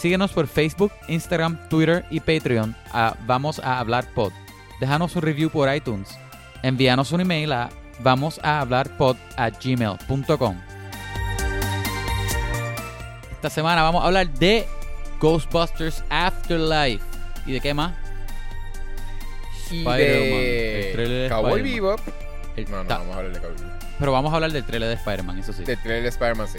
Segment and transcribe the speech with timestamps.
[0.00, 4.32] Síguenos por Facebook, Instagram, Twitter y Patreon a Vamos a Hablar Pod.
[4.80, 6.08] Déjanos un review por iTunes.
[6.62, 7.68] Envíanos un email a
[8.00, 10.56] vamos a hablar pod a gmail.com.
[13.32, 14.66] Esta semana vamos a hablar de
[15.20, 17.04] Ghostbusters Afterlife.
[17.44, 17.92] ¿Y de qué más?
[19.64, 21.74] Spider-Man, el trailer de Cowboy Spider-Man.
[21.74, 22.00] Bebop.
[22.56, 23.56] El No, no, ta- vamos a hablar de Cowboy.
[23.98, 25.64] Pero vamos a hablar del trailer de Spider-Man, eso sí.
[25.64, 26.58] Del trailer de Spider-Man, sí.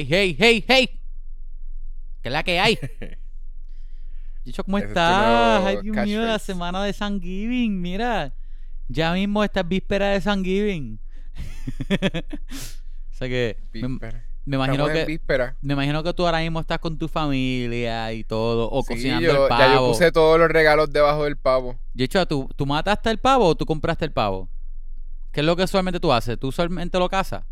[0.00, 1.00] Hey, hey, hey, hey.
[2.22, 2.78] ¿Qué es la que hay?
[4.46, 5.62] Dicho, ¿cómo estás?
[5.66, 7.78] Ay, Dios mío, la semana de Thanksgiving.
[7.82, 8.32] Mira,
[8.88, 10.98] ya mismo esta es víspera de Thanksgiving.
[11.90, 14.24] o sea que me, Víspera.
[14.46, 15.56] me imagino que víspera.
[15.60, 19.26] me imagino que tú ahora mismo estás con tu familia y todo, o Sí, cocinando
[19.26, 19.88] yo- el ya yo pavo.
[19.92, 21.78] puse todos los regalos debajo del pavo.
[21.92, 24.48] Dicho, ¿tú, ¿tú mataste el pavo o tú compraste el pavo?
[25.30, 26.38] ¿Qué es lo que usualmente tú haces?
[26.38, 27.44] ¿Tú usualmente lo cazas?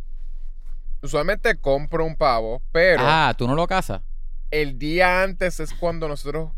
[1.02, 4.02] Usualmente compro un pavo, pero Ah, ¿tú no lo cazas?
[4.50, 6.50] el día antes es cuando nosotros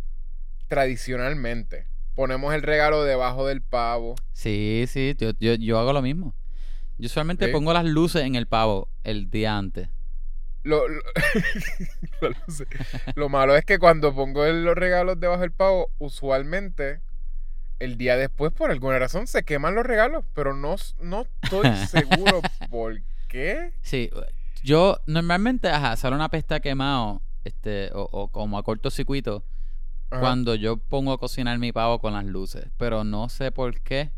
[0.68, 4.14] tradicionalmente ponemos el regalo debajo del pavo.
[4.32, 6.34] Sí, sí, yo, yo, yo hago lo mismo.
[6.98, 7.52] Yo usualmente ¿Sí?
[7.52, 9.88] pongo las luces en el pavo el día antes.
[10.62, 11.00] Lo, lo,
[13.14, 17.00] lo- malo es que cuando pongo el- los regalos debajo del pavo, usualmente
[17.78, 22.42] el día después, por alguna razón, se queman los regalos, pero no, no estoy seguro
[22.70, 23.72] por qué.
[23.80, 24.10] Sí,
[24.62, 29.44] yo normalmente, ajá, sale una pesta quemado, este, o, o como a cortocircuito,
[30.10, 30.20] Ajá.
[30.20, 32.66] cuando yo pongo a cocinar mi pavo con las luces.
[32.76, 34.10] Pero no sé por qué.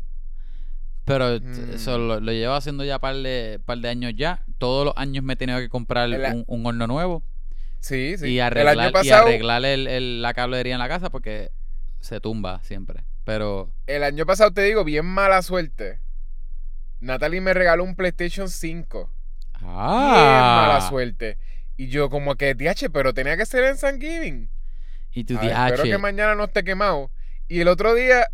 [1.05, 2.07] Pero eso Mm.
[2.07, 4.43] lo, lo llevo haciendo ya par de, par de años ya.
[4.57, 7.23] Todos los años me he tenido que comprar un, un horno nuevo.
[7.79, 8.27] Sí, sí.
[8.29, 11.51] y el arreglar, y arreglar el- el- la cablería en la casa porque
[11.99, 13.03] se tumba siempre.
[13.25, 15.99] Pero el año pasado te digo, bien mala suerte.
[17.03, 19.09] Natalie me regaló un PlayStation 5.
[19.59, 21.37] Bien mala ah, suerte.
[21.75, 24.49] Y yo como que, DH, pero tenía que ser en Thanksgiving.
[25.11, 27.11] y tu Ah, espero DH, que mañana no esté quemado.
[27.47, 28.27] Y el otro día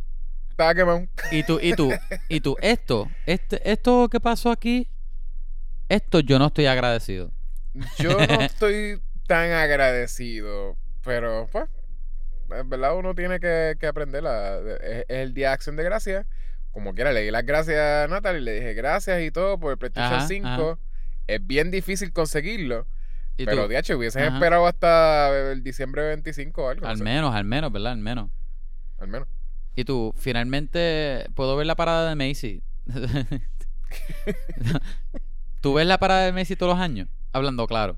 [0.49, 1.07] estaba quemado.
[1.31, 1.91] y tú, y tú,
[2.27, 4.87] y tú, esto, este, esto que pasó aquí,
[5.87, 7.31] esto yo no estoy agradecido.
[7.97, 11.65] Yo no estoy tan agradecido, pero pues,
[12.51, 14.25] en verdad uno tiene que, que aprender.
[14.27, 16.25] a- es, es el día de acción de gracias.
[16.71, 19.77] Como quiera, le di las gracias a Natalie, le dije gracias y todo por el
[19.77, 20.47] PlayStation Ajá, 5.
[20.47, 20.77] ajá.
[21.27, 22.85] Es bien difícil conseguirlo,
[23.37, 24.35] Y pero tú, DH, hubieses Ajá.
[24.35, 26.81] esperado hasta el diciembre 25 o algo.
[26.83, 27.91] no al sé, menos, al menos, ¿verdad?
[27.93, 28.29] Al menos.
[28.99, 29.27] al menos.
[29.75, 32.61] Y tú, finalmente, puedo ver la parada de Macy.
[35.61, 37.07] ¿Tú ves la parada de Macy todos los años?
[37.33, 37.97] Hablando claro.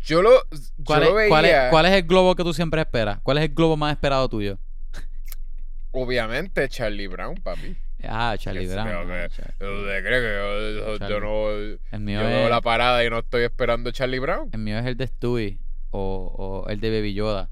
[0.00, 2.54] Yo lo, yo ¿Cuál, lo es, cuál es- veía, cuál es el globo que tú
[2.54, 3.20] siempre esperas?
[3.22, 4.58] ¿Cuál es el globo más esperado tuyo?
[5.92, 7.76] Obviamente, Charlie Brown, papi.
[8.04, 8.86] Ah, Charlie Brown.
[8.86, 11.50] que- ah, ¿Usted cree que yo, yo- yo no...
[11.50, 14.50] El mío, Yo veo es, la parada y no estoy esperando Charlie Brown.
[14.52, 15.58] el mío es el de Stewie
[15.90, 17.50] o, o el de Baby Yoda.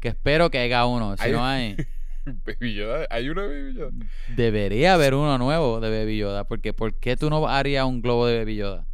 [0.00, 1.16] Que espero que haya uno.
[1.16, 1.76] Si Hay- no hay,
[2.24, 3.90] Baby Yoda, hay una Baby Yoda.
[4.34, 6.44] debería haber uno nuevo de Baby Yoda.
[6.44, 8.86] Porque ¿por qué tú no harías un globo de Baby Yoda?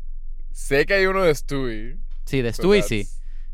[0.53, 1.97] Sé que hay uno de Stewie.
[2.27, 3.07] Sí, de so Stewie sí.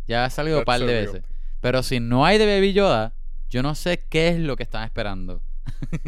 [0.09, 1.23] Ya ha salido un par de veces.
[1.61, 3.15] Pero si no hay de Baby Yoda,
[3.53, 5.43] yo no sé qué es lo que están esperando.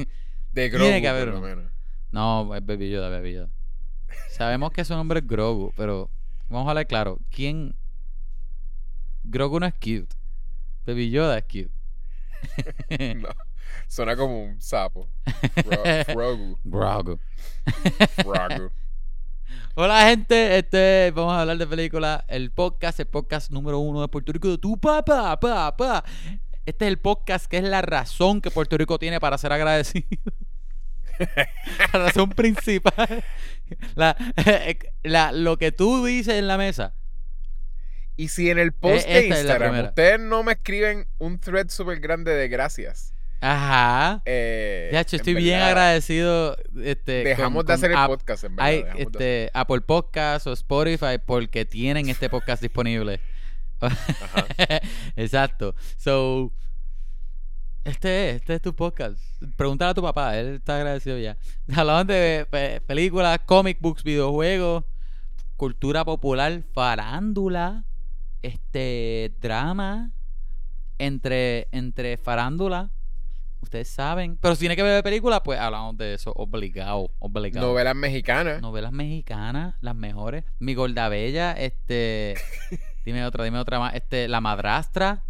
[0.52, 1.48] De Tiene Grogu, que haber por lo uno.
[1.48, 1.72] menos.
[2.10, 3.50] No, es Baby Yoda, Baby Yoda.
[4.30, 6.10] Sabemos que su nombre es Grogu, pero
[6.48, 7.18] vamos a hablar claro.
[7.30, 7.76] ¿Quién?
[9.24, 10.08] Grogu no es cute.
[10.86, 11.70] Baby Yoda es cute.
[13.20, 13.28] No.
[13.88, 15.10] Suena como un sapo.
[16.06, 16.58] Frogu.
[16.64, 17.18] Grogu.
[18.22, 18.70] Frogu.
[19.74, 24.08] Hola gente, este vamos a hablar de película, el podcast, el podcast número uno de
[24.08, 26.04] Puerto Rico de tu papá, papá.
[26.66, 30.06] Este es el podcast que es la razón que Puerto Rico tiene para ser agradecido.
[31.92, 33.22] la razón principal.
[33.94, 34.16] La,
[35.02, 36.94] la- lo que tú dices en la mesa.
[38.16, 41.38] Y si en el post Eh, de es la Instagram ustedes no me escriben un
[41.40, 43.12] thread súper grande de gracias.
[43.40, 44.22] Ajá.
[44.24, 46.56] Eh, Ya, yo estoy bien agradecido.
[46.82, 48.66] Este, Dejamos con- de hacer el podcast, en verdad.
[48.70, 53.20] Hay de este, Apple Podcast o Spotify porque tienen este podcast disponible.
[55.16, 55.74] Exacto.
[55.96, 56.52] So,
[57.84, 59.18] este es, este es tu podcast.
[59.56, 61.36] Pregúntale a tu papá, él está agradecido ya.
[61.76, 64.84] Hablamos de pe- películas, comic books, videojuegos,
[65.56, 67.84] cultura popular, farándula,
[68.42, 70.12] este, drama,
[70.98, 72.90] entre, entre farándula,
[73.60, 74.38] ustedes saben.
[74.40, 77.66] Pero si tiene que ver películas, pues hablamos de eso, obligado, obligado.
[77.66, 78.62] Novelas mexicanas.
[78.62, 80.44] Novelas mexicanas, las mejores.
[80.58, 82.34] Mi Gorda Bella, este.
[83.04, 83.94] dime otra, dime otra más.
[83.94, 85.22] Este, La Madrastra.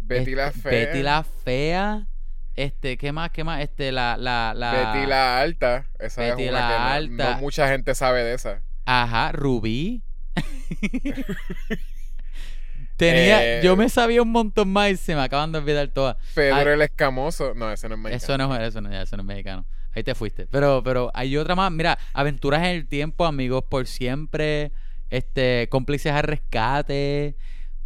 [0.00, 0.70] Betty la este, Fea.
[0.70, 2.06] Betty la Fea.
[2.54, 3.30] Este, ¿qué más?
[3.30, 3.62] ¿Qué más?
[3.62, 4.72] Este, la, la, la.
[4.72, 5.86] Betty la Alta.
[5.98, 7.34] Esa Betty es una la que Alta.
[7.34, 8.62] No, mucha gente sabe de esa.
[8.84, 10.02] Ajá, Rubí.
[12.96, 16.16] Tenía, Eh, yo me sabía un montón más y se me acaban de olvidar todas.
[16.34, 16.66] Pedro Ay.
[16.68, 17.54] el Escamoso.
[17.54, 18.16] No, ese no es mexicano.
[18.16, 19.66] Eso no es, eso no, eso no es mexicano.
[19.94, 20.46] Ahí te fuiste.
[20.46, 21.70] Pero, pero hay otra más.
[21.70, 24.72] Mira, Aventuras en el Tiempo, Amigos por Siempre,
[25.10, 27.36] este, Cómplices al Rescate,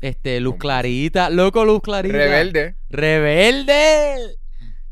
[0.00, 0.56] este, Luz.
[0.58, 2.16] Clarita, Loco Luz Clarita.
[2.16, 2.74] Rebelde.
[2.90, 4.36] ¡Rebelde!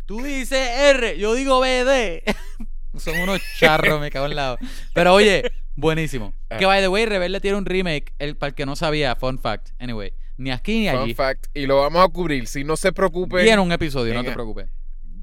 [0.07, 2.23] Tú dices R, yo digo BD.
[2.99, 4.59] Son unos charros, me cago en lado.
[4.93, 6.35] Pero oye, buenísimo.
[6.59, 9.39] Que by the way, Rebelde tiene un remake, el, para el que no sabía, fun
[9.39, 9.69] fact.
[9.79, 11.15] Anyway, ni aquí ni allí.
[11.15, 11.47] Fun fact.
[11.55, 12.49] Y lo vamos a cubrir.
[12.49, 13.45] Si no se preocupen.
[13.45, 14.67] Viene un episodio, no te preocupes.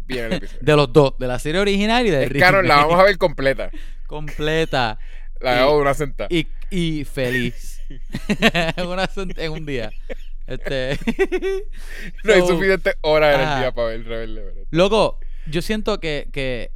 [0.06, 0.60] Viene el episodio.
[0.62, 3.18] De los dos, de la serie original y del Es canon, la vamos a ver
[3.18, 3.70] completa.
[4.08, 4.98] Completa
[5.42, 6.30] La hago de una sentada.
[6.32, 7.80] y, y feliz.
[7.88, 9.92] en, una sent- en un día.
[10.46, 10.98] Este.
[12.24, 14.66] no hay so- suficientes horas en el día para ver Rebelde.
[14.72, 16.72] Loco, yo siento que, que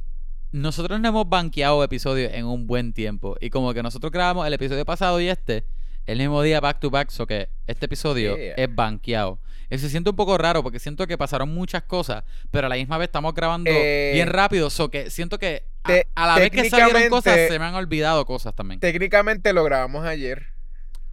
[0.52, 3.36] nosotros no hemos banqueado episodios en un buen tiempo.
[3.40, 5.64] Y como que nosotros grabamos el episodio pasado y este,
[6.06, 8.54] el mismo día back to back, so que este episodio Yeah.
[8.56, 9.38] es banqueado.
[9.70, 12.76] Y se siente un poco raro porque siento que pasaron muchas cosas, pero a la
[12.76, 16.50] misma vez estamos grabando Eh, bien rápido, so que siento que te- a la vez
[16.50, 18.80] que salieron cosas se me han olvidado cosas también.
[18.80, 20.46] Técnicamente lo grabamos ayer.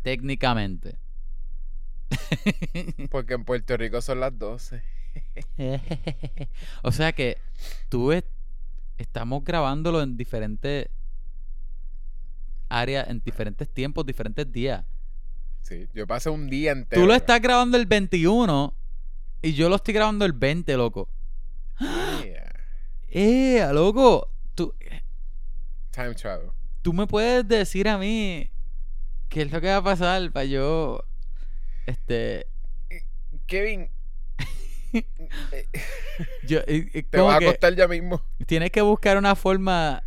[0.02, 0.98] Técnicamente.
[3.12, 4.82] Porque en Puerto Rico son las 12.
[6.84, 7.38] o sea que
[7.90, 8.24] tú es-
[8.98, 10.88] estamos grabándolo en diferentes
[12.70, 14.86] áreas, en diferentes tiempos, diferentes días.
[15.62, 17.02] Sí, yo pasé un día entero.
[17.02, 18.74] Tú lo estás grabando el 21
[19.42, 21.10] y yo lo estoy grabando el 20, loco.
[21.80, 22.54] Yeah.
[23.10, 24.30] ¡Eh, loco!
[25.92, 26.52] Time travel.
[26.82, 28.50] tú me puedes decir a mí
[29.28, 31.04] qué es lo que va a pasar para yo.
[31.86, 32.48] Este.
[33.48, 33.90] Kevin,
[36.48, 38.22] Yo, te vas a acostar ya mismo.
[38.46, 40.04] Tienes que buscar una forma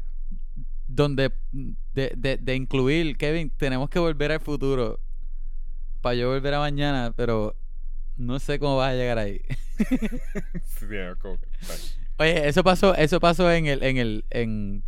[0.89, 5.01] donde de, de, de incluir, Kevin, tenemos que volver al futuro
[6.01, 7.57] para yo volver a mañana, pero
[8.17, 9.41] no sé cómo vas a llegar ahí.
[10.67, 11.39] Sí, no,
[12.19, 14.85] Oye, eso pasó, eso pasó en el, en el, en,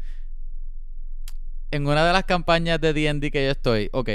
[1.75, 3.89] en una de las campañas de D&D que yo estoy.
[3.93, 4.09] Ok,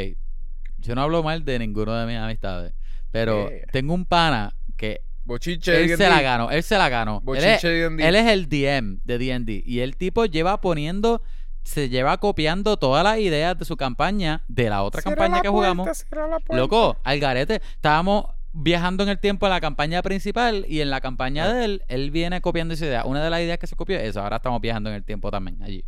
[0.80, 2.74] yo no hablo mal de ninguno de mis amistades,
[3.12, 3.66] pero Yeah.
[3.72, 7.22] tengo un pana que Bochinche él se la ganó, él se la ganó.
[7.36, 7.64] Él es-.
[7.64, 11.22] Él es el DM de D&D y el tipo lleva poniendo,
[11.64, 15.50] se lleva copiando todas las ideas de su campaña de la otra campaña la que
[15.52, 16.06] puerta, jugamos.
[16.50, 16.58] la.
[16.58, 17.62] Loco, al garete.
[17.76, 21.54] Estábamos viajando en el tiempo en la campaña principal y en la campaña Ah.
[21.54, 23.04] de él, él viene copiando esa idea.
[23.06, 24.18] Una de las ideas que se copió es.
[24.18, 25.84] Ahora estamos viajando en el tiempo también allí.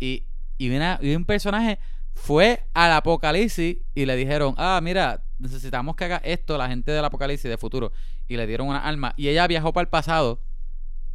[0.00, 0.24] Y,
[0.58, 1.78] y, una- y un personaje
[2.14, 7.04] fue al apocalipsis y le dijeron, ah, mira, necesitamos que haga esto la gente del
[7.04, 7.92] apocalipsis de futuro.
[8.26, 9.14] Y le dieron una arma.
[9.16, 10.40] Y ella viajó para el pasado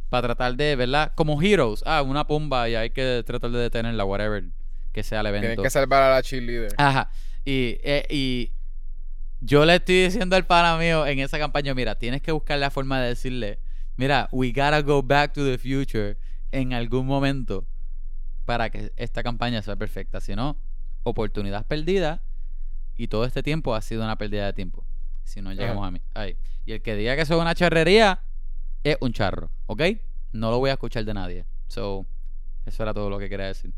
[0.08, 1.12] para tratar de, ¿verdad?
[1.14, 1.82] Como heroes.
[1.86, 4.44] Ah, una pumba y hay que tratar de detenerla, whatever
[4.92, 5.46] que sea el evento.
[5.48, 6.72] Tienes que salvar a la cheerleader.
[6.78, 7.10] Ajá.
[7.44, 8.52] Y, eh, y
[9.40, 12.70] yo le estoy diciendo al pana mío en esa campaña, mira, tienes que buscar la
[12.70, 13.58] forma de decirle,
[13.96, 16.16] mira, we gotta go back to the future
[16.52, 17.66] en algún momento
[18.44, 20.20] para que esta campaña sea perfecta.
[20.20, 20.56] Si no,
[21.02, 22.22] oportunidad perdida
[22.96, 24.84] y todo este tiempo ha sido una pérdida de tiempo.
[25.24, 26.00] Si no llegamos a mí.
[26.14, 26.36] Ahí.
[26.66, 28.20] Y el que diga que eso es una charrería
[28.82, 29.82] es un charro, ¿ok?
[30.32, 31.44] No lo voy a escuchar de nadie.
[31.68, 32.06] So,
[32.66, 33.72] eso era todo lo que quería decir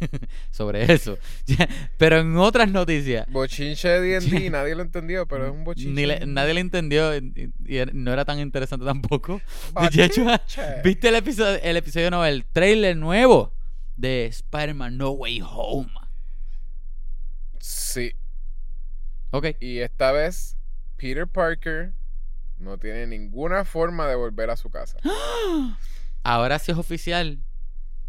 [0.50, 1.18] sobre eso.
[1.98, 5.90] Pero en otras noticias, Bochinche de D&D, nadie lo entendió, pero es un bochinche.
[5.90, 7.52] ni le- nadie le entendió y,
[7.92, 9.40] no era tan interesante tampoco.
[9.92, 10.80] De hecho, Bochinche.
[10.82, 13.52] ¿viste el episodio, el episodio no, el trailer nuevo
[13.96, 15.90] de Spider-Man No Way Home?
[17.58, 18.12] Sí,
[19.30, 19.46] Ok.
[19.60, 20.56] y esta vez
[20.96, 21.92] Peter Parker
[22.58, 24.98] no tiene ninguna forma de volver a su casa.
[26.22, 27.40] Ahora sí es oficial.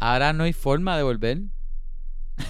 [0.00, 1.38] Ahora no hay forma de volver.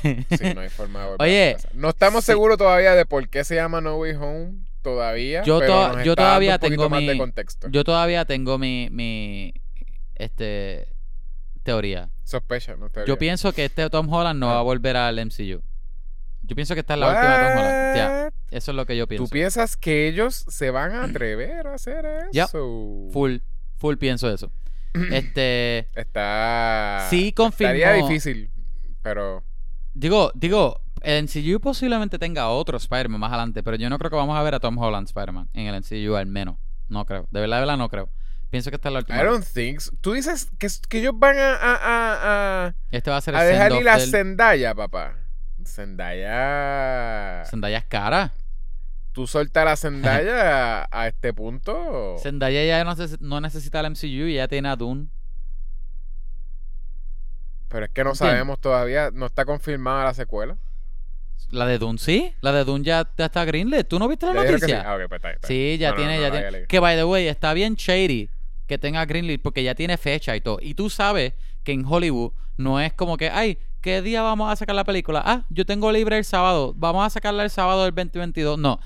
[0.02, 1.76] Sí, no hay forma de volver Oye, a su casa.
[1.78, 2.32] No estamos sí.
[2.32, 5.42] seguros todavía de por qué se llama No Way Home todavía.
[5.44, 7.68] Yo pero to- nos yo está todavía dando un poquito tengo más de mi- contexto.
[7.70, 9.54] Yo todavía tengo mi, mi
[10.14, 10.88] este
[11.62, 12.10] teoría.
[12.28, 14.54] Sospecha, no te Yo pienso que este Tom Holland no Ah.
[14.54, 15.62] va a volver al MCU.
[16.42, 17.96] Yo pienso que esta es la última de Tom Holland.
[17.96, 19.24] Ya, eso es lo que yo pienso.
[19.24, 22.44] ¿Tú piensas que ellos se van a atrever a hacer Yep.
[22.44, 23.08] eso?
[23.12, 23.36] Full,
[23.78, 24.52] full pienso eso.
[25.12, 27.06] Este, Está.
[27.10, 27.72] sí confirmó.
[27.74, 28.50] Estaría difícil,
[29.02, 29.42] pero.
[29.94, 34.16] digo, digo, el MCU posiblemente tenga otro Spider-Man más adelante, pero yo no creo que
[34.16, 36.56] vamos a ver a Tom Holland Spider-Man en el MCU al menos.
[36.88, 37.26] No creo.
[37.30, 38.10] De verdad, de verdad no creo.
[38.50, 39.20] Pienso que es la última.
[39.20, 39.92] I don't think so.
[40.00, 43.42] Tú dices que, que ellos van a, a, a, a, Este va a ser a
[43.42, 45.14] dejar send-off ir a del- Zendaya, papá.
[45.66, 47.44] Zendaya.
[47.46, 48.32] Zendaya es cara.
[49.12, 52.16] Tú soltas a Zendaya a, este punto.
[52.22, 55.08] Zendaya ya no, no necesita el MCU y ya tiene a Dune.
[57.68, 59.10] Pero es que no sabemos todavía.
[59.12, 60.56] No está confirmada la secuela.
[61.50, 62.34] La de Dune sí.
[62.40, 63.86] La de Dune ya, ya está greenlit.
[63.86, 64.72] ¿Tú no viste la ¿Ya dijeron que sí?
[64.72, 64.90] noticia?
[64.92, 65.72] Ah, pues está bien, está bien.
[65.74, 66.66] Sí, ya No, tiene, no, ya la tiene.
[66.66, 68.30] Que by the way, está bien shady
[68.68, 70.58] que tenga Greenlit porque ya tiene fecha y todo.
[70.62, 71.32] Y tú sabes
[71.64, 75.22] que en Hollywood no es como que, ay, ¿qué día vamos a sacar la película?
[75.24, 78.58] Ah, yo tengo libre el sábado, vamos a sacarla el sábado del 2022.
[78.58, 78.78] No.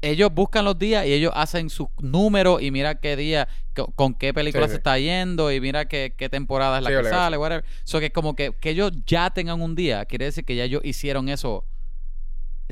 [0.00, 4.14] Ellos buscan los días y ellos hacen sus números y mira qué día, co- con
[4.14, 4.78] qué película Sí, se sí.
[4.78, 7.64] está yendo y mira qué, qué temporada es la Sí, que sale, whatever.
[7.82, 10.82] So que como que, que ellos ya tengan un día, quiere decir que ya ellos
[10.84, 11.64] hicieron eso.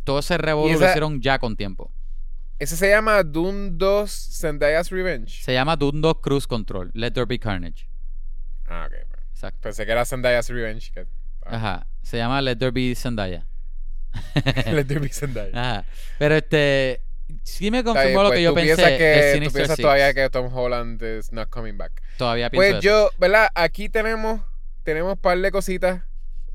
[0.04, 1.90] Todo ese revolú lo hicieron ya con tiempo.
[2.58, 5.42] Ese se llama Dune 2 Zendaya's Revenge.
[5.42, 6.90] Se llama 2 Cruise Control.
[6.94, 7.88] Let there be carnage.
[8.66, 8.94] Ah, ok.
[9.32, 9.60] Exacto.
[9.60, 10.90] Pensé que era Zendaya's Revenge.
[10.92, 11.06] que-
[11.44, 11.86] ah, Ajá.
[12.02, 13.46] Se llama Let there be Zendaya.
[14.72, 15.50] Let there be Zendaya.
[15.52, 15.84] Ajá.
[16.18, 17.02] Pero este.
[17.42, 19.82] Sí me confirmó lo pues, que yo tú pensé que, tú piensas Six.
[19.82, 22.00] todavía que Tom Holland is not coming back.
[22.16, 22.80] Todavía pienso Pues eso.
[22.82, 23.48] yo, ¿verdad?
[23.54, 24.40] Aquí tenemos
[24.84, 26.02] tenemos un par de cositas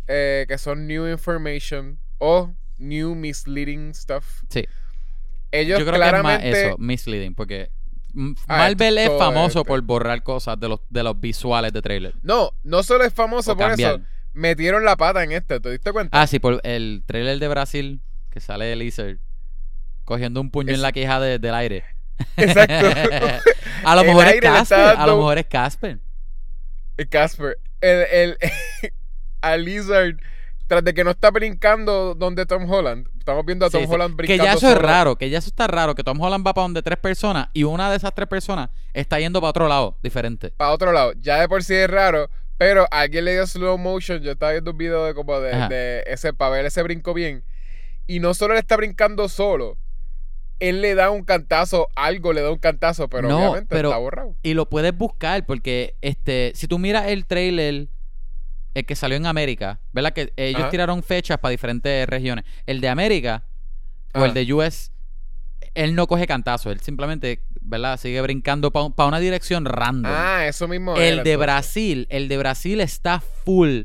[0.08, 4.43] eh, que son new information o new misleading stuff.
[4.50, 4.65] Sí.
[5.51, 7.70] Ellos Yo creo que es más eso, misleading, porque
[8.48, 9.67] Ah, Marvel es famoso este.
[9.70, 12.13] por borrar cosas de los, de los visuales de trailer.
[12.24, 13.93] no, no solo es famoso O por cambiar.
[13.96, 14.01] eso,
[14.34, 16.22] metieron la pata en este, ¿te diste cuenta?
[16.22, 19.17] Ah, sí, por el trailer de Brasil, que sale de Lizard,
[20.03, 21.86] cogiendo un puño Es- en la queja de- del aire.
[22.38, 22.86] Exacto.
[23.86, 26.00] a lo mejor es Casper, a lo mejor es Casper.
[26.98, 28.38] El Casper, el, el
[29.41, 30.17] a Lizard
[30.71, 33.05] tras de que no está brincando donde Tom Holland.
[33.19, 33.89] Estamos viendo a Tom sí.
[33.91, 36.47] Holland Que brincando ya eso es raro, que ya eso está raro, que Tom Holland
[36.47, 39.67] va para donde tres personas y una de esas tres personas está yendo para otro
[39.67, 40.51] lado, diferente.
[40.51, 41.11] para otro lado.
[41.19, 44.21] Ya de por sí es raro, pero alguien le dio slow motion.
[44.21, 47.43] Yo estaba viendo un video de como de, ese para ver ese brinco bien.
[48.07, 49.77] Y no solo él está brincando solo,
[50.61, 53.97] él le da un cantazo, algo le da un cantazo, pero No, obviamente pero- está
[53.99, 54.37] borrado.
[54.41, 57.89] Y lo puedes buscar porque este, si tú miras el trailer,
[58.73, 60.13] el que salió en América, ¿verdad?
[60.13, 60.69] Que ellos Ajá.
[60.69, 62.45] tiraron fechas para diferentes regiones.
[62.65, 63.43] El de América
[64.13, 64.91] o el de US,
[65.73, 67.97] él no coge cantazo, él simplemente, ¿verdad?
[67.97, 70.11] Sigue brincando para una dirección random.
[70.13, 71.37] Ah, eso mismo el era, de entonces.
[71.37, 73.81] Brasil, el de Brasil está full.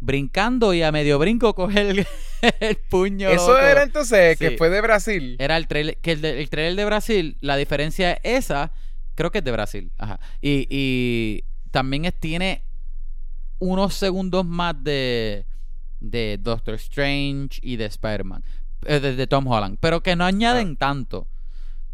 [0.00, 2.06] Brincando y a medio brinco coge el,
[2.60, 3.28] el puño.
[3.28, 3.58] Eso loco.
[3.64, 5.36] era entonces que fue de Brasil.
[5.38, 8.72] Era el trailer, que el, de- el trailer de Brasil, la diferencia es esa,
[9.14, 9.92] creo que es de Brasil.
[9.98, 10.18] Ajá.
[10.40, 12.64] Y, y también es- tiene
[13.62, 15.46] unos segundos más de,
[16.00, 18.42] de Doctor Strange y de Spider-Man.
[18.86, 19.78] eh, de, de Tom Holland.
[19.80, 21.28] Pero que no añaden tanto.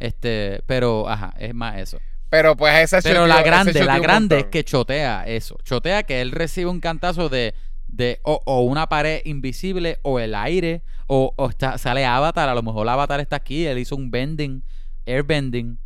[0.01, 1.99] Este, pero, ajá, es más eso.
[2.31, 5.57] Pero pues esa Pero la grande, la grande es que chotea eso.
[5.65, 7.55] Chotea que él recibe un cantazo de,
[7.87, 12.49] de o, o una pared invisible o el aire o, o está, sale Avatar.
[12.49, 13.67] A lo mejor Avatar está aquí.
[13.67, 14.63] Él hizo un bending,
[15.07, 15.79] airbending.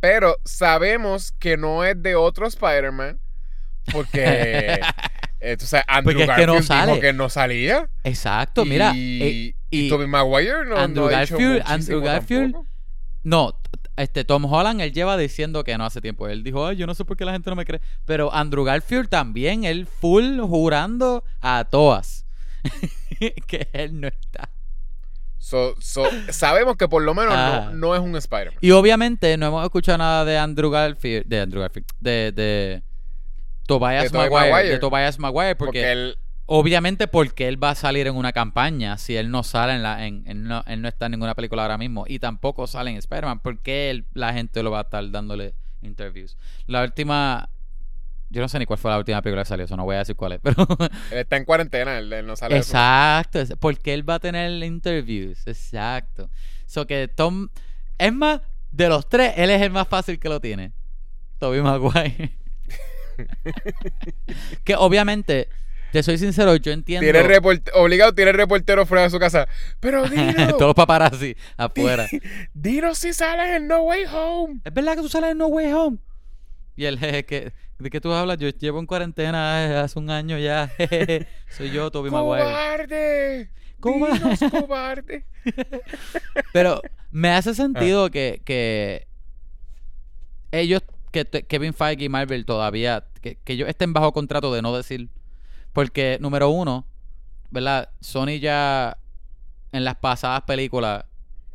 [0.00, 3.18] Pero sabemos que no es de otro Spider-Man.
[3.92, 4.80] Porque.
[5.40, 6.92] eh, tú sabes, Andrew Porque es que no Garfield sale.
[6.92, 7.88] dijo que no salía.
[8.04, 8.92] Exacto, mira.
[8.94, 12.66] Y, eh, y y- Tobey Maguire no, Andrew no ha Garfield- muchísimo Andrew Garfield- tampoco.
[13.24, 13.60] no,
[13.96, 16.28] este Tom Holland, él lleva diciendo que no hace tiempo.
[16.28, 17.80] Él dijo, ay, yo no sé por qué la gente no me cree.
[18.04, 22.24] Pero Andrew Garfield también, él full jurando a todas
[23.46, 24.50] que él no está.
[25.38, 27.68] So- so, sabemos que por lo menos Ah.
[27.70, 28.58] no, no es un Spider-Man.
[28.60, 32.82] Y obviamente no hemos escuchado nada de Andrew Garfield, de Andrew Garfield, de, de
[33.66, 34.68] Tobias De Maguire, Maguire.
[34.74, 36.18] de Tobias Maguire, porque, Porque él.
[36.46, 40.06] obviamente porque él va a salir en una campaña, si él no sale en la,
[40.06, 42.96] en, en no, él no está en ninguna película ahora mismo y tampoco sale en
[42.96, 46.36] Spider-Man, porque él, la gente lo va a estar dándole interviews.
[46.66, 47.48] La última,
[48.30, 50.00] yo no sé ni cuál fue la última película que salió, eso no voy a
[50.00, 50.66] decir cuál es, pero
[51.10, 55.46] Él está en cuarentena, él, él no sale Exacto, porque él va a tener interviews,
[55.46, 56.30] exacto.
[56.66, 57.48] So que Tom,
[57.98, 60.72] es más, de los tres, él es el más fácil que lo tiene.
[61.38, 62.36] Toby Maguire.
[64.64, 65.48] que obviamente,
[65.92, 67.04] te soy sincero, yo entiendo.
[67.04, 69.46] Tiene report- obligado, tiene reportero fuera de su casa.
[69.80, 72.06] Pero dino, Todos paparazzi afuera.
[72.54, 74.60] dino si sales en No Way Home.
[74.64, 75.98] ¿Es verdad que tú sales en No Way Home?
[76.76, 78.36] Y él, jeje, que, ¿de qué tú hablas?
[78.38, 80.68] Yo llevo en cuarentena hace un año ya.
[80.76, 81.26] jeje.
[81.48, 82.44] Soy yo, Toby Maguire.
[82.44, 83.50] ¡Cobarde!
[83.82, 85.24] Dinos, cobarde.
[86.52, 89.06] Pero me hace sentido que, que
[90.50, 90.82] ellos,
[91.24, 95.08] que Kevin Feige y Marvel todavía, que, que ellos estén bajo contrato de no decir.
[95.72, 96.86] Porque, número uno,
[97.50, 97.90] ¿verdad?
[98.00, 98.98] Sony ya
[99.72, 101.04] en las pasadas películas,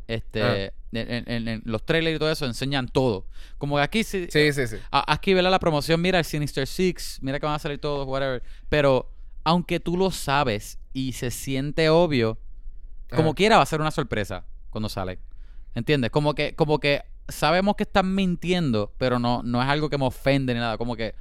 [0.06, 0.72] este, Ah.
[0.92, 3.26] en, en- en- en los trailers y todo eso, enseñan todo.
[3.58, 4.76] Como que aquí sí, Sí, sí, sí.
[4.90, 5.50] a- aquí ¿verdad?
[5.50, 8.42] la promoción, mira el Sinister Six, mira que van a salir todos, whatever.
[8.68, 9.10] Pero
[9.44, 12.38] aunque tú lo sabes y se siente obvio,
[13.14, 15.18] como quiera va a ser una sorpresa cuando sale.
[15.74, 16.10] ¿Entiendes?
[16.10, 20.06] Como que, como que sabemos que están mintiendo, pero no, no es algo que me
[20.06, 20.78] ofende ni nada.
[20.78, 21.14] Como que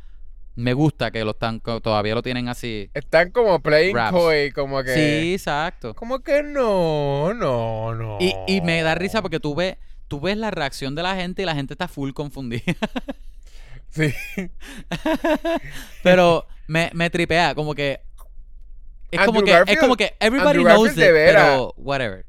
[0.56, 2.90] me gusta que lo están, todavía lo tienen así.
[2.94, 4.12] Están como playing Raps.
[4.12, 4.94] coy, como que.
[4.94, 5.96] Sí, exacto.
[5.96, 8.18] Como que no, no, no.
[8.20, 9.78] Y, y me da risa porque tú ves,
[10.08, 12.64] tú ves la reacción de la gente y la gente está full confundida.
[13.92, 14.14] Sí.
[16.04, 18.00] Pero me, me tripea, como que.
[19.12, 22.26] Es como que, es como que everybody Andrew knows Garfield it, pero whatever.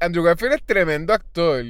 [0.00, 1.64] Andrew Garfield es tremendo actor.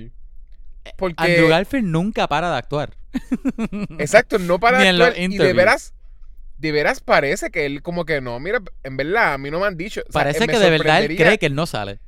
[0.96, 1.22] Porque.
[1.22, 2.94] Andrew Garfield nunca para de actuar.
[3.98, 5.18] Exacto, no para de actuar.
[5.18, 5.94] Y de veras.
[6.58, 9.66] De veras parece que él como que no, mira, en verdad, a mí no me
[9.66, 10.00] han dicho.
[10.00, 12.00] o sea, Parece me que de verdad él cree que él no sale.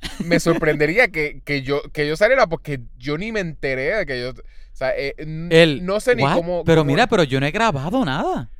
[0.26, 4.20] Me sorprendería que, que yo que yo saliera porque yo ni me enteré de que
[4.20, 4.30] yo.
[4.30, 4.34] O
[4.74, 6.34] sea, eh, Él, no sé ni "What?
[6.34, 6.64] cómo.
[6.64, 8.50] Pero cómo- mira, pero yo no he grabado nada.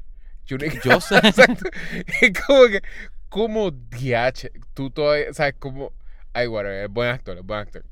[0.46, 1.16] yo Yo sé.
[1.18, 1.68] Exacto.
[2.22, 2.80] Es como que.
[3.28, 4.50] Como DH.
[4.72, 5.34] Tú todavía.
[5.34, 5.56] ¿Sabes?
[5.58, 5.92] Como.
[6.32, 6.84] Ay, whatever.
[6.86, 7.84] Es buen actor, es buen actor.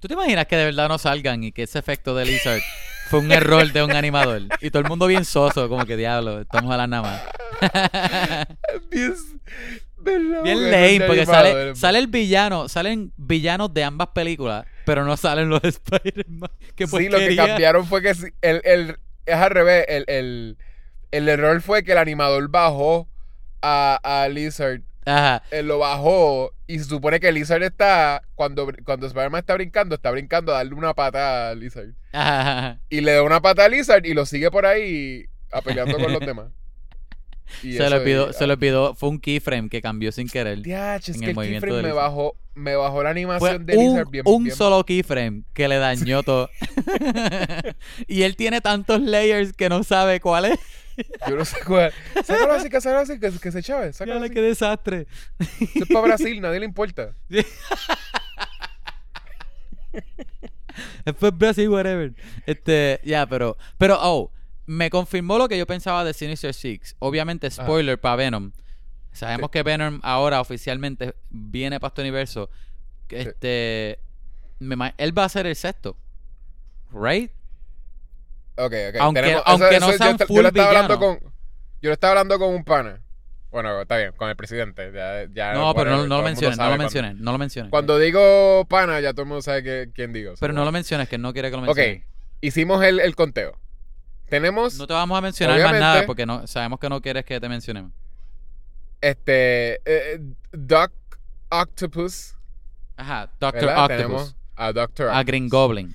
[0.00, 2.60] ¿Tú te imaginas que de verdad no salgan y que ese efecto de Lizard
[3.08, 4.42] fue un error de un animador?
[4.60, 7.22] Y todo el mundo bien soso, como que diablo, estamos a la nada más.
[8.90, 9.14] Bien.
[10.00, 15.48] Bien lame, porque sale, sale el villano, salen villanos de ambas películas, pero no salen
[15.48, 16.50] los de Spider-Man.
[16.76, 18.10] Sí, lo que cambiaron fue que
[18.42, 19.84] el, el, es al revés.
[19.88, 20.56] El, el,
[21.10, 23.08] el error fue que el animador bajó
[23.60, 24.82] a, a Lizard.
[25.08, 25.42] Ajá.
[25.50, 28.22] Él lo bajó y se supone que Lizard está.
[28.34, 31.90] Cuando, cuando Spider-Man está brincando, está brincando a darle una pata a Lizard.
[32.12, 32.78] ajá.
[32.90, 36.12] Y le da una pata a Lizard y lo sigue por ahí a peleando con
[36.12, 36.46] los demás.
[37.62, 40.60] Y Se olvidó, y- se le olvidó, fue un keyframe que cambió sin querer.
[40.60, 43.64] Diach, es en que el movimiento keyframe de me bajó, me bajó la Fue animación
[43.64, 46.50] de Lizard un, bien, un bien- solo keyframe que le dañó todo.
[48.06, 50.58] y él tiene tantos layers que no sabe cuál es.
[51.28, 51.92] Yo no sé cuál.
[52.24, 53.92] Sácalo así, que sácalo así, que, que se chave.
[53.92, 54.34] Sácalo Diablo, así.
[54.34, 55.06] qué desastre.
[55.38, 57.12] Esto es para Brasil, nadie le importa.
[61.04, 62.14] Después Brasil, whatever.
[62.46, 64.30] Este, ya, pero, pero, oh,
[64.66, 66.96] me confirmó lo que yo pensaba de Sinister Six.
[66.98, 68.52] Obviamente, spoiler para Venom.
[69.12, 69.52] Sabemos Sí.
[69.52, 72.50] que Venom ahora oficialmente viene para este universo.
[73.08, 73.98] Este,
[74.60, 75.96] me él va a ser el sexto.
[76.92, 77.32] Right?
[78.58, 78.96] Ok, ok.
[79.00, 81.18] Aunque- Tenemos- aunque no yo sean esta- full yo lo estaba hablando con
[81.80, 83.00] Yo lo estaba hablando con un pana.
[83.50, 84.90] Bueno, está bien, con el presidente.
[84.92, 87.70] Ya, ya No, pero no, no lo menciones, no lo menciones, no lo menciones.
[87.70, 90.34] Cuando digo pana, ya todo el mundo sabe que- quién digo.
[90.38, 92.02] Pero no lo menciones, que él no quiere que lo Ok, menciones.
[92.40, 93.56] hicimos el, el conteo.
[94.28, 97.40] Tenemos No te vamos a mencionar más nada porque no, sabemos que no quieres que
[97.40, 97.92] te mencionemos.
[99.00, 100.20] este eh,
[100.52, 100.92] Doc
[101.50, 102.34] Octopus.
[102.96, 103.84] Ajá, Doctor ¿verdad?
[103.84, 103.96] Octopus.
[103.96, 105.94] Tenemos a Doctor A Green Goblin.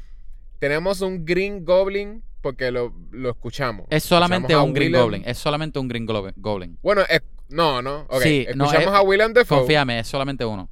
[0.59, 3.87] Tenemos un Green Goblin porque lo, lo escuchamos.
[3.89, 5.23] Es solamente Escuchamos un Green Willem- Goblin.
[5.25, 6.77] Es solamente un Green Goblin.
[6.83, 8.01] Bueno, es- no, no.
[8.09, 8.21] Ok.
[8.21, 9.57] Sí, no, Escuchamos es- a William Defoe.
[9.59, 10.69] Confíame, es solamente uno.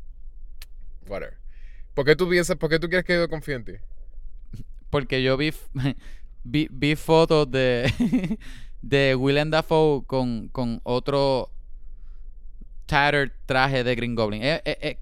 [1.07, 1.37] Whatever.
[1.95, 3.71] ¿Por qué tú piensas, por qué tú quieres que yo confíe en ti?
[4.89, 5.53] Porque yo vi,
[6.43, 7.91] vi, vi fotos de,
[8.81, 11.49] de Willem Dafoe con, con otro
[12.85, 14.43] tattered traje de Green Goblin.
[14.43, 14.97] Es, es-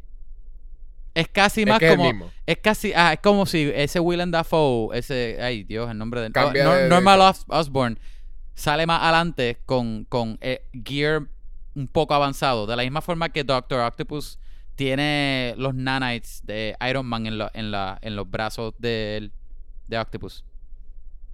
[1.22, 2.32] es- casi más es como.
[2.46, 2.94] Es casi.
[2.96, 5.38] Ah, es como si ese Willem Dafoe, ese.
[5.42, 6.32] Ay, Dios, el nombre de.
[6.32, 8.00] Cambia no, de- Normal Os- Osborn
[8.56, 11.24] sale más adelante con, con eh, gear
[11.76, 12.66] un poco avanzado.
[12.68, 14.38] De la misma forma que Doctor Octopus
[14.76, 19.30] tiene los nanites de Iron Man en, la- en, la, en los brazos de,
[19.88, 20.44] de Octopus.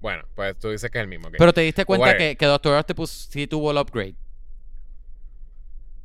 [0.01, 1.29] Bueno, pues tú dices que es el mismo.
[1.35, 4.15] Pero te diste cuenta que, que Doctor Octopus sí tuvo el upgrade.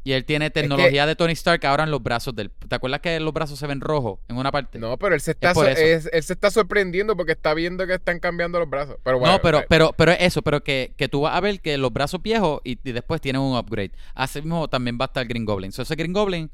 [0.02, 2.50] Y él tiene tecnología de Tony Stark ahora en los brazos del.
[2.50, 4.78] ¿Te acuerdas que los brazos se ven rojos en una parte?
[4.78, 5.80] no, pero él se, está Es por so- eso.
[5.82, 8.96] es- él se está sorprendiendo porque está viendo que están cambiando los brazos.
[9.04, 11.60] Pero bueno, no, pero, pero, pero es eso, pero que, que tú vas a ver
[11.60, 13.92] que los brazos viejos y, y después tienen un upgrade.
[14.14, 15.70] Así mismo también va a estar Green Goblin.
[15.70, 16.50] So, ese Green Goblin,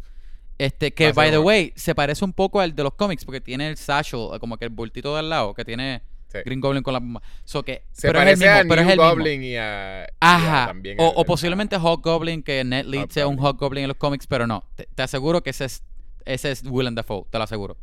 [0.58, 3.68] este, que by the way, se parece un poco al de los cómics, porque tiene
[3.68, 6.38] el satchel, como que el bultito de al lado, que tiene Sí.
[6.44, 7.22] Green Goblin con la bomba.
[7.44, 9.10] So que, se pero es parece el mismo, a pero es New mismo.
[9.10, 10.66] Goblin y a, y a Ajá.
[10.66, 13.38] también O, el- o posiblemente Hawk Goblin, que Ned Leeds sea un.
[13.38, 14.64] Hawk Goblin en los cómics, pero no.
[14.74, 15.82] Te, te aseguro que ese es,
[16.24, 17.76] ese es Willem Dafoe, te lo aseguro.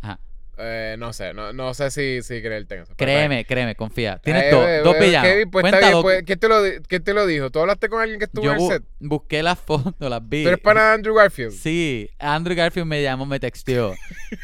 [0.00, 0.18] Ajá.
[0.62, 2.94] Eh, no sé, no, no sé si, si creerte en eso.
[2.96, 4.18] pero Créeme, créeme, confía.
[4.18, 4.96] Tienes Eh, dos, eh, dos
[5.50, 6.56] pues Cuenta bien, pues, ¿quién, te lo,
[6.88, 7.50] quién te lo dijo?
[7.50, 8.82] ¿Tú hablaste con alguien que estuvo Yo en el set?
[9.00, 10.42] busqué las fotos, las vi.
[10.42, 11.52] ¿Tú eres para Andrew Garfield?
[11.52, 13.94] Sí, Andrew Garfield me llamó, me texteó.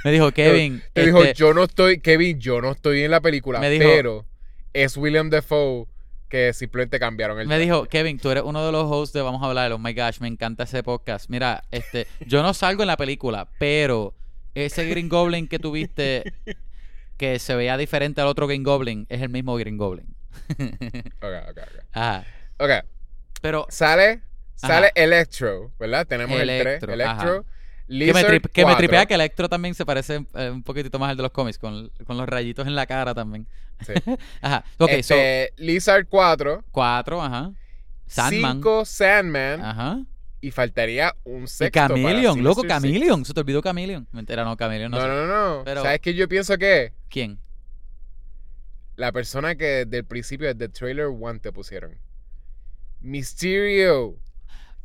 [0.04, 0.82] Me dijo, Kevin.
[0.92, 3.84] Te dijo, este, yo no estoy, Kevin, yo no estoy en la película, Me dijo-
[3.88, 4.26] pero
[4.72, 5.86] es William Defoe
[6.28, 9.42] que simplemente cambiaron el Me dijo, Kevin, tú eres uno de los hosts de Vamos
[9.42, 9.72] a hablar.
[9.72, 11.30] Oh my gosh, me encanta ese podcast.
[11.30, 14.12] Mira, este, yo no salgo en la película, pero
[14.54, 16.32] ese Green Goblin que tuviste,
[17.16, 20.14] que se veía diferente al otro Green Goblin, es el mismo Green Goblin.
[21.20, 21.84] Ok, ok, ok.
[21.92, 22.24] Ajá.
[22.58, 22.70] Ok,
[23.40, 24.20] Pero sale,
[24.54, 24.92] sale Ajá.
[24.94, 26.06] Electro, ¿verdad?
[26.06, 27.44] Tenemos Electro, el 3, Electro.
[27.88, 28.76] que me, trip- que me 4.
[28.78, 31.90] tripea que Electro también se parece eh, un poquitito más al de los cómics, con,
[32.04, 33.46] con los rayitos en la cara también.
[33.86, 33.92] Sí.
[34.42, 34.64] Ajá.
[34.78, 37.52] Ok, so, Este, Lizard 4, cuatro, ajá.
[38.06, 38.56] Sandman.
[38.56, 39.98] 5 Sandman Ajá.
[40.40, 42.64] Y faltaría un Y sexto Chameleon, loco.
[42.66, 43.24] Chameleon.
[43.24, 44.06] Se te olvidó Chameleon.
[44.12, 44.98] Mentira, no, Chameleon no.
[44.98, 45.08] No, sé.
[45.08, 45.26] no,
[45.58, 45.64] no.
[45.64, 47.38] Pero- ¿Sabes qué yo pienso que ¿Quién?
[48.96, 51.96] la persona que desde el principio, desde el trailer 1 te pusieron?
[53.00, 54.16] Mysterio.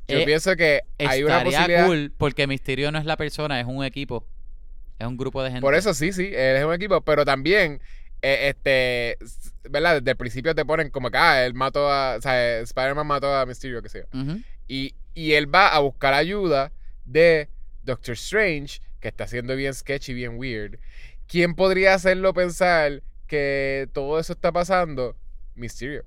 [0.08, 1.86] Yo Eh, pienso que hay una posibilidad.
[1.88, 4.28] cool porque Mysterio no es la persona, es un equipo.
[5.00, 5.62] Es un grupo de gente.
[5.62, 7.82] Por eso sí, sí, él es un equipo, pero también,
[8.22, 9.18] eh, este,
[9.70, 9.96] ¿verdad?
[10.02, 13.34] Desde el principio te ponen como que, ah, él mató a, o sea, Spider-Man mató
[13.34, 14.04] a Mysterio, que sea.
[14.14, 14.40] Ujú.
[14.68, 16.72] Y, y él va a buscar ayuda
[17.06, 17.50] de
[17.84, 20.80] Doctor Strange, que está siendo bien sketchy, bien weird.
[21.28, 25.16] ¿Quién podría hacerlo pensar que todo eso está pasando?
[25.56, 26.06] Mysterio.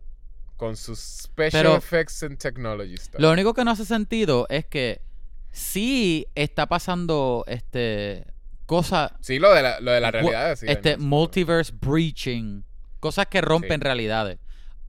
[0.57, 3.21] Con sus special Pero- effects and technology stuff.
[3.21, 5.03] Lo único que no hace sentido es que
[5.51, 8.25] sí está pasando este
[8.67, 10.57] cosas Sí, lo de la, lo de la realidad.
[10.57, 12.65] sí, este no, multiverse breaching,
[13.01, 13.85] cosas que rompen Sí.
[13.85, 14.39] realidades.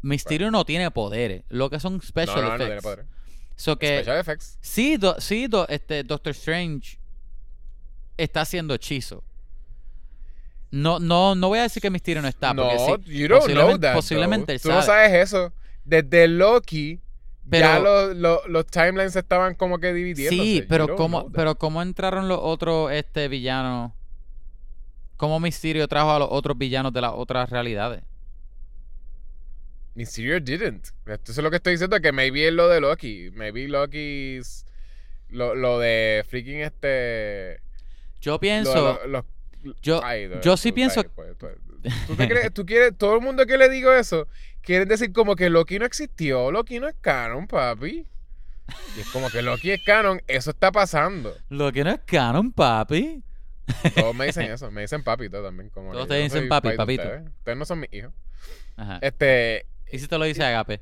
[0.02, 2.66] Mysterio no tiene poderes, lo que son No, special no, no, effects.
[2.66, 3.06] tiene poder.
[3.58, 4.58] So que Special effects.
[4.62, 6.98] sí, do- sí do- este Doctor Strange
[8.16, 9.24] está haciendo hechizo.
[10.72, 13.46] No, no, no voy a decir que Mysterio no está, porque no, sí, you don't
[13.52, 13.94] know that.
[13.96, 15.08] posiblemente él Tú no sabe.
[15.08, 15.54] sabes eso.
[15.86, 17.00] Desde Loki, ya
[17.50, 20.44] Pero- los, timelines estaban como que dividiendo.
[20.44, 23.94] Sí, pero cómo, pero cómo entraron los otros este villanos,
[25.16, 28.04] cómo Mysterio trajo a los otros villanos de las otras realidades.
[29.98, 30.90] Mysterio didn't.
[31.08, 33.32] Esto es lo que estoy diciendo, que maybe es lo de Loki.
[33.34, 34.66] Maybe Loki's...
[35.30, 37.60] Lo, lo de freaking este...
[38.22, 39.26] Yo pienso, lo-
[39.82, 41.56] yo, ay, yo sí tú pienso, sabes, pues, pues,
[42.08, 42.54] ¿Tú te crees?
[42.54, 42.98] ¿Tú quieres?
[42.98, 44.28] Todo el mundo que le digo eso,
[44.62, 46.52] quieren decir como que Loki no existió.
[46.52, 48.06] Loki no es canon, papi.
[48.96, 50.22] Y es como que Loki es canon.
[50.28, 51.36] Eso está pasando.
[51.50, 53.24] lo que no es canon, papi.
[53.96, 54.72] Todos me dicen eso.
[54.72, 55.70] Me dicen papito también.
[55.70, 57.04] Como Todos te no dicen papi, papito.
[57.04, 57.28] Ustedes.
[57.28, 58.14] Ustedes no son mis hijos.
[58.78, 59.00] Ajá.
[59.02, 59.66] Este...
[59.92, 60.82] ¿Y si te lo dice Agape?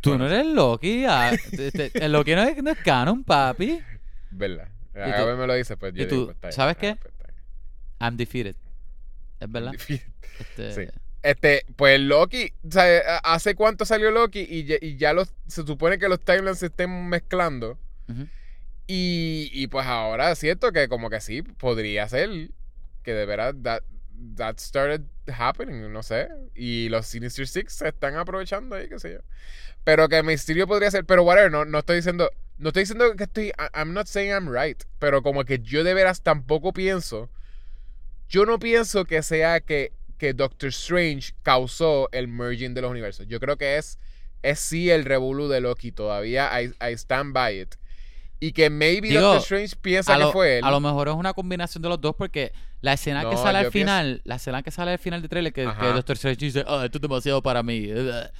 [0.00, 0.28] Tú Bueno.
[0.28, 1.04] no eres Loki.
[1.06, 1.32] ah,
[1.94, 3.80] el Loki no es, no es canon, papi.
[4.30, 4.68] ¿Verdad?
[4.92, 6.80] tú- Agape me lo dice, pues yo y tú, digo, pues, está bien, ¿sabes ah,
[6.80, 6.96] qué?
[6.96, 7.42] pues, está bien.
[8.00, 8.56] I'm defeated.
[9.40, 9.72] Es verdad.
[9.72, 10.12] Difícil.
[10.38, 10.92] Este, Sí.
[11.22, 14.40] Este, pues Loki, o sea, ¿hace cuánto salió Loki?
[14.46, 17.78] Y ya, y ya los, se supone que los timelines se estén mezclando.
[18.08, 18.26] ujú.
[18.86, 22.50] Y, y pues ahora es cierto que como que sí, podría ser
[23.02, 23.82] que de verdad that,
[24.36, 26.28] that started happening, no sé.
[26.54, 29.18] Y los Sinister Six se están aprovechando ahí, qué sé yo.
[29.84, 33.24] Pero que Mysterio podría ser, pero whatever, no, no estoy diciendo, no estoy diciendo que
[33.24, 37.30] estoy, I'm not saying I'm right, pero como que yo de veras tampoco pienso,
[38.28, 43.26] yo no pienso que sea que, que Doctor Strange causó el merging de los universos.
[43.26, 43.98] Yo creo que es,
[44.42, 47.74] es sí el revolú de Loki, todavía I, I stand by it.
[48.44, 50.64] Y que maybe Digo, Doctor Strange piensa a, que lo, fue él.
[50.64, 52.52] a lo mejor es una combinación de los dos porque
[52.82, 55.22] la escena que No, sale al yo pienso- final, la escena que sale al final
[55.22, 55.86] del trailer que, que.
[55.86, 57.88] Doctor Strange dice, ah, esto es demasiado para mí.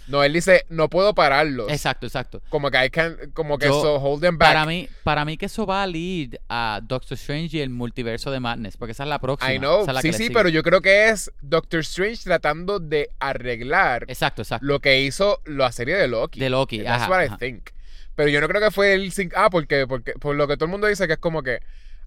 [0.09, 1.71] No, él dice, no puedo pararlos.
[1.71, 2.43] Exacto, exacto.
[2.51, 4.51] Como que I can, como que Yo- so hold them back.
[4.51, 8.31] Para mí, para mí que eso va a lead a Doctor Strange y el multiverso
[8.31, 9.55] de Madness, porque esa es la próxima.
[9.55, 13.09] I know, es sí, que sí, pero yo creo que es Doctor Strange tratando de
[13.21, 14.67] arreglar Exacto, exacto.
[14.67, 16.40] lo que hizo la serie de Loki.
[16.40, 17.38] De Loki, That's ajá, what I ajá.
[17.38, 17.71] think.
[18.16, 20.66] Pero yo no creo que fue el sin- ah, porque, porque por lo que todo
[20.66, 21.61] el mundo dice que es como que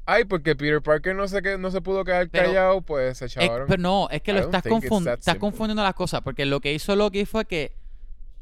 [0.10, 3.36] ay, porque Peter Parker no qué, no se pudo quedar Pero- callado, pues se Es-
[3.36, 3.68] echaron.
[3.68, 6.46] pero no, es que lo estás, think it's confun- that estás confundiendo las cosas, porque
[6.46, 7.74] lo que hizo Loki fue que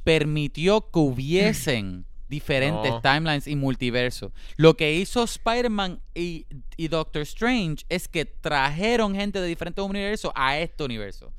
[0.04, 3.02] permitió que hubiesen diferentes No.
[3.02, 4.32] timelines y multiversos.
[4.58, 6.46] Lo que hizo Spider-Man y,
[6.78, 11.32] y Doctor Strange es que trajeron gente de diferentes universos a este universo.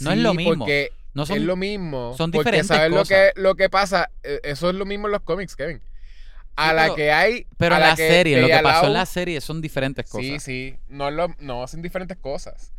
[0.00, 0.54] no es lo mismo.
[0.64, 2.14] Porque No son, es lo mismo.
[2.16, 3.32] son porque diferentes ¿sabes lo cosas.
[3.34, 4.10] que, lo que pasa?
[4.22, 5.80] Eh, Eso es lo mismo en los cómics, Kevin.
[6.56, 7.46] A Sí, la que hay.
[7.56, 10.26] pero a la la que serie, lo que pasó en la serie son diferentes cosas.
[10.26, 10.76] Sí, sí.
[10.88, 12.72] No, lo- no, son diferentes cosas.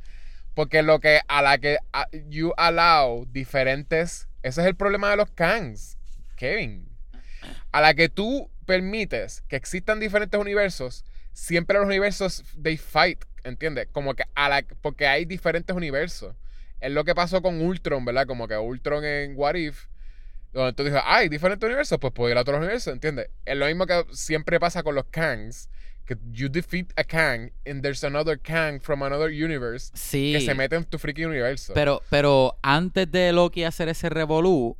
[0.53, 4.27] Porque lo que a la que a- you allow diferentes.
[4.43, 5.97] Ese es el problema de los Kangs,
[6.35, 6.87] Kevin.
[7.71, 13.87] A la que tú permites que existan diferentes universos, siempre los universos they fight, ¿entiendes?
[13.91, 16.35] Como que a la porque hay diferentes universos.
[16.81, 18.25] Es lo que pasó con Ultron, ¿verdad?
[18.27, 19.85] Como que Ultron en What If,
[20.51, 23.29] donde tú dices, hay diferentes universos, pues puedo ir a otros universos, ¿entiendes?
[23.45, 25.69] Es lo mismo que siempre pasa con los Kangs,
[26.05, 30.33] que you defeat a Kang and there's another Kang from another universe Sí.
[30.33, 31.73] que se mete en tu freaking universo.
[31.73, 34.75] Pero, pero antes de Loki hacer ese revolú,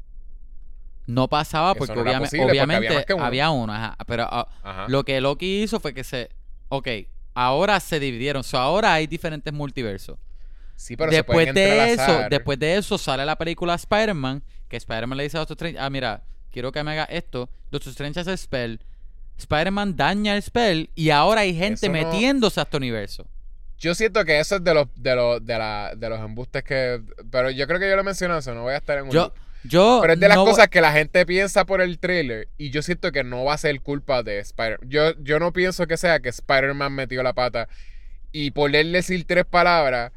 [1.05, 3.23] no pasaba porque no había obviamente uno.
[3.23, 4.85] había uno, ajá, pero ah, Ajá.
[4.89, 6.29] lo que Loki hizo fue que se,
[6.69, 6.87] ok,
[7.33, 10.17] ahora se dividieron, so, ahora hay diferentes multiversos.
[10.81, 14.77] Sí, pero se después pueden de eso, después de eso sale la película Spider-Man, que
[14.77, 17.49] Spider-Man le dice a Doctor Strange, ah, mira, quiero que me haga esto.
[17.69, 18.79] Doctor Strange hace el spell,
[19.37, 23.27] Spider-Man daña el spell y ahora hay gente no- metiéndose a este universo.
[23.77, 27.01] Yo siento que eso es de los, de los, de la, de los embustes que.
[27.31, 29.33] Pero yo creo que yo lo mencioné eso, no voy a estar en un Yo,
[29.63, 32.47] yo Pero es de las no- cosas que la gente piensa por el trailer.
[32.59, 34.89] Y yo siento que no va a ser culpa de Spider-Man.
[34.89, 37.67] Yo, yo no pienso que sea que Spider-Man metió la pata.
[38.31, 40.11] Y por él decir tres palabras,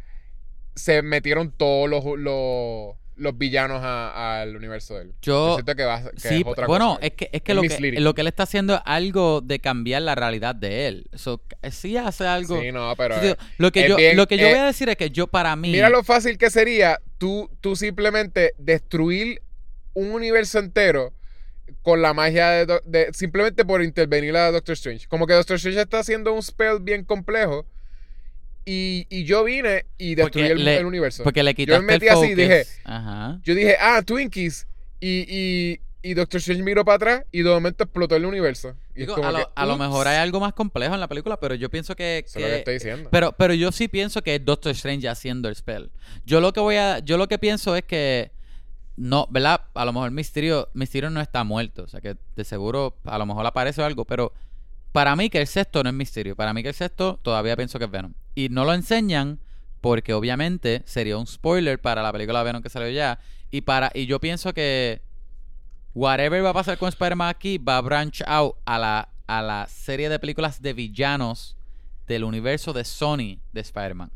[0.74, 5.14] se metieron todos los, los, los villanos a- al universo de él.
[5.22, 7.06] Yo- siento que, va, que Sí, es otra bueno, cosa.
[7.06, 9.60] es que, es que, Es lo que lo que él está haciendo es algo de
[9.60, 11.06] cambiar la realidad de él.
[11.14, 12.60] So, sí hace algo.
[12.60, 13.20] Sí, no, pero.
[13.20, 15.54] Sí, lo que yo, bien, lo que yo voy a decir es que yo para
[15.56, 15.70] mí.
[15.70, 19.42] Mira lo fácil que sería tú, tú simplemente destruir
[19.92, 21.12] un universo entero
[21.82, 25.06] con la magia de, de- simplemente por intervenir a Doctor Strange.
[25.06, 27.64] Como que Doctor Strange está haciendo un spell bien complejo
[28.66, 31.22] y, y yo vine y destruí el, le- el universo.
[31.24, 33.38] Porque le Yo quitaste me metí el así y dije- Ajá.
[33.42, 34.66] Yo dije, ah, Twinkies.
[35.00, 38.74] Y, y, y Doctor Strange miró para atrás y de momento explotó el universo.
[38.94, 39.80] Y Digo, a, lo, que, a lo ups.
[39.80, 42.24] mejor hay algo más complejo en la película, pero yo pienso que.
[42.26, 43.08] Es lo que que- estoy diciendo.
[43.10, 45.90] pero, pero yo sí pienso que es Doctor Strange haciendo el spell.
[46.24, 47.00] Yo lo que voy a.
[47.00, 48.30] Yo lo que pienso es que.
[48.96, 49.62] No, ¿verdad?
[49.74, 51.82] A lo mejor Mysterio, Mysterio no está muerto.
[51.82, 54.04] O sea que de seguro a lo mejor aparece algo.
[54.04, 54.32] Pero
[54.94, 56.36] para mí que el sexto no es Mysterio.
[56.36, 58.14] Para mí que el sexto todavía pienso que es Venom.
[58.36, 59.40] Y no lo enseñan
[59.80, 63.18] porque obviamente sería un spoiler para la película de Venom que salió ya.
[63.50, 65.02] Y para y yo pienso que
[65.94, 69.66] whatever va a pasar con Spider-Man aquí va a branch out a la, a la
[69.68, 71.56] serie de películas de villanos
[72.06, 74.12] del universo de Sony de Spider-Man.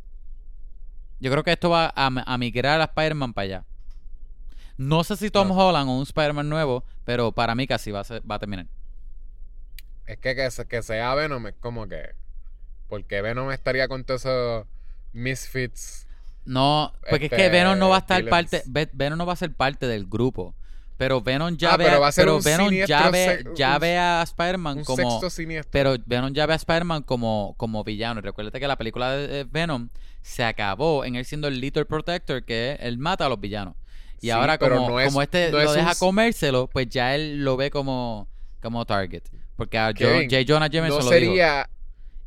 [1.19, 3.65] Yo creo que esto va a, a migrar a Spider-Man para allá.
[4.77, 5.51] No sé si Tom.
[5.51, 8.67] Holland o un Spider-Man nuevo, pero para mí casi va a, ser- va a terminar.
[10.09, 12.15] Es que que, se- que sea Venom es como que.
[12.89, 14.67] Porque Venom estaría con todos esos
[15.13, 16.07] misfits.
[16.45, 19.35] No, porque es que Este, Venom no va a estar parte, Ve- Venom no va
[19.35, 20.55] a ser parte del grupo.
[20.97, 23.99] Pero Venom ya Ah, ve, pero va a ser Venom ya ve, ya un- ve
[23.99, 25.71] a Spider-Man como sexto siniestro.
[25.71, 28.19] Pero Venom ya ve a Spider-Man como, como villano.
[28.19, 29.91] Y recuérdate que la película de Venom
[30.23, 33.75] se acabó en él siendo el Little Protector, que él mata a los villanos.
[34.21, 36.89] Y Sí, ahora como, no es- como este no lo es deja un- comérselo, pues
[36.89, 38.27] ya él lo ve como,
[38.61, 39.23] como target.
[39.59, 40.45] Porque a Kevin, J.
[40.47, 41.33] Jonah Jameson no lo dijo.
[41.33, 41.69] sería.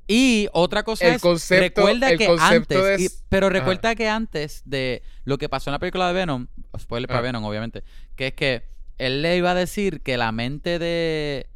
[0.06, 4.10] Y otra cosa El es, concepto- recuerda el que concepto antes, y- pero recuerda que
[4.10, 7.28] antes de lo que pasó en la película de Venom, spoiler para Ajá.
[7.28, 7.84] Venom obviamente,
[8.17, 8.63] que es que
[8.98, 11.48] él le iba a decir que la mente de...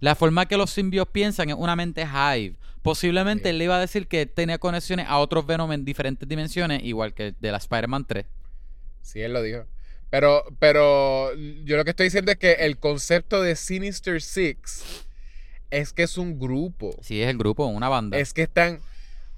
[0.00, 2.56] La forma que los simbios piensan es una mente hive.
[2.82, 3.48] Posiblemente Sí.
[3.50, 7.14] él le iba a decir que tenía conexiones a otros Venom en diferentes dimensiones, igual
[7.14, 8.26] que de la Spider-Man 3.
[9.00, 9.64] Sí, él lo dijo.
[10.10, 15.06] Pero, pero yo lo que estoy diciendo es que el concepto de Sinister Six
[15.72, 16.94] es que es un grupo.
[17.00, 18.16] Sí, es el grupo, una banda.
[18.18, 18.80] Es que están.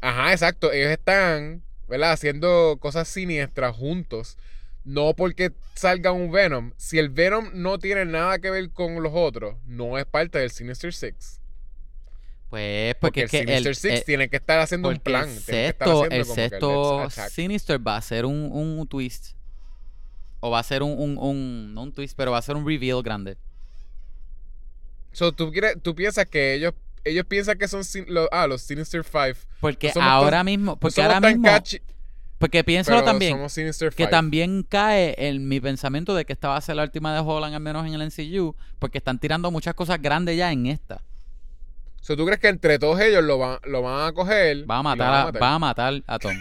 [0.00, 0.70] Ajá, exacto.
[0.72, 2.12] Ellos están, ¿verdad?
[2.12, 4.36] Haciendo cosas siniestras juntos.
[4.84, 6.72] No porque salga un Venom.
[6.76, 10.50] Si el Venom no tiene nada que ver con los otros, no es parte del
[10.50, 11.40] Sinister Six.
[12.50, 14.98] Pues Porque porque, el es que Sinister el, Six eh, tiene que estar haciendo un
[14.98, 15.28] plan.
[15.28, 17.30] el tiene que estar sexto, haciendo el sexto.
[17.30, 19.34] Sinister va a ser un, un twist.
[20.40, 22.66] O va a ser un, un, un- no un twist, pero va a ser un
[22.66, 23.38] reveal grande.
[25.14, 26.74] So, ¿tú, quieres, tú piensas que ellos,
[27.04, 29.36] ellos piensan que son los, ah, los Sinister Five.
[29.60, 31.80] Porque No ahora tan- mismo, porque ahora tan mismo, catchy,
[32.38, 33.38] porque piénsalo también,
[33.96, 37.20] que también cae en mi pensamiento de que esta va a ser la última de
[37.20, 41.02] Holland, al menos en el MCU, porque están tirando muchas cosas grandes ya en esta.
[42.00, 44.68] So, ¿Tú crees que entre todos ellos lo van, lo van a coger?
[44.70, 45.42] Va a, matar?
[45.42, 46.36] va a matar a Tom.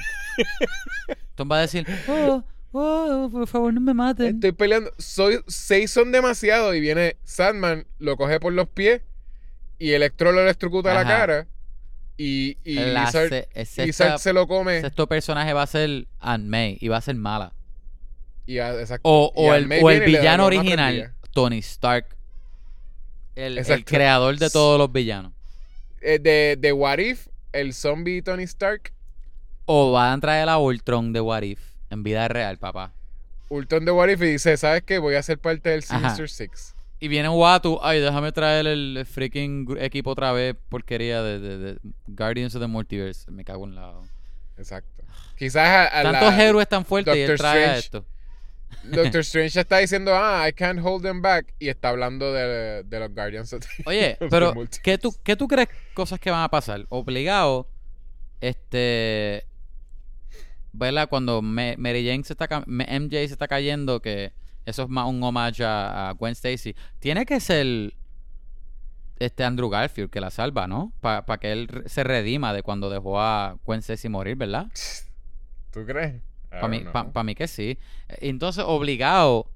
[1.35, 4.35] Tom va a decir, oh, oh, por favor no me maten.
[4.35, 4.91] Estoy peleando.
[4.97, 6.73] Soy, seis son demasiado.
[6.75, 9.01] Y viene Sandman, lo coge por los pies.
[9.79, 11.09] Y Electro lo electrocuta a la Ajá.
[11.09, 11.47] cara.
[12.17, 13.29] Y, y La Lizard,
[13.65, 14.81] se- Lizard lo come.
[14.81, 17.53] sexto personaje va a ser Aunt May y va a ser mala.
[18.45, 19.01] Y, a- exacto.
[19.09, 21.13] O, Y o al el, o el villano original.
[21.31, 22.15] Tony Stark.
[23.35, 25.31] El, el creador de todos los villanos.
[26.01, 28.93] Eh, de, de What If, el zombie Tony Stark.
[29.65, 32.91] O van a traer a Ultron de What If en vida real, papá.
[33.49, 34.97] Ultron de What If y dice, ¿sabes qué?
[34.99, 35.83] Voy a ser parte del.
[35.83, 36.75] Sinister Six.
[36.99, 41.77] Y viene Watu, ay, déjame traer el freaking equipo otra vez, porquería de, de- de
[42.07, 43.29] Guardians of the Multiverse.
[43.29, 43.93] Me cago en la...
[44.57, 45.03] Exacto.
[45.37, 48.05] Quizás a, a la- Tantos héroes tan fuertes y él trae a esto.
[48.85, 51.53] Doctor Strange está diciendo, ah, I can't hold them back.
[51.59, 54.81] Y está hablando de, de los Guardians of the Oye, of the pero Multiverse.
[54.81, 56.85] ¿qué tú, ¿qué tú crees cosas que van a pasar?
[56.87, 57.67] Obligado,
[58.39, 59.45] este,
[60.73, 61.07] ¿verdad?
[61.09, 64.33] Cuando Me- Mary Jane se está, MJ se está cayendo, que
[64.65, 66.75] Eso es más un homage a, a Gwen Stacy.
[66.99, 67.93] Tiene que ser
[69.19, 70.91] este Andrew Garfield que la salva, ¿no?
[71.01, 74.67] Para que él se redima de cuando dejó a Gwen Stacy morir, ¿verdad?
[75.71, 76.21] ¿Tú crees?
[76.49, 77.11] Para mí, pa- know.
[77.13, 77.77] pa' mí que sí.
[78.07, 79.49] Entonces, obligado,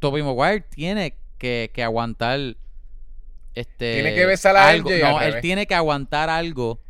[0.00, 2.38] Tobey Maguire tiene que, que aguantar
[3.54, 4.90] este Tiene que besar a algo.
[4.90, 6.80] No, él tiene que aguantar algo.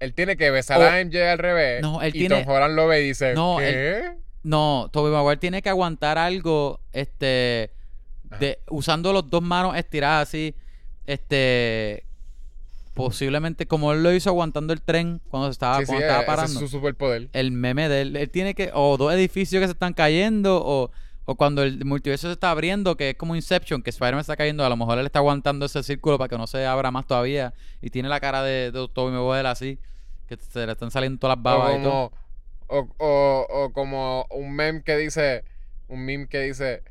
[0.00, 1.82] Él tiene que besar O- a MJ al revés.
[1.82, 4.12] No, él y tiene- Tom Holland lo ve y dice, No, ¿qué?
[4.44, 7.72] No, Tobey Maguire tiene que aguantar algo, este,
[8.38, 10.54] de, usando los dos manos estiradas así,
[11.06, 12.04] este,
[12.94, 16.06] posiblemente como él lo hizo aguantando el tren cuando se estaba, Sí, sí, cuando ese
[16.12, 16.60] estaba es parando.
[16.60, 17.28] su superpoder.
[17.32, 20.90] El meme de él, él tiene que, o dos edificios que se están cayendo, o,
[21.30, 24.64] o cuando el multiverso se está abriendo, que es como Inception, que Spider-Man está cayendo,
[24.64, 27.52] a lo mejor él está aguantando ese círculo para que no se abra más todavía,
[27.82, 29.78] y tiene la cara de, de Tobey Maguire así,
[30.26, 32.12] que se le están saliendo todas las babas y todo.
[32.66, 35.44] como, o, o, o como un meme que dice,
[35.88, 36.82] un meme que dice,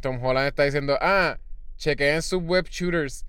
[0.00, 1.38] Tom Holland está diciendo, ah,
[1.78, 3.24] chequeen sus web shooters.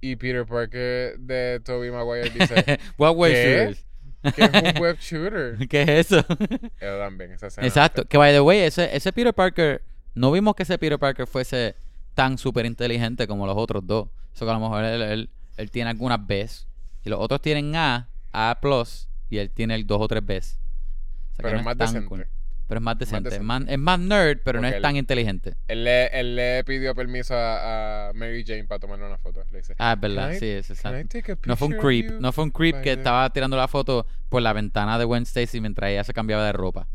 [0.00, 3.44] Y Peter Parker de Tobey Maguire dice, What ¿Qué?
[3.44, 3.86] shooters?
[4.34, 5.58] ¿qué es un web shooter?
[5.68, 6.18] ¿Qué es eso?
[6.18, 7.66] Eso también, esa escena.
[7.68, 8.04] Exacto.
[8.04, 9.82] Que by the way, ese, ese Peter Parker,
[10.18, 11.76] no vimos que ese Peter Parker fuese
[12.14, 14.08] tan súper inteligente como los otros dos.
[14.34, 16.66] Eso que a lo mejor él, él, él tiene algunas Bs.
[17.04, 20.34] Y los otros tienen A, A plus, y él tiene el 2 o 3 Bs.
[20.34, 22.06] O sea Pero no es más decente.
[22.08, 22.26] cool.
[22.66, 23.28] Pero es más decente.
[23.28, 23.46] Es, decente.
[23.46, 25.54] más, es más nerd, pero no es él- tan inteligente.
[25.68, 29.42] Él le, él le pidió permiso a, a Mary Jane para tomarle una foto.
[29.52, 30.32] Le dice, Ah, es verdad.
[30.32, 31.36] I- Sí, es "Can I exacto.
[31.46, 32.10] No fue un creep.
[32.10, 35.22] you?" No fue un creep que estaba tirando la foto por la ventana de Gwen
[35.22, 36.88] Stacy mientras ella se cambiaba de ropa.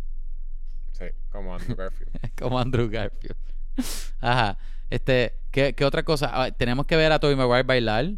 [0.94, 2.12] Sí, como Andrew Garfield.
[2.40, 3.36] como Andrew Garfield.
[4.22, 4.58] Ajá.
[4.90, 6.30] Este, ¿qué, qué otra cosa?
[6.32, 8.14] Ah, tenemos que ver a Tobey Maguire bailar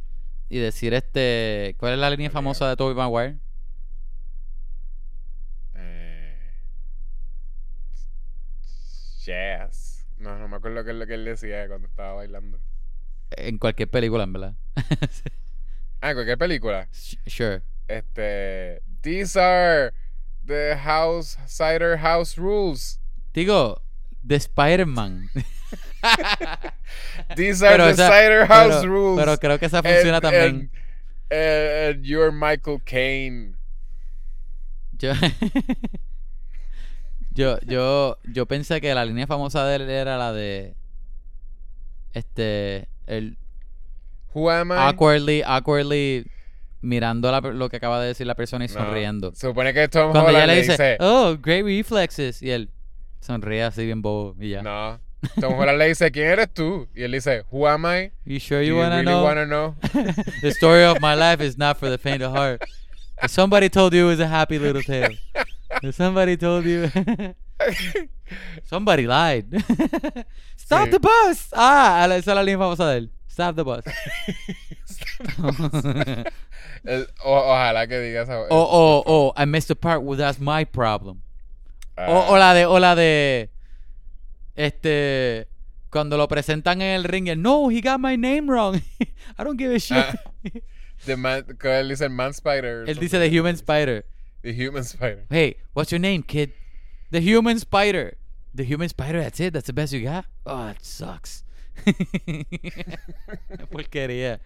[0.50, 3.38] y decir este, ¿cuál es la línea famosa de Tobey Maguire?
[5.74, 6.38] Eh,
[9.24, 10.06] jazz.
[10.18, 12.60] No, no me acuerdo qué es lo que él decía cuando estaba bailando.
[13.32, 14.56] En cualquier película, en verdad.
[16.02, 16.88] Ah, en cualquier película.
[17.26, 17.64] Sure.
[17.88, 18.84] Este.
[19.02, 19.92] These are
[20.46, 23.00] the house cider house rules.
[23.34, 23.82] Digo,
[24.24, 25.30] de Spider-Man.
[27.36, 29.20] These are Pero the esa- cider house pero, rules.
[29.26, 30.70] pero creo que esa funciona And- también.
[31.32, 33.56] and- and you're Michael Caine.
[34.98, 35.14] Yo,
[37.34, 40.76] yo, yo, yo pensé que la línea famosa de él era la de
[42.14, 43.38] este el
[44.34, 44.76] Who am I?
[44.78, 46.26] awkwardly, awkwardly
[46.86, 49.34] mirando la- lo que acaba de decir la persona y sonriendo.
[49.36, 50.98] Supone que Tom Cuando Holland le le dice, dice.
[51.02, 52.70] oh, great reflexes, y él
[53.20, 54.62] sonríe así bien bobo y ya.
[54.62, 55.00] No.
[55.42, 56.88] Tom Holland le dice, ¿quién eres tú?
[56.96, 58.12] Y él dice, Who am I?
[58.26, 59.24] You sure Do you, wanna really know?
[59.24, 59.76] wanna know?
[60.42, 62.62] the story of my life is not for the faint of heart.
[63.24, 65.16] If somebody told you it was a happy little tale.
[65.82, 66.90] If somebody told you
[68.66, 69.46] somebody lied.
[70.58, 70.92] Stop Sí.
[70.92, 71.48] the bus.
[71.54, 73.10] Ah, esa es la línea famosa de él.
[73.28, 73.84] Stop the bus.
[76.84, 78.40] El- o- ojalá que diga esa.
[78.40, 81.22] o o o I missed the part where that's my problem.
[81.98, 83.50] Ah, O, o la de, o la de,
[84.56, 85.48] este,
[85.90, 88.82] cuando lo presentan en el ring, él, no, he got my name wrong.
[89.38, 89.98] I don't give a shit.
[89.98, 90.14] Ah,
[91.06, 92.86] the man, él dice el man spider.
[92.88, 94.04] él dice The Human Spider.
[94.42, 95.26] The human spider.
[95.30, 96.52] Hey, what's your name, kid?
[97.12, 98.18] The Human Spider.
[98.54, 99.54] The Human Spider, that's it?
[99.54, 100.26] That's the best you got?
[100.46, 101.44] Oh, it sucks.
[103.72, 104.40] Porquería.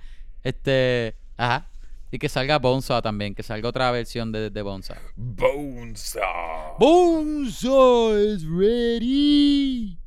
[0.43, 1.67] Este, ajá.
[2.11, 4.95] Y que salga Bonza también, que salga otra versión de, de Bonza.
[5.15, 6.77] Bonesaw.
[6.79, 9.97] Bonza is ready.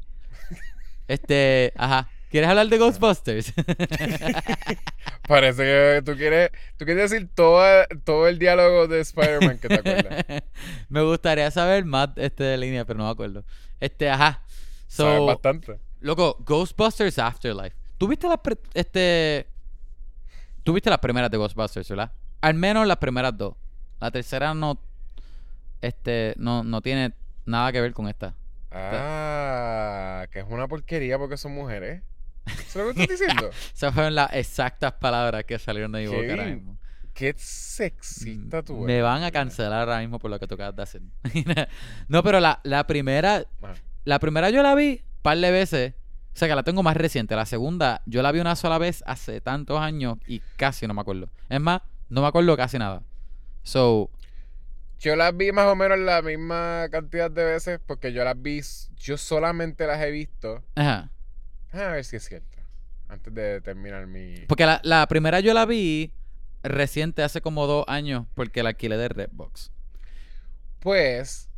[1.07, 2.09] Este, ajá.
[2.31, 3.53] ¿Quieres hablar de Ghostbusters?
[5.29, 7.63] Parece que tú quieres, tú quieres decir todo,
[8.05, 10.25] todo el diálogo de Spider-Man que te acuerdas.
[10.89, 13.45] me gustaría saber más este de línea, pero no me acuerdo.
[13.81, 14.43] Este, ajá.
[14.89, 15.79] Sabes So, bastante.
[16.01, 17.77] loco, Ghostbusters Afterlife.
[17.99, 18.39] ¿Tuviste las
[18.75, 19.47] este
[20.63, 22.13] Tuviste las primeras de Ghostbusters, ¿verdad?
[22.41, 23.55] Al menos las primeras dos.
[24.01, 24.79] La tercera no
[25.81, 27.13] este no no tiene
[27.45, 28.35] nada que ver con esta.
[28.71, 32.03] Ah, que es una porquería porque son mujeres.
[32.47, 33.51] ¿Eso es lo que estás diciendo?
[33.75, 36.79] Esas fueron las exactas palabras que salieron de mi boca ahora mismo.
[37.13, 40.75] Qué sexista tú Me eres, van a cancelar ahora mismo por lo que tú acabas
[40.75, 41.03] de hacer.
[42.09, 43.45] no, pero la, la primera,
[44.05, 45.95] la primera yo la vi un par de veces.
[46.35, 47.37] O sea que la tengo más reciente.
[47.37, 51.03] La segunda, yo la vi una sola vez hace tantos años y casi no me
[51.03, 51.29] acuerdo.
[51.49, 53.03] Es más, no me acuerdo casi nada.
[53.63, 54.11] So,
[54.99, 58.61] Yo las vi más o menos la misma cantidad de veces porque yo las vi,
[58.97, 60.63] yo solamente las he visto.
[60.75, 61.11] ajá.
[61.73, 62.59] A ver si es cierto.
[63.09, 64.45] Antes de terminar mi...
[64.47, 66.13] Porque la, la primera yo la vi
[66.63, 69.71] reciente, hace como dos años, porque la alquilé de Redbox.
[70.81, 71.49] Pues,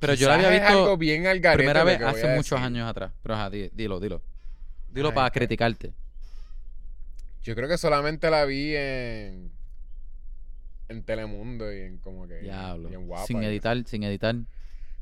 [0.00, 2.64] Pero yo la había algo visto bien al garete primera vez hace muchos decir.
[2.64, 3.12] años atrás.
[3.22, 4.22] Pero ajá, di- dilo, dilo.
[4.90, 5.92] Dilo Ay, para criticarte.
[7.42, 9.52] Yo creo que solamente la vi en
[10.88, 12.90] en Telemundo y en como que Diablo.
[12.90, 14.34] y en Guapa sin editar, sin editar.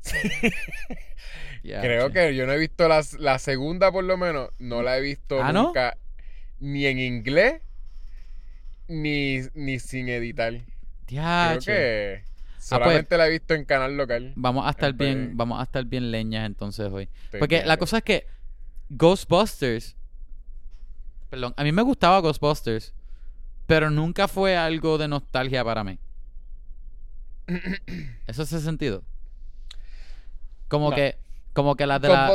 [0.01, 0.17] Sí.
[1.63, 2.13] Creo che.
[2.15, 5.43] que yo no he visto la, la segunda por lo menos, no la he visto
[5.43, 5.65] ¿Ah, no?
[5.65, 5.97] nunca
[6.61, 7.61] ni en inglés
[8.89, 10.55] ni, ni sin editar.
[11.09, 11.73] Ya, Creo che.
[11.73, 12.25] que
[12.63, 14.33] solamente la he visto en canal local.
[14.37, 17.09] Vamos a estar en bien, vamos a estar bien leñas entonces hoy.
[17.25, 18.27] Estoy Porque bien, la cosa es que
[18.91, 19.97] Ghostbusters,
[21.31, 22.95] perdón, a mí me gustaba Ghostbusters,
[23.67, 25.99] pero nunca fue algo de nostalgia para mí.
[28.27, 29.03] ¿Eso hace sentido?
[30.69, 30.97] Como No.
[30.97, 31.19] que,
[31.53, 32.27] como que las de la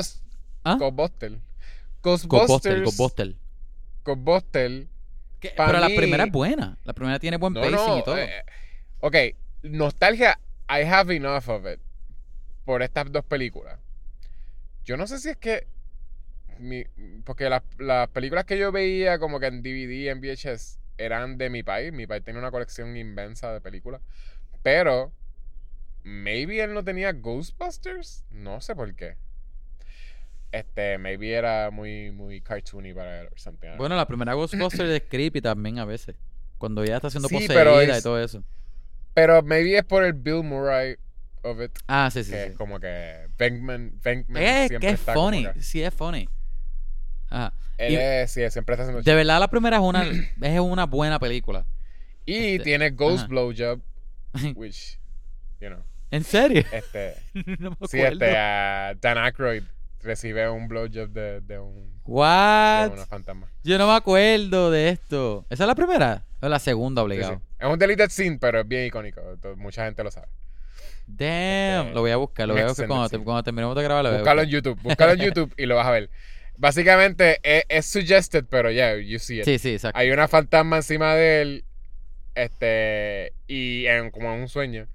[0.64, 0.78] ¿Ah?
[0.78, 1.38] Ghostbusters.
[2.04, 3.36] Ghostbusters, Ghostbusters.
[4.04, 4.88] Ghostbusters.
[5.40, 6.78] Pero la primera es buena.
[6.84, 7.98] La primera tiene buen No, pacing no.
[8.00, 8.18] y todo.
[8.18, 8.44] eh,
[9.00, 9.16] ok,
[9.64, 10.40] nostalgia,
[10.70, 11.80] I have enough of it.
[12.66, 13.80] Por estas dos películas.
[14.86, 15.68] Yo no sé si es que.
[16.60, 16.86] mi-
[17.24, 21.50] porque las, las películas que yo veía como que en DVD, en VHS, eran de
[21.50, 21.92] mi país.
[21.94, 24.02] Mi país tenía una colección inmensa de películas.
[24.64, 25.12] Pero.
[26.04, 28.24] Maybe él no tenía Ghostbusters.
[28.32, 29.18] No sé por qué.
[30.54, 33.30] Este, maybe era muy, muy cartoony para él.
[33.78, 36.16] Bueno, la primera Ghostbusters es creepy también a veces.
[36.58, 38.42] Cuando ella está siendo Sí, poseída pero y es- todo eso.
[39.18, 40.96] Pero maybe es por el Bill Murray
[41.42, 41.72] of it.
[41.88, 42.50] Ah, sí, sí, que sí.
[42.52, 45.44] es como que Venkman, Venkman Es siempre que es está como funny.
[45.54, 46.30] que- Sí, es funny.
[47.32, 47.52] Ajá.
[47.80, 50.04] él y- es- sí, siempre está haciendo De verdad, la primera es una,
[50.42, 51.66] es una buena película.
[52.28, 53.28] Y este, tiene Ghost ajá.
[53.28, 53.82] Blowjob,
[54.56, 55.00] which,
[55.60, 56.64] you know, ¿En serio?
[56.72, 57.16] este,
[57.60, 59.64] no me sí, este, ah, Dan Aykroyd
[60.04, 62.92] recibe un blowjob de, de, un, de What?
[62.94, 63.48] una fantasma.
[63.64, 65.48] Yo no me acuerdo de esto.
[65.50, 66.24] ¿Esa es la primera?
[66.40, 67.38] O la segunda, obligado.
[67.40, 67.44] sí.
[67.60, 69.22] Es un deleted scene, pero es bien icónico.
[69.56, 70.28] Mucha gente lo sabe.
[71.08, 71.86] Damn.
[71.88, 72.48] Este, lo voy a buscar.
[72.48, 74.04] Lo voy a buscar cuando, te- cuando terminemos de grabar.
[74.04, 74.50] Lo voy a Búscalo en.
[74.50, 76.10] YouTube, búscalo en YouTube y lo vas a ver.
[76.58, 79.46] Básicamente es, es suggested, pero yeah, you see it.
[79.46, 79.98] Sí, sí, exacto.
[79.98, 81.64] hay una fantasma encima de él
[82.36, 84.88] este y en, como en un sueño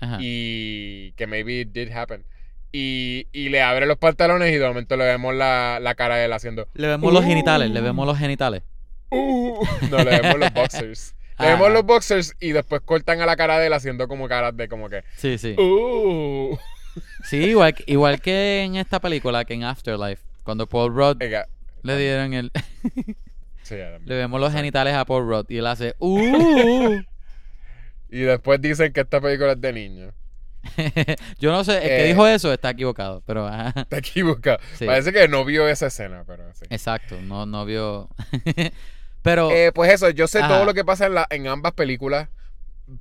[0.00, 0.18] Ajá.
[0.20, 2.24] y que maybe it did happen
[2.72, 6.24] y, y le abre los pantalones y de momento le vemos la, la cara de
[6.26, 7.70] él haciendo Le vemos los genitales.
[7.70, 8.62] Le vemos los genitales.
[9.10, 9.64] "Uh".
[9.90, 11.50] no le vemos los boxers le Ah.
[11.54, 14.68] vemos los boxers y después cortan a la cara de él haciendo como caras de
[14.68, 15.54] como que Sí, sí.
[15.58, 16.56] "Uh".
[17.24, 20.22] Sí, igual, que- igual que en esta película, que en Afterlife.
[20.42, 21.22] Cuando Paul Rudd
[21.82, 22.50] le dieron el...
[23.62, 25.94] sí, le vemos los genitales a Paul Rudd y él hace...
[26.00, 27.00] ¡Uh!
[28.10, 30.14] y después dicen que esta película es de niños
[31.38, 32.08] Yo no sé, el que Eh.
[32.08, 33.46] dijo eso está equivocado, pero...
[33.46, 33.84] ajá.
[33.84, 34.86] te equivocado Sí.
[34.86, 38.08] parece que no vio esa escena pero sí Exacto, no, no vio...
[39.22, 39.50] pero...
[39.50, 40.48] Eh, pues eso, yo sé Ajá.
[40.48, 42.28] todo lo que pasa en, la, en ambas películas.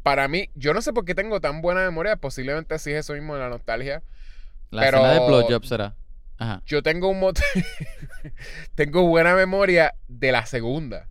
[0.03, 2.17] Para mí, yo no sé por qué tengo tan buena memoria.
[2.17, 4.03] Posiblemente sí es eso mismo de la nostalgia.
[4.69, 5.95] la pero- escena de blowjob será.
[6.39, 6.61] Ajá.
[6.65, 7.43] Yo tengo un montón.
[8.75, 11.07] tengo buena memoria de la segunda.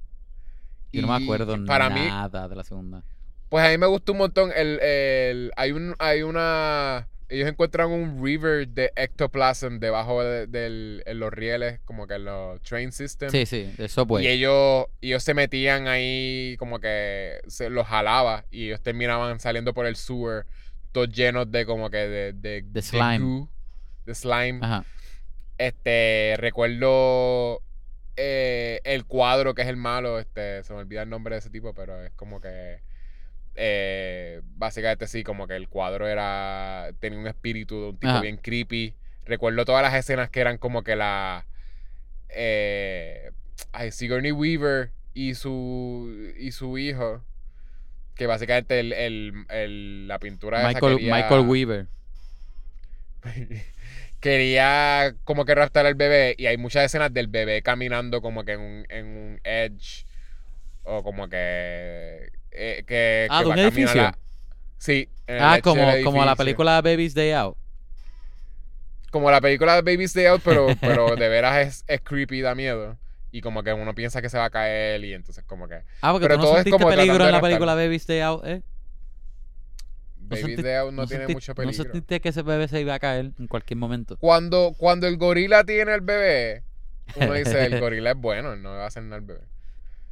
[0.93, 3.03] Yo no me Y acuerdo para mí, nada de la segunda.
[3.49, 4.53] pues a mí me gustó un montón.
[4.55, 7.09] El, el- hay, un, hay una.
[7.29, 12.93] Ellos encuentran un river de ectoplasm debajo de, los rieles, como que en los train
[12.93, 13.33] systems.
[13.33, 14.25] Sí, sí, del subway.
[14.25, 19.75] Y ellos, ellos se metían ahí, como que se los jalaba y ellos terminaban saliendo
[19.75, 20.47] por el sewer,
[20.93, 23.19] todos llenos de como que de, de, De slime.
[23.19, 23.49] goo,
[24.05, 24.61] de slime.
[24.63, 24.85] Ajá.
[25.59, 27.63] Este, recuerdo
[28.17, 31.51] eh, el cuadro que es el malo, este, se me olvida el nombre de ese
[31.51, 32.81] tipo, pero es como que
[33.57, 38.21] eh, básicamente sí, como que el cuadro era, tenía un espíritu de un tipo Ajá.
[38.21, 38.95] bien creepy.
[39.25, 41.47] Recuerdo todas las escenas que eran como que la
[42.31, 43.31] eh,
[43.73, 47.23] ay, Sigourney Weaver y su y su hijo
[48.17, 51.87] que básicamente el, el- el- la pintura esa Michael, quería, Michael Weaver.
[54.21, 58.53] quería como que raptar al bebé y hay muchas escenas del bebé caminando como que
[58.53, 60.07] en un, en un edge
[60.85, 64.13] o como que eh, que, Ah, que ¿de un edificio?
[64.79, 67.57] sí Ah, como, como la película Baby's Day Out.
[69.11, 72.55] como la película de Baby's Day Out pero, pero de veras es, es creepy da
[72.55, 72.97] miedo
[73.33, 76.13] y como que uno piensa que se va a caer y entonces como que Ah,
[76.13, 78.47] porque Pero tú no todo es sentiste como peligro en la película Baby's Day Out,
[78.47, 78.63] ¿eh?
[80.19, 82.95] Baby's senti- Day Out no, tiene mucho No peligro sentiste que ese bebé se iba
[82.95, 84.17] a caer en cualquier momento.
[84.19, 86.63] cuando cuando el gorila tiene el bebé
[87.17, 89.43] uno dice el gorila es bueno no le va a hacer nada al bebé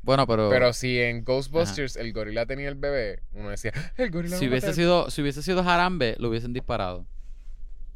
[0.04, 4.36] Bueno, pero, Pero si en Ghostbusters el gorila tenía el bebé, uno decía, el gorila
[4.36, 4.74] si hubiese matar".
[4.76, 7.06] sido, si hubiese sido Jarambe, lo hubiesen disparado.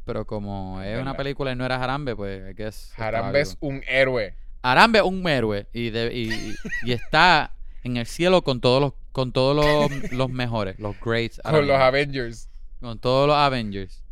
[0.05, 3.57] Pero como Es es una película y no era Jarambe, pues que es Harambe es
[3.59, 4.33] un héroe.
[4.63, 7.53] Arambe es un héroe y, de- y, y- y está
[7.83, 11.75] en el cielo con todos los con todos los, los mejores, los greats, Con los.
[11.77, 12.49] Avengers.
[12.79, 14.03] con todos los Avengers.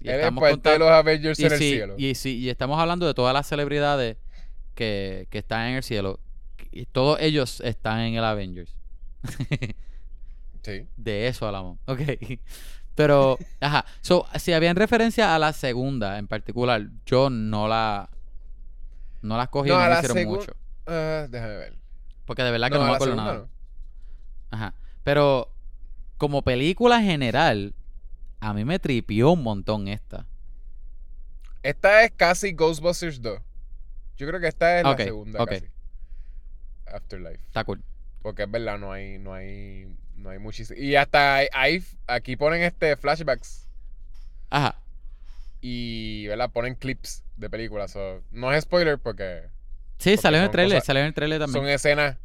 [0.00, 1.94] Y Él es estamos parte de los Avengers y en el sí, cielo.
[1.96, 4.16] Y, sí, y estamos hablando de todas las celebridades
[4.74, 6.18] que, que están en el cielo.
[6.74, 8.76] Y todos ellos están en el Avengers.
[10.62, 10.88] Sí.
[10.96, 11.78] De eso hablamos.
[11.86, 12.00] Ok.
[12.94, 13.84] Pero, ajá.
[14.00, 18.08] So, si habían referencia a la segunda en particular, yo no la.
[19.22, 20.52] No las cogí, No, no, a me la hicieron mucho.
[20.86, 21.78] Ah, déjame ver.
[22.24, 23.38] Porque de verdad que No, me acuerdo segunda nada.
[23.44, 23.48] no.
[24.50, 24.74] Ajá.
[25.02, 25.52] Pero,
[26.18, 27.74] como película general,
[28.40, 30.26] a mí me tripió un montón esta.
[31.62, 33.38] Esta es casi Ghostbusters 2.
[34.16, 35.48] Yo creo que esta es la segunda ok.
[35.50, 35.66] casi.
[36.94, 37.40] Afterlife.
[37.46, 37.82] Está cool.
[38.22, 39.86] Porque es verdad, no hay, no hay,
[40.16, 40.78] no hay muchísimo.
[40.80, 43.66] Y hasta hay, hay- aquí ponen este flashbacks
[44.50, 44.76] Ajá.
[45.60, 46.50] y, ¿verdad?
[46.50, 47.90] Ponen clips de películas.
[47.92, 49.42] so, no es spoiler porque
[49.98, 51.62] Sí, Porque salió en el trailer, cosas- salió en el trailer también.
[51.64, 52.16] son escenas,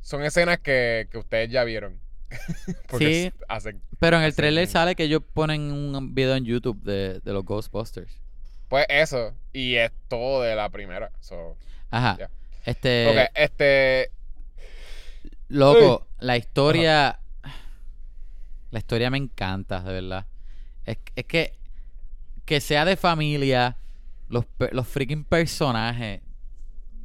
[0.00, 1.98] son escenas que, que ustedes ya vieron.
[2.98, 3.32] Sí.
[3.48, 7.32] hacen, Pero en el trailer sale que ellos ponen un video en YouTube de, de
[7.32, 8.10] los Ghostbusters.
[8.68, 9.34] pues eso.
[9.52, 11.10] Y es todo de la primera.
[11.20, 11.56] So,
[11.90, 12.28] Ajá.
[12.68, 14.10] Este, ok, este,
[15.48, 17.18] loco, la historia,
[18.70, 20.26] la historia me encanta, de verdad.
[20.84, 21.58] Es, es que
[22.44, 23.78] que sea de familia,
[24.28, 26.20] los, los freaking personajes.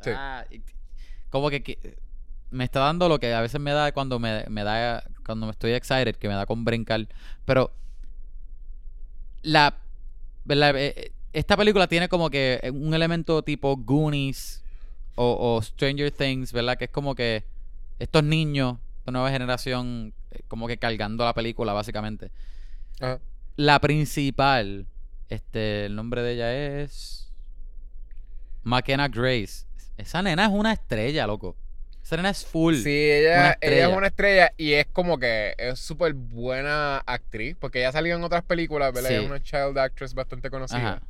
[0.02, 0.10] Sí.
[0.14, 0.44] ah,
[1.30, 1.98] como que, que
[2.52, 5.54] me está dando lo que a veces me da cuando me, me da cuando me
[5.54, 7.08] estoy excited, que me da con brincar.
[7.46, 7.74] Pero
[9.44, 9.78] la,
[10.44, 10.76] ¿verdad?
[10.76, 14.63] Eh, eh, esta película tiene como que un elemento tipo Goonies
[15.16, 16.78] o, o Stranger Things, ¿verdad?
[16.78, 17.44] Que es como que
[18.00, 22.32] estos niños, esta nueva generación, eh, como que cargando la película, básicamente.
[23.00, 23.20] ajá.
[23.56, 24.88] La principal,
[25.30, 27.32] este, el nombre de ella es
[28.64, 29.66] McKenna Grace.
[29.98, 31.56] Esa nena es una estrella, loco.
[32.04, 32.76] Esa nena es full.
[32.78, 37.80] Sí, ella, ella es una estrella y es como que es súper buena actriz, porque
[37.80, 39.12] ella ha salido en otras películas, ¿verdad?
[39.12, 39.26] Ella Sí.
[39.26, 40.80] es una child actress bastante conocida.
[40.96, 41.02] Ajá.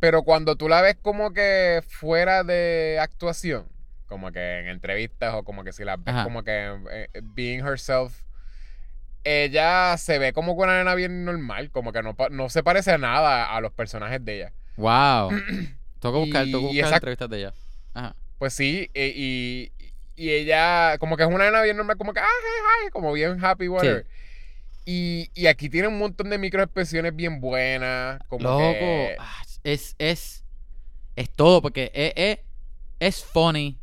[0.00, 3.66] Pero cuando tú la ves como que fuera de actuación,
[4.06, 6.24] como que en entrevistas o como que si la ves Ajá.
[6.24, 8.22] como que eh, being herself,
[9.24, 12.62] ella se ve como que una nena bien normal, como que no, pa- no se
[12.62, 14.52] parece a nada a los personajes de ella.
[14.76, 15.30] Wow.
[16.00, 17.52] Que buscar, Y buscar esa- entrevistas de ella.
[17.92, 18.14] Ajá.
[18.38, 19.72] Pues sí, y,
[20.14, 23.12] y ella como que es una nena bien normal, como que, ah, hey, hi", como
[23.12, 24.06] bien happy, whatever.
[24.86, 29.16] Y, y aquí tiene un montón de microexpresiones bien buenas, como Loco, que...
[29.18, 30.44] ah, es, es,
[31.16, 32.38] es todo, porque es, es,
[33.00, 33.78] es funny,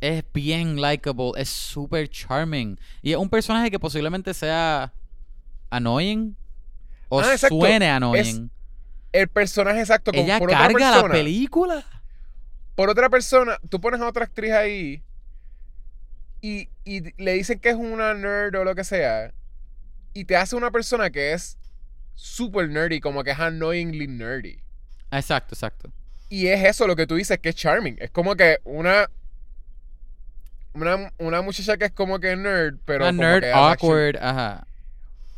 [0.00, 2.78] es bien likable, es super charming.
[3.02, 4.92] Y es un personaje que posiblemente sea
[5.70, 6.36] annoying
[7.08, 8.50] o Ah, suene annoying.
[9.12, 11.14] El personaje exacto, como Ella por otra carga la persona.
[11.14, 11.84] película.
[12.74, 15.02] por otra persona, tú pones a otra actriz ahí
[16.40, 19.32] y, y le dicen que es una nerd o lo que sea,
[20.12, 21.56] y te hace una persona que es
[22.14, 24.60] super nerdy, como que es annoyingly nerdy.
[25.16, 25.90] Exacto, exacto.
[26.28, 27.96] Y es eso lo que tú dices, que es charming.
[28.00, 29.08] Es como que una.
[30.72, 33.04] Una, una muchacha que es como que nerd, pero.
[33.04, 34.66] Una como nerd que awkward, ajá.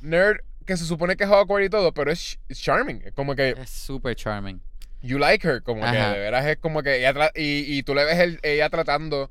[0.01, 3.03] Nerd que se supone que es awkward y todo, pero es, es charming.
[3.05, 4.61] Es como que Es super charming.
[5.03, 5.63] you like her.
[5.63, 8.69] Como que de veras es como que ella y, y tú le ves el- ella
[8.71, 9.31] tratando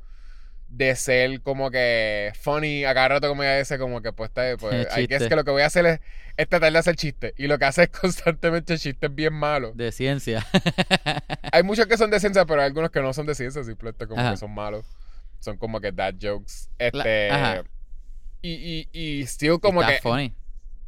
[0.78, 4.57] de ser como que funny a cada rato como ella dice como que pues, está,
[4.57, 5.99] pues hay que es que lo que voy a hacer es,
[6.36, 9.91] es tratar de hacer chistes y lo que hace es constantemente chistes bien malos De
[9.93, 10.45] ciencia.
[11.51, 14.05] hay muchos que son de ciencia pero hay algunos que no son de ciencia simplemente
[14.07, 14.32] como Ajá.
[14.32, 14.86] que son malos
[15.39, 17.63] son como que dad jokes este ajá.
[18.41, 20.34] y, y, y still como que funny.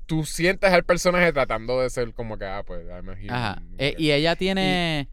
[0.06, 3.62] tú sientes al personaje tratando de ser como que ah pues I'm a Ajá.
[3.78, 5.08] Eh, y ella tiene.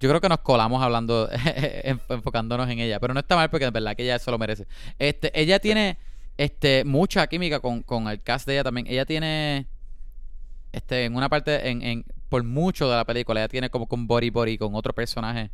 [0.00, 1.28] Yo creo que nos colamos hablando,
[1.84, 2.98] enf- enfocándonos en ella.
[2.98, 4.66] Pero no está mal porque de verdad que ella eso lo merece.
[4.98, 5.98] Este, ella tiene
[6.38, 8.86] este, mucha química con, con el cast de ella también.
[8.86, 9.66] Ella tiene.
[10.72, 14.06] Este, en una parte, en, en, por mucho de la película, ella tiene como con
[14.06, 15.50] body body con otro personaje.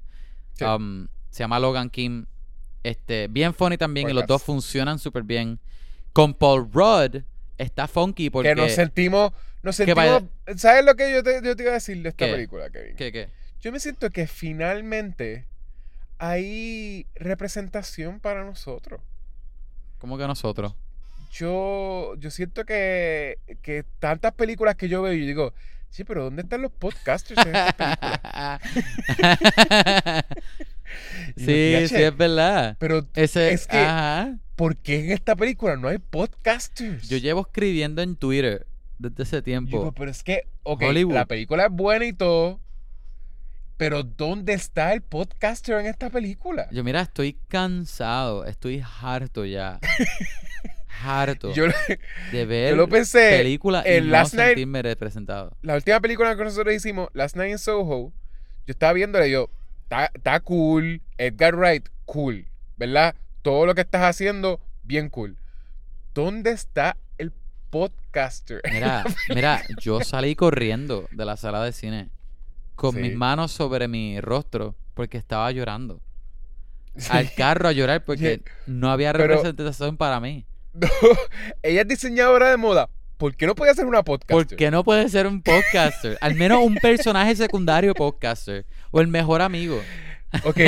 [0.53, 0.65] Sí.
[0.65, 2.27] Um, se llama Logan Kim.
[2.83, 4.09] Este, bien funny también.
[4.09, 5.59] Y los dos funcionan súper bien.
[6.13, 7.23] Con Paul Rudd
[7.59, 8.51] está funky porque.
[8.51, 9.33] que nos sentimos
[9.63, 10.23] nos sentimos
[10.57, 12.33] ¿sabes lo que yo te, yo te iba a decir de esta ¿Qué?
[12.33, 12.95] película Kevin?
[12.95, 13.29] ¿Qué, qué?
[13.67, 15.45] Yo me siento que finalmente
[16.19, 19.01] hay representación para nosotros
[19.99, 20.75] ¿Cómo que nosotros?
[21.33, 25.53] yo yo siento que que tantas películas que yo veo y digo
[25.91, 28.61] sí pero dónde están los podcasters en esta película
[31.37, 32.77] Y sí, yo, sí, "Piache, es verdad.
[32.79, 34.39] pero Ese, es que- ajá.
[34.55, 37.09] ¿por qué en esta película no hay podcasters?
[37.09, 38.65] Yo llevo escribiendo en Twitter
[38.99, 39.79] desde ese Yo tiempo.
[39.79, 41.15] digo, pero es que, ok, Hollywood.
[41.15, 42.61] la película es buena y todo,
[43.77, 46.69] pero ¿dónde está el podcaster en esta película?
[46.71, 49.79] Yo, mira, estoy cansado, estoy harto ya.
[51.05, 51.67] harto Yo,
[52.33, 55.55] de ver yo lo pensé películas y en no Last Night- representado.
[55.63, 58.13] la última película que nosotros hicimos, Last Night in Soho,
[58.67, 59.51] yo estaba viéndole y yo,
[60.15, 62.47] está cool, Edgar Wright, cool,
[62.77, 63.15] ¿verdad?
[63.43, 65.37] Todo lo que estás haciendo, bien cool.
[66.15, 67.31] ¿Dónde está el
[67.71, 68.63] podcaster?
[68.73, 69.05] Mira,
[69.35, 72.09] mira, yo salí corriendo de la sala de cine
[72.77, 73.01] con Sí.
[73.01, 76.01] mis manos sobre mi rostro porque estaba llorando.
[77.11, 80.45] Al carro a llorar porque no había Pero- representación para mí.
[80.77, 80.89] No,
[81.63, 82.91] ella es diseñadora de moda.
[83.17, 84.47] ¿Por qué no podía ser una podcaster?
[84.47, 86.19] ¿Por qué no puede ser un podcaster?
[86.21, 88.67] Al menos un personaje secundario podcaster.
[88.91, 89.81] O el mejor amigo.
[90.45, 90.59] Ok,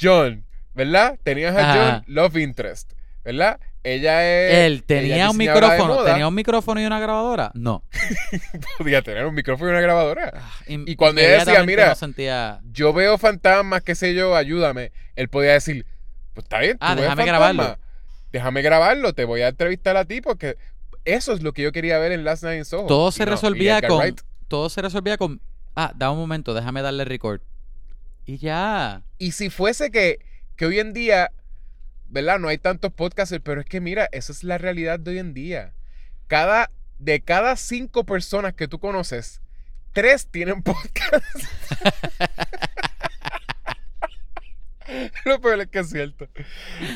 [0.00, 1.18] John, ¿verdad?
[1.24, 1.74] Tenías a Ajá.
[2.06, 2.92] John Love Interest,
[3.24, 3.58] ¿verdad?
[3.88, 4.54] Ella es.
[4.66, 6.02] Él tenía un micrófono.
[6.02, 7.52] ¿Tenía un micrófono y una grabadora?
[7.54, 7.84] No.
[8.78, 10.32] Podía tener un micrófono y una grabadora.
[10.66, 12.60] Im- Y cuando ella decía, mira, no sentía...
[12.72, 14.90] Yo veo fantasmas, qué sé yo, ayúdame.
[15.14, 15.86] Él podía decir,
[16.34, 17.82] pues está bien, Ah, ves déjame fantasmas, grabarlo.
[18.32, 20.56] Déjame grabarlo, te voy a entrevistar a ti porque
[21.04, 22.86] eso es lo que yo quería ver en Last Night in Soho.
[22.86, 24.00] Todo se no, resolvía con...
[24.02, 25.40] Wright- Todo se resolvía con...
[25.76, 27.40] Ah, da un momento, déjame darle record.
[28.24, 29.02] Y ya.
[29.18, 30.18] Y si fuese que,
[30.56, 31.30] que hoy en día,
[32.08, 32.38] ¿verdad?
[32.38, 35.34] No hay tantos podcasters, pero es que mira, esa es la realidad de hoy en
[35.34, 35.72] día.
[36.26, 39.40] Cada, de cada cinco personas que tú conoces,
[39.92, 41.24] tres tienen podcast.
[45.24, 46.26] Lo peor es que es cierto.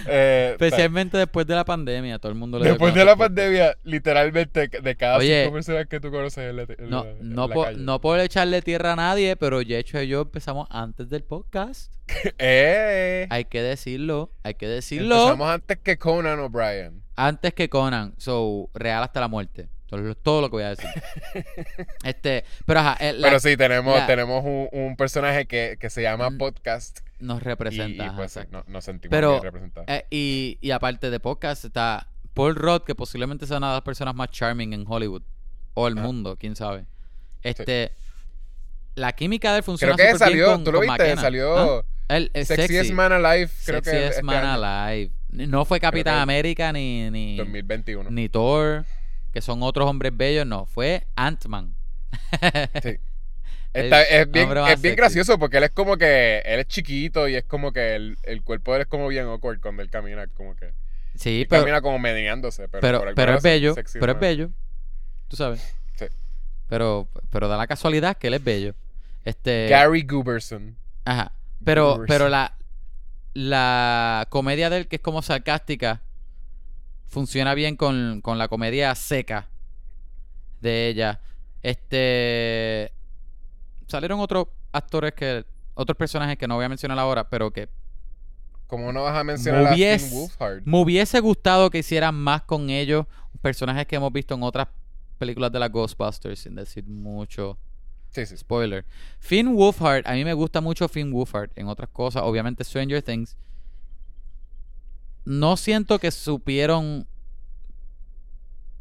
[0.06, 4.68] Eh, Especialmente después de la pandemia, todo el mundo le Después de la pandemia, literalmente,
[4.68, 7.48] de cada Oye, cinco personas que tú conoces en la, en No, la- en no,
[7.48, 7.78] la por, calle.
[7.80, 11.92] no por echarle tierra a nadie, pero Yecho y yo empezamos antes del podcast.
[12.38, 15.14] Eh, Hay que decirlo, hay que decirlo.
[15.16, 17.02] empezamos antes que Conan O'Brien.
[17.16, 19.68] Antes que Conan, so, real hasta la muerte.
[19.90, 20.88] Todo, todo lo que voy a decir.
[22.04, 25.90] este, pero ajá, eh, la- Pero sí, tenemos, la- tenemos un, un personaje que, que
[25.90, 27.00] se llama Mm, Podcast.
[27.18, 28.04] nos Y, representa.
[28.04, 28.64] y ajá, pues exacto.
[28.66, 29.88] no- nos sentimos Pero, bien representados.
[29.88, 33.82] Eh, y, y aparte de podcast está Paul Rudd, que posiblemente sea una de las
[33.82, 35.22] personas más charming en Hollywood.
[35.74, 36.02] O el Ah.
[36.02, 36.84] mundo, quién sabe.
[37.42, 37.92] Este,
[38.94, 41.20] la química de él creo funciona que súper bien salió, con- tú lo viste, McKenna.
[41.20, 41.84] salió ¿Ah?
[42.08, 42.92] Él es Sexiest sexy.
[42.92, 45.12] Man Alive, creo que Sexiest Man Alive.
[45.30, 48.10] No fue Capitán que- América ni, ni, 2021.
[48.10, 48.84] ni Thor,
[49.32, 50.66] que son otros hombres bellos, no.
[50.66, 51.74] Fue Ant-Man.
[52.82, 52.98] Sí.
[53.72, 57.36] Está- es bien, es bien gracioso porque él es como que él es chiquito y
[57.36, 60.26] es como que el, el cuerpo de él es como bien awkward cuando él camina,
[60.26, 60.72] como que
[61.14, 63.74] Sí, él pero, camina como meneándose, pero, pero, pero es bello.
[63.92, 64.50] Pero es bello.
[65.28, 65.74] Tú sabes.
[65.94, 66.06] Sí.
[66.68, 68.74] Pero, pero da la casualidad que él es bello.
[69.24, 69.68] Este.
[69.68, 70.76] Gary Gooberson.
[71.04, 71.32] Ajá.
[71.64, 72.56] Pero, pero la,
[73.34, 76.00] la comedia de él, que es como sarcástica,
[77.10, 79.48] funciona bien con, con la comedia seca
[80.62, 81.20] de ella.
[81.62, 82.92] Este.
[83.86, 85.44] Salieron otros actores que.
[85.74, 87.68] Otros personajes que no voy a mencionar ahora, pero que
[88.66, 90.62] ¿Cómo no vas a mencionar a Movies- Finn Wolfhard?
[90.64, 93.06] me hubiese gustado que hicieran más con ellos.
[93.40, 94.68] Personajes que hemos visto en otras
[95.18, 97.56] películas de la Ghostbusters, sin decir mucho.
[98.10, 98.36] Sí, sí.
[98.36, 98.84] Spoiler.
[99.20, 103.36] Finn Wolfhard, a mí me gusta mucho Finn Wolfhard en otras cosas, obviamente Stranger Things.
[105.24, 107.06] No siento que supieron.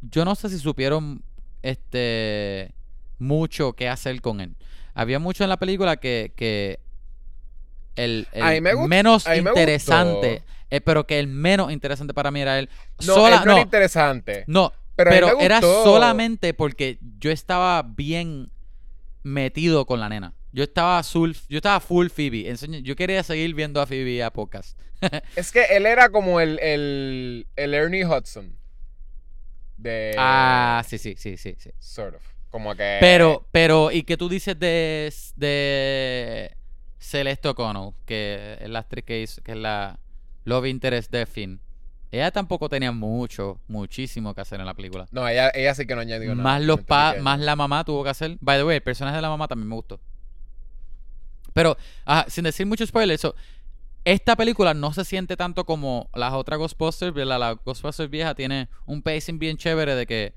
[0.01, 1.23] Yo no sé si supieron
[1.61, 2.73] este
[3.17, 4.55] mucho qué hacer con él.
[4.93, 6.79] Había mucho en la película que, que
[7.95, 12.13] el, el A mí me gust- menos me interesante, eh, pero que el menos interesante
[12.13, 12.69] para mí era él.
[13.05, 14.43] No, Sola- él no, no, era interesante.
[14.47, 18.51] no, Pero, era solamente porque yo estaba bien
[19.23, 20.33] metido con la nena.
[20.51, 22.53] Yo estaba full, yo estaba full Phoebe.
[22.83, 24.79] Yo quería seguir viendo a Phoebe a podcast.
[25.35, 28.57] Es que él era como el, el, el Ernie Hudson.
[29.77, 30.13] De.
[30.17, 31.71] ah, sí, sí, sí, sí, sí.
[31.79, 32.23] Sort of.
[32.49, 32.97] Como que.
[32.99, 36.57] Pero, pero, ¿y qué tú dices de, de
[36.97, 37.93] Celeste O'Connell?
[38.05, 39.99] Que es la actriz que hizo, que es la
[40.43, 41.61] Love Interest de Finn.
[42.11, 45.05] Ella tampoco tenía mucho, muchísimo que hacer en la película.
[45.11, 46.43] No, ella, ella sí que no añadió nada.
[46.43, 48.37] más los pa más la mamá tuvo que hacer.
[48.41, 49.99] By the way, el personaje de la mamá también me gustó.
[51.53, 53.35] Pero, ajá, sin decir mucho spoiler, so,
[54.05, 57.15] esta película no se siente tanto como las otras Ghostbusters.
[57.15, 60.33] La Ghostbusters vieja tiene un pacing bien chévere de que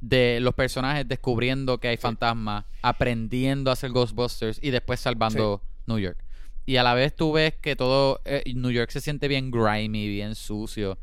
[0.00, 2.02] de los personajes descubriendo que hay Sí.
[2.02, 6.18] fantasmas, aprendiendo a hacer Ghostbusters y después salvando New York.
[6.66, 10.08] Y a la vez tú ves que todo eh, New York se siente bien grimy,
[10.08, 10.98] bien sucio,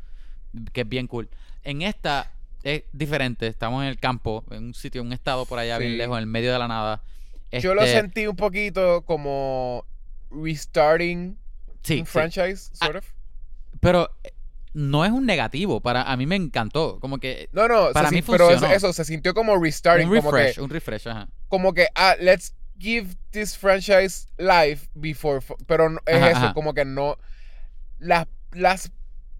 [0.72, 1.28] que es bien cool.
[1.62, 2.32] En esta
[2.62, 5.96] es diferente, estamos en el campo, en un sitio, en un estado por allá bien
[5.98, 7.02] lejos, en el medio de la nada.
[7.52, 9.84] Yo lo Este, sentí un poquito como
[10.30, 11.38] restarting
[11.82, 13.06] sí, un franchise, Ah, sort of.
[13.80, 14.32] Pero eh,
[14.74, 18.16] no es un negativo, para a mí me encantó, como que No, no, para se
[18.16, 21.28] mí pero eso, se sintió como restarting, un como que, refresh, un refresh, ajá.
[21.48, 26.38] como que, ah, let's give this franchise life before, fo- pero no- es Ajá, eso,
[26.38, 26.54] ajá.
[26.54, 27.16] como que no,
[27.98, 28.92] las, las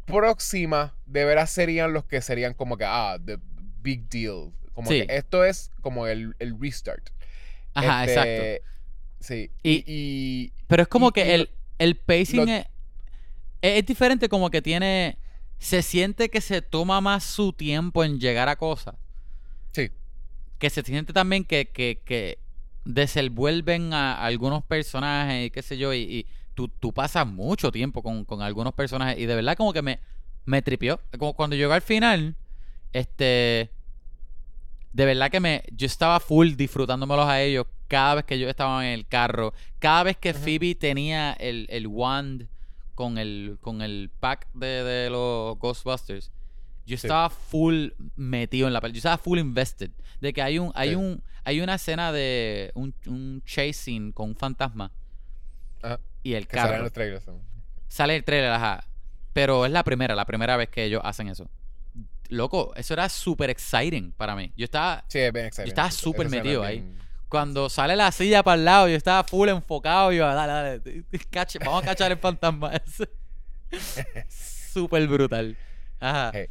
[0.06, 3.38] próximas de veras serían los que serían como que, ah, the
[3.82, 4.52] big deal.
[4.72, 5.06] Como Sí.
[5.06, 7.10] que esto es como el, el restart.
[7.78, 8.68] Ajá, Este, exacto.
[9.20, 9.50] Sí.
[9.62, 12.66] Y- Y, Pero es como y- que el, el pacing lo- es,
[13.62, 15.18] es diferente, como que tiene.
[15.58, 18.94] Se siente que se toma más su tiempo en llegar a cosas.
[19.72, 19.90] sí.
[20.58, 22.38] Que se siente también que, que, que
[22.84, 25.92] desenvuelven a algunos personajes y qué sé yo.
[25.94, 29.18] Y, y tú, tú pasas mucho tiempo con, con algunos personajes.
[29.18, 30.00] Y de verdad, como que me,
[30.46, 31.00] me tripió.
[31.18, 32.34] Como cuando llegó al final,
[32.92, 33.70] este.
[34.92, 35.62] De verdad que me.
[35.72, 39.52] Yo estaba full disfrutándomelos a ellos cada vez que ellos estaban en el carro.
[39.78, 40.34] Cada vez que.
[40.34, 42.48] Phoebe tenía el, el wand
[42.94, 46.32] con el, con el pack de, de los Ghostbusters.
[46.86, 47.06] Yo Sí.
[47.06, 48.96] estaba full metido en la película.
[48.96, 49.90] Yo estaba full invested.
[50.20, 50.94] De que hay un, hay Sí.
[50.96, 54.90] un, hay una escena de un, un chasing con un fantasma.
[55.82, 56.00] Ajá.
[56.22, 56.82] Y el carro.
[56.82, 57.26] los trailers.
[57.26, 57.40] ¿no?
[57.88, 58.84] Sale el trailer, ajá.
[59.34, 61.48] Pero es la primera, la primera vez que ellos hacen eso.
[62.28, 64.52] Loco, eso era súper exciting para mí.
[64.56, 65.68] Yo estaba, Sí, es bien exciting.
[65.68, 66.80] estaba Esa súper metido ahí.
[66.80, 66.98] bien-
[67.28, 70.12] cuando sale la silla para el lado, yo estaba full enfocado.
[70.12, 73.08] Y yo, dale, dale, cache- vamos a cachar el fantasma ese.
[74.28, 75.56] Súper brutal.
[76.00, 76.30] Ajá.
[76.32, 76.46] Hey.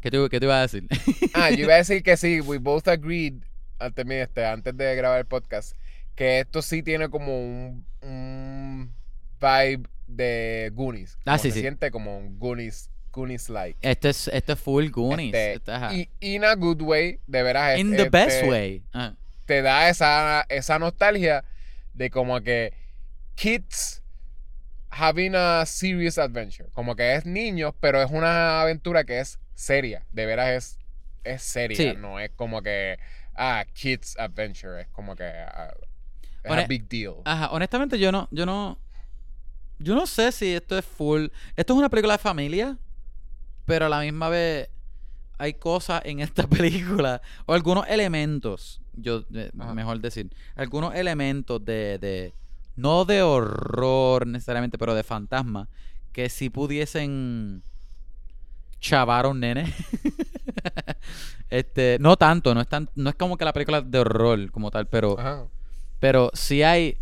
[0.00, 0.86] ¿Qué te, qué te iba a decir?
[1.32, 3.42] Ah, yo iba a decir que sí, we both agreed
[3.78, 5.74] antes, este, antes de grabar el podcast,
[6.14, 8.94] que esto sí tiene como un, un
[9.40, 11.18] vibe de Goonies.
[11.24, 11.60] Ah, sí, se sí.
[11.62, 13.78] siente como un Goonies, Goonies like.
[13.80, 15.34] Esto es, esto es full Goonies.
[15.34, 15.94] Este, ajá.
[15.94, 17.78] y in a good way, de veras.
[17.78, 18.82] In este, the best way.
[18.92, 19.16] Ajá.
[19.46, 21.44] Te da esa, esa nostalgia
[21.92, 22.72] de como que
[23.34, 24.02] kids
[24.90, 26.68] having a serious adventure.
[26.72, 30.04] Como que es niños, pero es una aventura que es seria.
[30.12, 30.78] De veras es,
[31.24, 31.76] es seria.
[31.76, 31.94] Sí.
[31.98, 32.98] No es como que,
[33.34, 34.80] ah, kids adventure.
[34.80, 35.74] Es como que, ah,
[36.42, 37.16] es Hone- a big deal.
[37.24, 38.78] Ajá, honestamente yo no, yo no,
[39.78, 41.26] yo no sé si esto es full.
[41.56, 42.78] Esto es una película de familia,
[43.64, 44.68] pero a la misma vez
[45.38, 51.98] hay cosas en esta película o algunos elementos, yo eh, mejor decir, algunos elementos de,
[51.98, 52.34] de
[52.76, 55.68] no de horror necesariamente, pero de fantasma
[56.12, 57.62] que si pudiesen
[58.84, 59.72] chavar a un nene.
[61.50, 64.70] este, no tanto, no es tan, no es como que la película de horror como
[64.70, 65.46] tal, pero Ajá.
[65.98, 66.98] pero sí hay.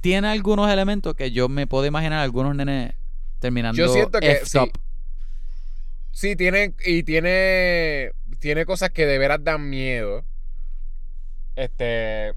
[0.00, 2.94] Tiene algunos elementos que yo me puedo imaginar algunos nenes
[3.38, 3.78] terminando.
[3.78, 4.58] Yo siento que sí.
[6.12, 10.24] Sí, tiene, y tiene, tiene cosas que de veras dan miedo.
[11.56, 12.32] Este,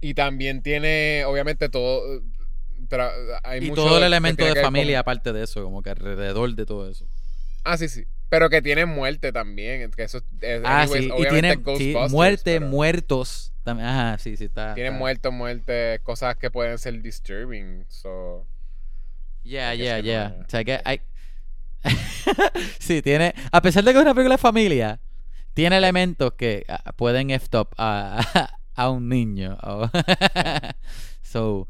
[0.00, 2.22] y también tiene, obviamente, todo,
[2.88, 3.12] tra-
[3.42, 6.54] hay Y mucho todo el elemento de con- familia, aparte de eso, como que alrededor
[6.54, 7.06] de todo eso.
[7.64, 8.04] Ah, sí, sí.
[8.28, 9.90] Pero que tiene muerte también.
[9.92, 11.10] Que eso, es- Ah, anyways, sí.
[11.16, 13.52] Y tiene sí, muerte, pero muertos.
[13.64, 13.88] también.
[13.88, 14.74] Ajá, sí, sí, está.
[14.74, 17.84] Tiene está- muertos, muerte, cosas que pueden ser disturbing.
[17.88, 18.46] So,
[19.44, 20.36] Yeah, yeah, yeah.
[20.44, 21.00] O sea que hay.
[22.78, 23.34] Sí, tiene.
[23.52, 25.00] A pesar de que es una película de familia,
[25.54, 29.58] tiene elementos que ah, pueden up a, a un niño.
[31.22, 31.68] so,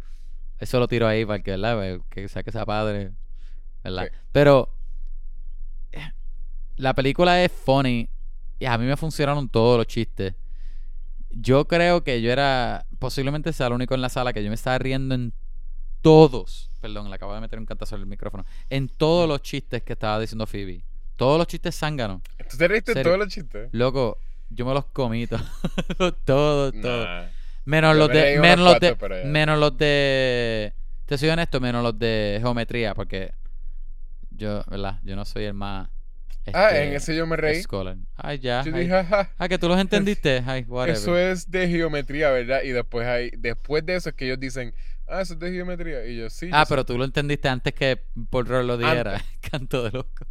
[0.59, 2.01] eso lo tiro ahí para que, ¿verdad?
[2.11, 3.13] Que sea que sea padre.
[3.85, 4.09] ¿Verdad?
[4.13, 4.19] Sí.
[4.33, 4.75] Pero.
[5.93, 6.11] eh,
[6.77, 8.09] La película es funny.
[8.59, 10.35] Y a mí me funcionaron todos los chistes.
[11.31, 12.87] Yo creo que yo era.
[12.99, 15.35] Posiblemente sea el único en la sala que yo me estaba riendo en
[16.03, 16.66] todos.
[16.81, 18.45] Perdón, le acabo de meter un cantazo en el micrófono.
[18.71, 20.85] En todos los chistes que estaba diciendo Phoebe.
[21.17, 22.23] Todos los chistes zánganos.
[22.51, 23.05] ¿Tú te reíste Serio.
[23.05, 23.69] todos los chistes?
[23.73, 24.19] Loco,
[24.51, 25.45] yo me los comí todos.
[26.25, 26.75] todos.
[27.65, 28.39] Menos los me de.
[28.41, 29.25] Menos los de.
[29.25, 30.73] Menos los de.
[31.07, 33.33] Te soy honesto, menos los de geometría, porque
[34.31, 35.01] yo, ¿verdad?
[35.05, 35.89] Yo no soy el más.
[36.53, 37.61] Ah, este, en ese yo me reí.
[37.63, 37.97] scholar.
[38.15, 38.63] Ay, ya.
[38.63, 38.83] Yo ay.
[38.83, 39.31] dije, ajá.
[39.37, 40.43] Ah, que tú los entendiste.
[40.47, 40.97] Ay, whatever.
[40.97, 42.63] Eso es de geometría, ¿verdad?
[42.63, 44.73] Y después hay, después de eso es que ellos dicen,
[45.09, 46.05] ah, eso es de geometría.
[46.07, 46.49] Y yo, sí.
[46.49, 46.69] yo Ah, sé".
[46.71, 49.23] pero tú lo entendiste antes que por lo dijera.
[49.51, 50.27] Canto de loco.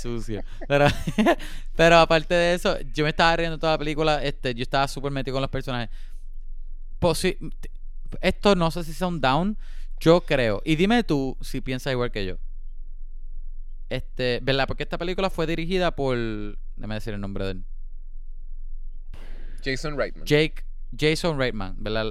[0.00, 0.42] Sucio.
[0.68, 0.86] Pero,
[1.76, 4.22] pero aparte de eso, yo me estaba riendo toda la película.
[4.22, 5.90] Este, yo estaba súper metido con los personajes.
[7.00, 7.38] Posi-
[8.20, 9.56] esto no sé si son down.
[9.98, 10.62] Yo creo.
[10.64, 12.36] Y dime tú si piensas igual que yo.
[13.88, 14.66] Este, ¿verdad?
[14.68, 16.16] Porque esta película fue dirigida por.
[16.76, 17.64] Déjame decir el nombre de él.
[19.64, 20.24] Jason Reitman.
[20.26, 20.64] Jake
[20.96, 22.06] Jason Reitman, ¿verdad?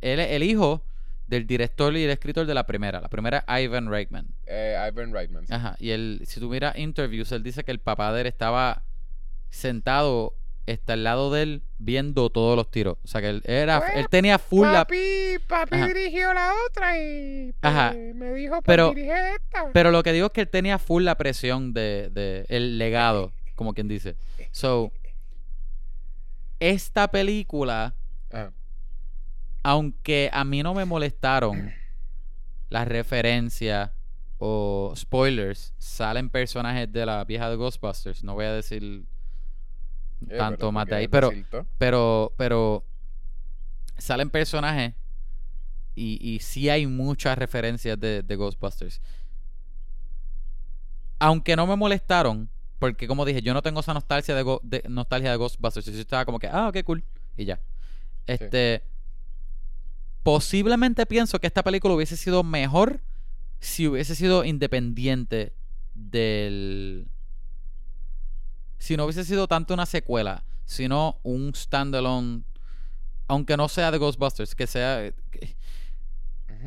[0.00, 0.84] Él es el hijo
[1.26, 3.00] del director y el escritor de la primera.
[3.00, 4.26] La primera es Ivan Reitman.
[4.46, 5.46] Eh, Ivan Reitman.
[5.46, 5.52] sí.
[5.54, 5.76] Ajá.
[5.78, 8.82] Y él, si tú miras interviews, él dice que el papá de él estaba
[9.50, 10.34] sentado
[10.66, 12.96] está al lado de él viendo todos los tiros.
[13.04, 15.86] O sea que él era, Pues, él tenía full la, Papi, papi Ajá.
[15.88, 17.92] dirigió la otra y pues, Ajá.
[18.14, 19.70] me dijo, pues Pero- dirige esta.
[19.74, 23.32] pero lo que digo es que él tenía full la presión de, de el legado,
[23.56, 24.16] como quien dice.
[24.52, 24.90] So,
[26.60, 27.94] esta película.
[29.64, 31.72] Aunque a mí no me molestaron
[32.70, 33.92] las referencias
[34.38, 38.24] o spoilers, salen personajes de la vieja de Ghostbusters.
[38.24, 39.06] No voy a decir
[40.28, 41.30] Eh, tanto más de ahí, pero,
[41.78, 42.84] pero, pero
[43.98, 44.94] salen personajes
[45.94, 49.00] y, y sí hay muchas referencias de, de Ghostbusters.
[51.18, 54.84] Aunque no me molestaron, porque como dije, yo no tengo esa nostalgia de, Go- de-
[54.88, 55.86] nostalgia de Ghostbusters.
[55.86, 57.04] Yo estaba como que, ah, ok, cool.
[57.36, 57.60] Y ya.
[58.26, 58.82] Este.
[60.24, 63.02] Posiblemente pienso que esta película hubiese sido mejor
[63.60, 65.52] si hubiese sido independiente
[65.94, 67.08] del.
[68.78, 72.42] Si no hubiese sido tanto una secuela, sino un standalone.
[73.28, 75.12] Aunque no sea de Ghostbusters, que sea.
[75.30, 75.56] Que,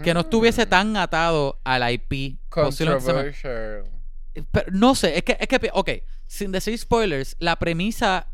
[0.04, 2.38] que no estuviese tan atado al IP.
[2.50, 3.84] Controversial.
[4.52, 5.90] pero no sé, es que, es que, ok,
[6.28, 8.28] sin decir spoilers, la premisa,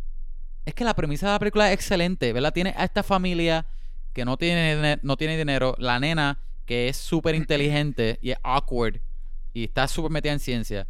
[0.66, 2.52] es que la premisa de la película es excelente, ¿verdad?
[2.52, 3.66] Tiene a esta familia
[4.14, 9.00] que no tiene, no tiene dinero, la nena que es súper inteligente y es awkward
[9.54, 10.88] y está súper metida en ciencia.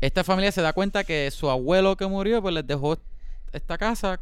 [0.00, 2.98] Esta familia se da cuenta que su abuelo que murió, pues les dejó
[3.52, 4.20] esta casa,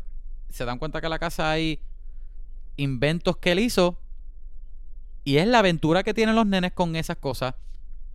[0.49, 1.81] se dan cuenta que en la casa hay
[2.77, 3.99] inventos que él hizo
[5.25, 7.55] y es la aventura que tienen los nenes con esas cosas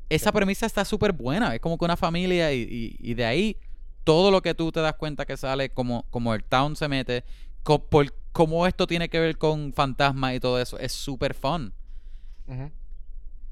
[0.09, 1.55] esa premisa está súper buena.
[1.55, 3.57] Es como que una familia y, y- y de ahí
[4.03, 7.24] todo lo que tú te das cuenta que sale, como, como el town se mete,
[7.64, 11.73] co- por cómo esto tiene que ver con fantasmas y todo eso, es súper fun.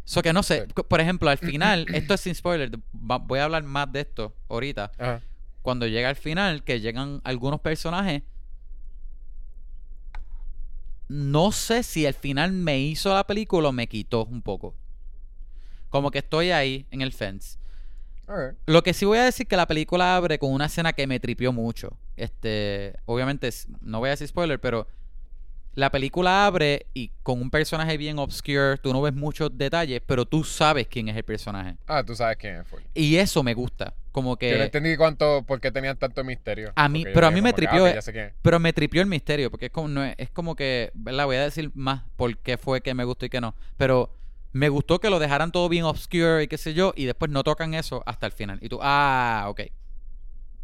[0.03, 3.63] So que no sé, por ejemplo, al final, esto es sin spoiler, voy a hablar
[3.63, 4.91] más de esto ahorita.
[5.61, 8.23] Cuando llega al final, que llegan algunos personajes,
[11.07, 14.75] no sé si el final me hizo la película o me quitó un poco.
[15.89, 17.57] Como que estoy ahí en el fence.
[18.65, 21.19] Lo que sí voy a decir que la película abre con una escena que me
[21.19, 21.97] tripió mucho.
[22.15, 23.49] Este, obviamente,
[23.82, 24.88] no voy a decir spoiler, pero
[25.75, 30.25] la película abre y con un personaje bien obscure, tú no ves muchos detalles, pero
[30.25, 31.77] tú sabes quién es el personaje.
[31.88, 32.82] Ah, tú sabes quién fue.
[32.93, 33.93] Y eso me gusta.
[34.11, 34.63] Como Yo no que.
[34.63, 36.73] entendí cuánto, por qué tenían tanto misterio.
[36.75, 38.34] A mí- pero a mí me que, ah, tripió.
[38.41, 41.25] Pero me tripió el misterio, porque es como, no es, es como que, ¿verdad?
[41.25, 43.55] Voy a decir más por qué fue que me gustó y que no.
[43.77, 44.18] Pero
[44.52, 47.43] me gustó que lo dejaran todo bien obscure y qué sé yo, y después no
[47.43, 48.60] tocan eso hasta el final.
[48.62, 49.62] Y tú, ah, ok.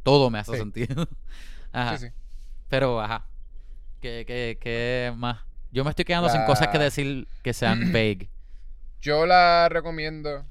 [0.04, 0.58] Todo me hace Sí.
[0.58, 1.08] sentido.
[1.72, 1.98] ajá.
[1.98, 2.14] Sí, sí.
[2.70, 3.26] Pero, ajá.
[4.02, 5.40] ¿Qué, qué, qué más?
[5.72, 8.30] Yo me estoy quedando sin cosas que decir que sean vague.
[9.02, 10.46] Yo la recomiendo.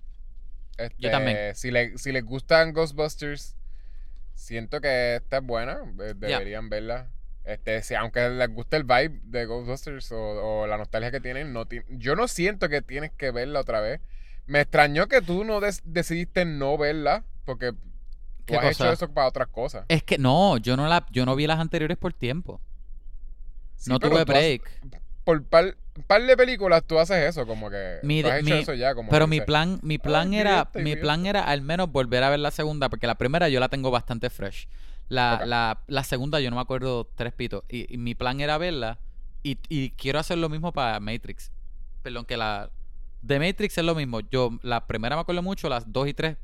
[0.77, 1.55] Este, Yo también.
[1.55, 3.57] Si, le- si les gustan Ghostbusters,
[4.35, 5.79] siento que esta es buena.
[6.01, 6.15] eh.
[6.17, 7.09] Deberían verla.
[7.45, 10.19] Este, si, aunque les guste el vibe de Ghostbusters o,
[10.63, 13.81] o la nostalgia que tienen, no ti- yo no siento que tienes que verla otra
[13.81, 14.01] vez.
[14.47, 17.79] Me extrañó que tú no decidiste no verla, porque tú
[18.47, 19.85] ¿Qué has hecho eso para otras cosas.
[19.89, 22.61] Es que no, yo no la, yo no vi las anteriores por tiempo.
[23.77, 24.63] Sí, no tuve has- break.
[25.25, 25.77] por par,
[26.07, 28.95] par de películas tú haces eso, como que Mi- tú has hecho mi- eso ya.
[28.95, 32.31] Como Pero mi plan, mi plan vi era, mi plan era al menos volver a
[32.31, 34.67] ver la segunda, porque la primera yo la tengo bastante fresh.
[35.09, 37.63] La, la, la segunda yo no me acuerdo tres pitos.
[37.69, 38.99] Y, y mi plan era verla.
[39.43, 41.53] Y, y quiero hacer lo mismo para Matrix.
[42.03, 42.71] Perdón, que la.
[43.23, 44.21] De Matrix es lo mismo.
[44.21, 46.37] Yo, la primera me acuerdo mucho, las dos y tres,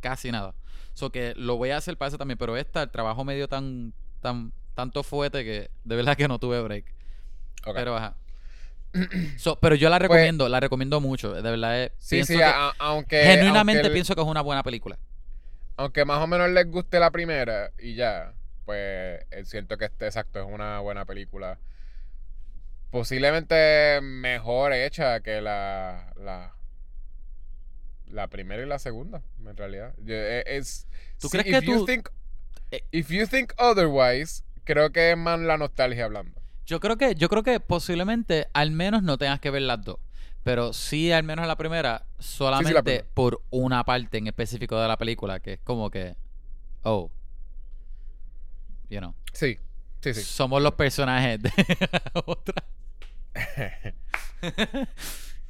[0.00, 0.54] casi nada.
[0.94, 2.38] So que lo voy a hacer para eso también.
[2.38, 6.38] Pero esta, el trabajo me dio tan, tan, tanto fuerte que de verdad que no
[6.38, 6.84] tuve break.
[7.74, 8.16] Pero ajá.
[9.36, 11.32] So, pero yo la Pues- recomiendo, la recomiendo mucho.
[11.34, 13.20] De verdad, eh, Sí, pienso sí, que- a- aunque.
[13.22, 14.98] genuinamente aunque, pienso que es una buena película.
[15.78, 18.34] Aunque más o menos les guste la primera y ya,
[18.66, 21.58] pues eh, siento que este exacto es una buena película.
[22.90, 26.12] Posiblemente mejor hecha que la.
[26.16, 26.54] la
[28.10, 29.92] la primera y la segunda, en realidad.
[30.06, 30.88] Eh, Es,
[31.20, 32.10] ¿Tú crees if que you tú- think-
[32.70, 36.40] eh, if you think otherwise, creo que es más la nostalgia hablando.
[36.64, 39.98] Yo creo que, yo creo que posiblemente al menos no tengas que ver las dos.
[40.44, 43.04] Pero sí, al menos la primera, solamente primera.
[43.14, 46.16] por una parte en específico de la película, que es como que,
[46.84, 47.10] oh,
[48.88, 49.58] you know, Sí,
[50.00, 50.22] sí, sí.
[50.22, 51.50] somos los personajes de
[52.26, 52.64] otra.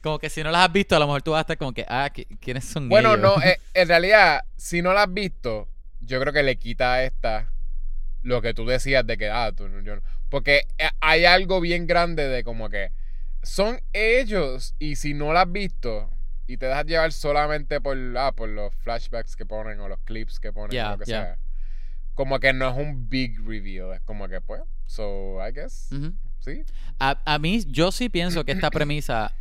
[0.03, 1.73] como que si no las has visto, a lo mejor tú vas a estar como
[1.73, 3.21] que, ah, ¿qui- ¿quiénes son Bueno, ellos?
[3.21, 5.69] no, eh, en realidad, si no la has visto,
[6.01, 7.53] yo creo que le quita a esta
[8.23, 9.95] lo que tú decías de que, ah, tú, yo.
[10.29, 12.91] Porque eh, hay algo bien grande de como que
[13.49, 16.11] son ellos y si no la has visto
[16.47, 20.39] y te dejas llevar solamente por, ah, por los flashbacks que ponen o los clips
[20.39, 21.39] que ponen o lo que sea,
[22.15, 25.89] como que no es un big reveal, es como que pues, so I guess,
[26.41, 26.65] sí.
[26.99, 29.35] A, a mí, yo sí pienso que esta premisa,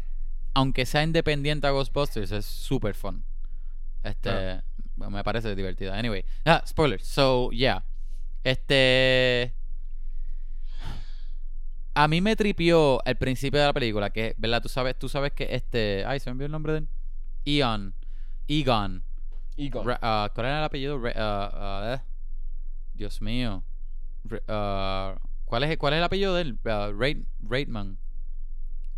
[0.53, 3.24] aunque sea independiente a Ghostbusters, es súper fun.
[4.03, 4.64] Este, Ah.
[5.10, 5.97] me parece divertida.
[5.97, 7.03] Anyway, ah, spoilers.
[7.03, 7.84] So, yeah.
[8.43, 9.53] Este.
[12.00, 14.62] A mí me tripió el principio de la película, que, ¿verdad?
[14.62, 16.04] Tú sabes, tú sabes que este.
[16.06, 16.88] Ay, se me olvidó el nombre de él.
[17.45, 17.95] Ion.
[18.48, 19.04] Egon.
[19.58, 19.98] Egon.
[20.02, 21.02] Ah, ¿Cuál era el apellido?
[21.16, 22.06] Ah, eh.
[22.93, 23.64] Dios mío.
[25.45, 26.60] ¿cuál, es, ¿Cuál es el apellido de él?
[26.64, 27.98] Reit- Reitman.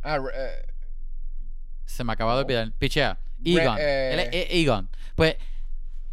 [0.02, 0.66] Ah, re- eh,
[1.86, 2.46] Se me acaba de No.
[2.46, 2.72] olvidar.
[2.78, 3.18] Pichea.
[3.44, 3.78] Re- Egon.
[3.80, 4.10] eh.
[4.14, 4.90] Él es E- Egon.
[5.16, 5.36] Pues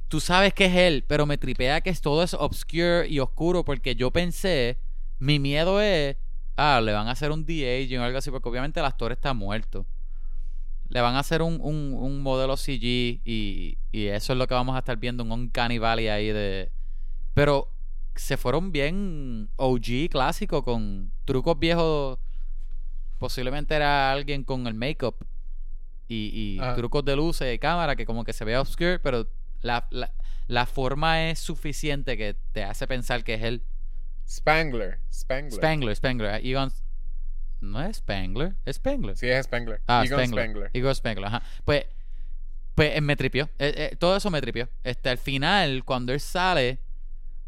[0.09, 3.65] tú sabes que es él, pero me tripea que es todo es obscure y oscuro
[3.65, 4.79] porque yo pensé,
[5.19, 6.17] mi miedo es,
[6.57, 9.35] ah, le van a hacer un de-aging o algo así, porque obviamente el actor está
[9.35, 9.87] muerto.
[10.89, 14.55] Le van a hacer un, un, un modelo CG y, y eso es lo que
[14.55, 16.71] vamos a estar viendo, un Uncanny Valley ahí de...
[17.35, 17.73] Pero
[18.15, 22.19] se fueron bien OG clásico con trucos viejos.
[23.19, 25.17] Posiblemente era alguien con el make-up
[26.09, 29.29] y, y trucos de luces y cámara que como que se ve obscure, pero
[29.63, 30.13] la, la,
[30.47, 33.63] la forma es suficiente que te hace pensar que es él.
[34.29, 34.99] Spangler.
[35.13, 35.53] Spangler.
[35.53, 36.47] Spangler, Spangler.
[36.47, 36.71] Egon...
[37.61, 39.17] No es Spangler, es Spangler.
[39.17, 39.81] Sí, es Spangler.
[39.87, 40.45] Ah, Egon Spangler.
[40.45, 40.71] Spangler.
[40.75, 41.43] Igor Spengler, ajá.
[41.65, 41.87] Pues,
[42.75, 43.49] pues eh, me tripió.
[43.59, 44.69] Eh, eh, todo eso me tripió.
[44.85, 46.81] Este, al final, cuando él sale,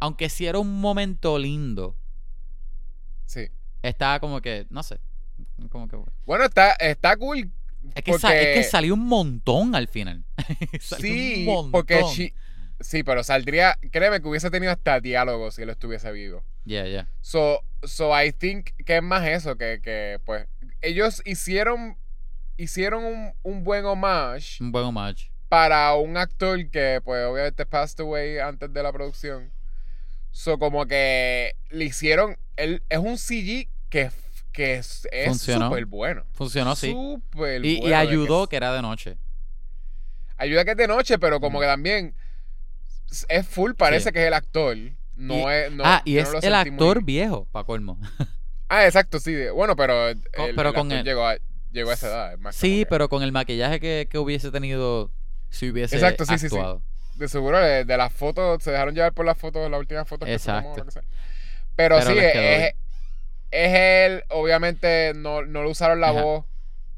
[0.00, 1.96] aunque sí era un momento lindo,
[3.26, 3.48] Sí.
[3.82, 4.98] estaba como que, no sé.
[5.68, 5.98] Como que.
[6.24, 7.50] Bueno, está, está cool.
[7.94, 10.24] Es que, es salió un montón al final.
[10.80, 11.72] Sí, un montón.
[11.72, 12.34] porque Chi-
[12.80, 13.76] Sí, pero saldría.
[13.90, 16.44] Créeme que hubiese tenido hasta diálogo si él estuviese vivo.
[16.68, 17.06] Yeah, yeah.
[17.22, 20.46] So, so I think que es más eso, que, que pues
[20.82, 21.96] ellos hicieron
[22.58, 25.30] hicieron un, un buen homage Un buen homage.
[25.48, 29.50] para un actor que pues obviamente passed away antes de la producción.
[30.30, 34.10] So como que le hicieron, él es un CG que,
[34.52, 35.06] que es
[35.38, 36.24] súper bueno.
[36.32, 36.92] Funcionó, sí.
[36.92, 39.16] Súper Y, bueno, ayudó que que era de noche.
[40.36, 41.62] ayuda que es de noche, pero como Ujú.
[41.62, 42.14] que también
[43.28, 44.12] es full, parece Sí.
[44.12, 44.76] que es el actor.
[45.18, 47.98] No Y- es, no, ah, y es no el muy- actor viejo, pa' colmo.
[48.70, 49.34] Ah, exacto, sí.
[49.54, 51.36] Bueno, pero, el, Con- el pero con llegó, a,
[51.72, 52.34] llegó a esa edad.
[52.50, 55.10] es Sí, que- pero con el maquillaje que, que hubiese tenido
[55.48, 56.58] si hubiese Exacto, sí, sí, sí.
[57.14, 60.28] De seguro, de, de las fotos, se dejaron llevar por las fotos, las últimas fotos
[60.28, 60.82] que tomó, que.
[60.82, 61.02] Pero,
[61.76, 62.74] Pero sí, es,
[63.50, 63.74] es,
[64.10, 66.22] él, obviamente no, no le usaron la Ajá.
[66.22, 66.44] voz.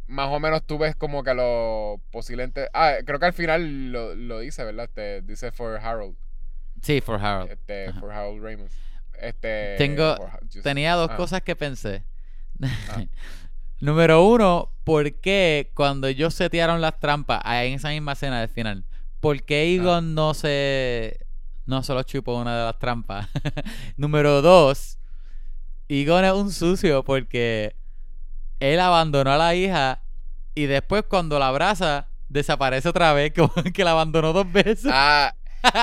[0.09, 2.69] Más o menos tú ves como que lo posiblemente...
[2.75, 4.87] Ah, creo que al final lo, lo dice, ¿verdad?
[4.87, 6.17] Este, dice for Harold.
[6.83, 7.51] Sí, for Harold.
[7.51, 8.01] Este, Ajá.
[8.01, 8.71] for Harold Raymond.
[9.21, 11.17] Este, Tengo- for Ha- just- Tenía dos ah.
[11.17, 12.05] cosas que pensé.
[12.89, 13.03] Ah.
[13.81, 18.85] Número uno, ¿por qué cuando ellos setearon las trampas en esa misma escena del final?
[19.21, 19.45] ¿Por Ah.
[19.47, 21.19] qué Egon no se
[21.67, 23.29] no se lo chupó una de las trampas?
[23.97, 24.99] Número dos,
[25.89, 27.75] Egon es un sucio porque
[28.59, 30.03] él abandonó a la hija
[30.55, 34.91] y después cuando la abraza desaparece otra vez, como que la abandonó dos veces.
[34.93, 35.35] Ah,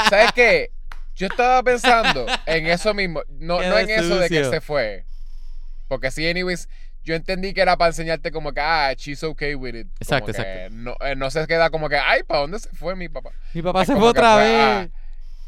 [0.10, 0.72] ¿sabes qué?
[1.18, 3.22] Yo estaba pensando en eso mismo.
[3.40, 5.06] No, Qué no en eso de que se fue.
[5.88, 6.70] Porque sí, anyways,
[7.04, 9.88] yo entendí que era para enseñarte como que, ah, she's okay with it.
[10.00, 10.76] Exacto, exacto.
[10.76, 13.32] No, eh, no se queda como que, ay, ¿para dónde se fue mi papá?
[13.54, 14.54] Mi papá es se fue otra fue, vez.
[14.62, 14.88] ah,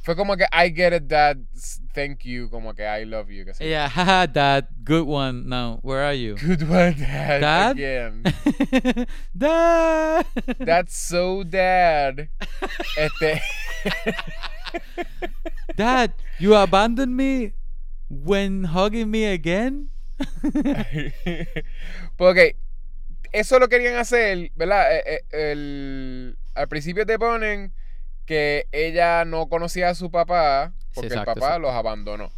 [0.01, 1.37] Fue como que, I get it, dad,
[1.93, 3.45] thank you, como que I love you.
[3.45, 3.65] Que yo.
[3.65, 5.47] Yeah, haha, dad, good one.
[5.47, 6.35] Now, where are you?
[6.35, 7.41] Good one, dad.
[7.41, 7.71] Dad?
[7.77, 8.23] Again.
[9.37, 10.25] dad.
[10.57, 12.29] That's so dad.
[12.97, 13.41] Este.
[15.75, 17.53] Dad, you abandoned me
[18.09, 19.89] when hugging me again?
[22.17, 22.55] Porque
[23.31, 24.95] eso lo querían hacer, ¿verdad?
[24.95, 27.71] Eh, eh, el- al principio te ponen
[28.25, 31.59] que ella no conocía a su papá porque exacto, el papá exacto.
[31.59, 32.31] los abandonó.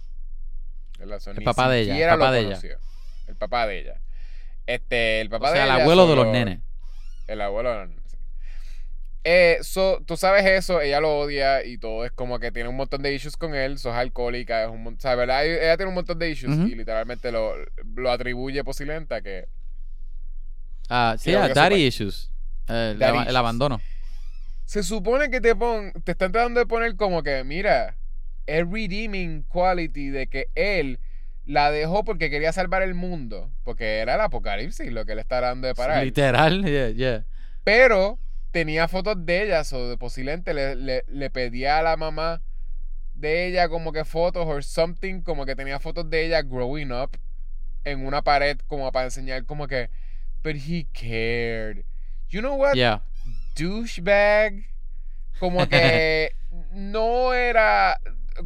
[1.00, 2.60] El papá de ella, el siquiera papá de ella.
[3.28, 4.02] El papá de ella.
[4.68, 6.60] Este, el papá O sea, de el ella abuelo de los nenes.
[7.28, 8.01] El abuelo de los nenes.
[9.24, 12.76] Eh, so, tú sabes eso, ella lo odia y todo es como que tiene un
[12.76, 15.18] montón de issues con él, sos alcohólica, es un montón, ¿sabes?
[15.20, 15.46] ¿verdad?
[15.46, 17.54] Ella tiene un montón de issues y literalmente lo,
[17.96, 19.46] lo atribuye posiblemente a que
[20.90, 22.32] Ah, sí, que daddy issues.
[22.68, 23.36] Eh, el, Daddy aba- el issues.
[23.38, 23.82] abandono.
[24.66, 27.98] se supone que te pon, te están tratando de poner como que, mira,
[28.48, 31.00] es redeeming quality de que él
[31.46, 35.42] la dejó porque quería salvar el mundo, porque era el apocalipsis lo que le está
[35.42, 36.04] dando de parar.
[36.04, 37.26] Literal, yeah, yeah.
[37.64, 38.18] Pero
[38.52, 42.42] tenía fotos de ella, o de posiblemente le, le, le pedía a la mamá
[43.16, 47.12] de ella como que fotos o something, como que tenía fotos de ella growing up
[47.84, 49.90] en una pared como para enseñar como que,
[50.44, 51.84] but he cared.
[52.30, 52.74] You know what?
[52.76, 53.02] Yeah.
[53.56, 54.66] douchebag.
[55.40, 56.32] Como que
[56.72, 58.00] no era.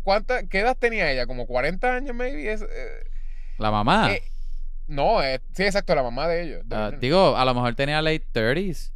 [0.04, 1.26] ¿cuánta, ¿Qué edad tenía ella?
[1.26, 2.52] ¿Como 40 años, maybe?
[2.52, 3.04] Es, eh,
[3.58, 4.14] La mamá.
[4.14, 4.24] eh,
[4.88, 6.64] no, eh, sí, exacto, la mamá de ellos.
[6.72, 8.92] Ah, digo, a lo mejor tenía late 30s.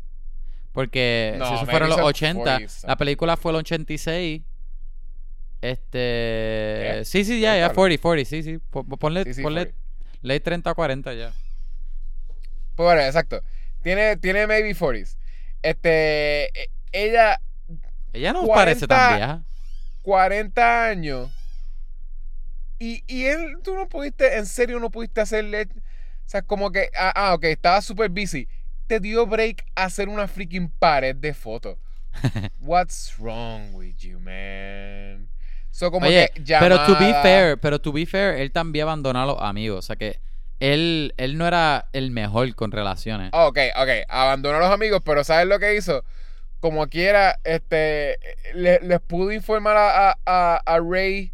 [0.72, 2.88] Porque No, si eso fueron los son 80, 40s.
[2.88, 4.42] la película fue el 86.
[5.62, 6.80] Este.
[6.84, 7.06] Yeah.
[7.06, 8.60] Sí, sí, ya, ya, Está 40, 40, sí, sí.
[8.70, 9.78] Po- po- Ponle, Sí, sí, ponle 40.
[10.22, 11.32] late 30 o 40 ya.
[12.76, 13.42] Pues bueno, exacto.
[13.82, 15.18] Tiene, tiene maybe 40s.
[15.62, 16.46] Este.
[16.46, 17.42] eh, Ella
[18.14, 19.44] Ella no 40 parece tan vieja.
[20.04, 21.30] 40 años.
[22.80, 25.64] Y, y él, tú no pudiste, en serio no pudiste hacerle.
[25.64, 28.48] O sea, como que, ah, ah ok, estaba súper busy.
[28.90, 31.78] Te dio break a hacer una freaking pared de fotos.
[32.60, 35.30] What's wrong with you, man?
[35.70, 38.86] So, como Oye, que pero to be llamada- fair, pero to be fair, él también
[38.88, 39.78] abandonó a los amigos.
[39.78, 40.20] O sea que
[40.60, 43.30] él, él no era el mejor con relaciones.
[43.32, 46.04] Ok, ok, abandonó a los amigos, pero ¿sabes lo que hizo?
[46.60, 48.18] Como quiera, este,
[48.56, 51.32] le- les pudo informar a, a- a- a Ray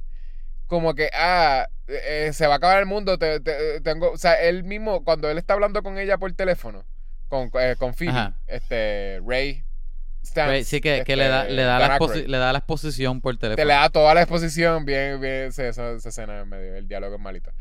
[0.68, 4.34] como que, ah, eh, se va a acabar el mundo, te- te- tengo, o sea,
[4.34, 6.84] él mismo, cuando él está hablando con ella por teléfono,
[7.50, 8.34] con, eh, con Phoebe, Ajá.
[8.48, 9.64] este, Ray,
[10.36, 12.26] Right, sí, que, que este, le, da, le, da la Aykroyd.
[12.26, 13.56] le da la exposición por teléfono.
[13.58, 17.16] Te le da toda la exposición, bien, bien, esa, esa escena en medio, el diálogo
[17.16, 17.52] es malito.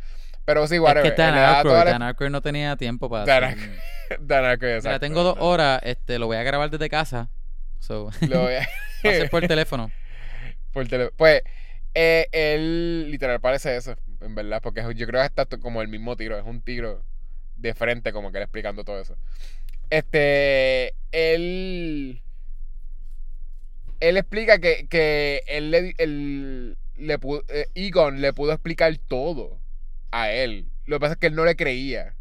[0.47, 1.15] Pero sí, es whatever.
[1.15, 3.79] que Dan le Aykroyd, la- Dan Aykroyd no tenía tiempo para Dan hacer-
[4.21, 5.01] Dan Aykroyd, Mira, exacto.
[5.01, 7.29] tengo dos horas, este, lo voy a grabar desde casa.
[7.81, 8.67] So, Lo voy a-
[9.03, 9.91] ser por teléfono.
[10.73, 11.43] por tele- Pues,
[11.93, 15.89] eh, él literal parece eso, en verdad, porque es- yo creo que está como el
[15.89, 17.05] mismo tiro, es un tiro
[17.57, 19.17] de frente, como que él explicando todo eso.
[19.91, 22.23] Este, él,
[24.01, 29.59] él explica que, que él le, él le pudo, eh, Egon le pudo explicar todo
[30.11, 30.69] a él.
[30.87, 32.15] Lo que pasa es que él no le creía.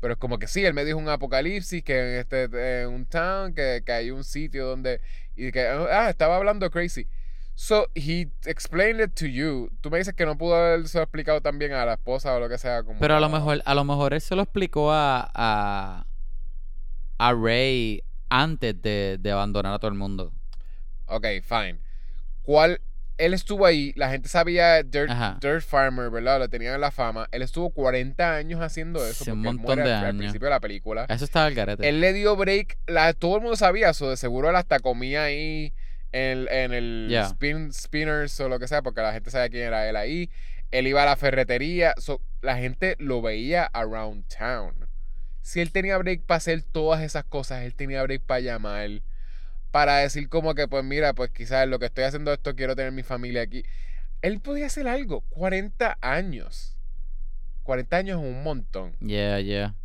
[0.00, 2.44] Pero es como que sí, él me dijo un apocalipsis, que en este
[2.82, 5.00] en un town, que, que hay un sitio donde.
[5.36, 7.06] Y que, ah, estaba hablando crazy.
[7.54, 9.70] So, he explained it to you.
[9.80, 12.58] Tú me dices que no pudo haberse explicado también a la esposa o lo que
[12.58, 12.82] sea.
[12.82, 16.05] Como Pero a lo mejor, a lo mejor él se lo explicó a, a,
[17.18, 20.32] a Ray antes de, de abandonar a todo el mundo.
[21.06, 21.78] Ok, fine.
[22.42, 22.80] ¿Cuál?
[23.18, 25.10] Él estuvo ahí, la gente sabía Dirt.
[25.40, 26.38] Dirt Farmer, ¿verdad?
[26.38, 27.26] Lo tenían en la fama.
[27.32, 29.24] Él estuvo 40 años haciendo eso.
[29.24, 30.18] Sí, un él montón muere de al, al años.
[30.18, 31.06] principio de la película.
[31.08, 31.88] Eso estaba el garete.
[31.88, 32.76] Él le dio break.
[32.86, 34.10] La, todo el mundo sabía eso.
[34.10, 35.72] De seguro él hasta comía ahí
[36.12, 37.22] en, en el Ya.
[37.22, 40.28] spin, Spinners o lo que sea, porque la gente sabía quién era él ahí.
[40.70, 41.94] Él iba a la ferretería.
[41.96, 44.74] So, la gente lo veía around town.
[45.46, 48.90] Si él tenía break para hacer todas esas cosas, él tenía break para llamar.
[49.70, 52.90] Para decir como que, pues mira, pues quizás lo que estoy haciendo esto, quiero tener
[52.90, 53.62] mi familia aquí.
[54.22, 55.20] Él podía hacer algo.
[55.30, 56.76] 40 años.
[57.62, 58.96] 40 años es un montón.
[58.98, 59.76] Yeah, yeah.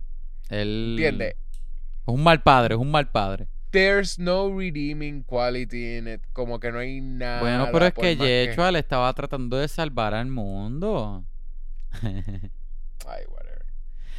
[0.50, 0.96] Él.
[0.98, 1.36] ¿Entiendes?
[1.36, 3.48] Es un mal padre, es un mal padre.
[3.70, 6.22] There's no redeeming quality in it.
[6.34, 7.42] Como que no hay nada.
[7.42, 11.24] bueno, pero es que Yechua le estaba tratando de salvar al mundo.
[12.02, 13.41] Ay, whatever.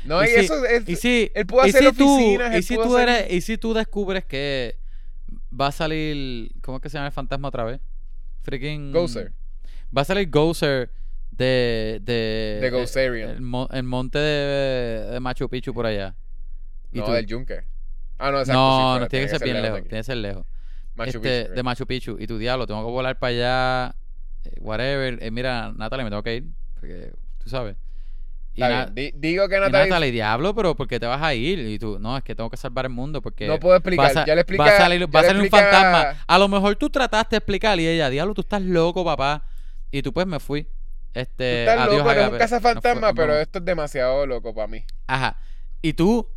[0.05, 0.89] No, Y y, si- eso es.
[0.89, 3.09] y si, él pudo y hacer si tú, oficinas, y él si pudo tú hacer-
[3.09, 4.77] eres, y si tú descubres que
[5.59, 7.81] va a salir, ¿cómo es que se llama el fantasma otra vez?
[8.43, 9.33] Freaking Gozer.
[9.97, 10.91] Va a salir Gozer
[11.31, 13.31] de de De Gozerian.
[13.31, 16.15] el, mo- el monte de, de Machu Picchu por allá.
[16.93, 17.61] Y No, tú- del Yunque.
[18.19, 18.53] Ah, no, exacto.
[18.61, 20.47] no, sí, no tiene que ser bien lejos lejos, tiene que ser lejos.
[20.95, 21.63] Machu Este, Picchu, de.
[21.63, 23.95] Machu Picchu y tu diablo, tengo que volar para allá,
[24.45, 25.19] eh, whatever.
[25.23, 26.45] Eh, mira, Natalie, me tengo que ir
[26.75, 27.77] porque tú sabes.
[28.55, 28.87] Y, na-.
[28.87, 29.89] Di- digo que y Natalie.
[29.89, 31.59] Natalie, diablo, pero ¿por qué te vas a ir?
[31.59, 34.15] Y tú, no, es que tengo que salvar el mundo porque no puedo explicar.
[34.17, 34.65] va a, ya le explica.
[34.65, 36.23] va a salir, va a salir un fantasma.
[36.27, 39.45] A lo mejor tú trataste de explicar y ella, diablo, tú estás loco, papá.
[39.91, 40.65] Y tú pues me fui.
[40.65, 40.71] Tú
[41.15, 43.43] Este, estás adiós, loco, eres un cazafantasma, fu- pero vamos.
[43.43, 44.85] esto es demasiado loco para mí.
[45.07, 45.37] Ajá.
[45.83, 46.29] Y tú,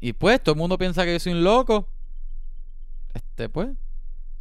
[0.00, 1.88] y pues todo el mundo piensa que yo soy un loco.
[3.14, 3.68] Este, pues,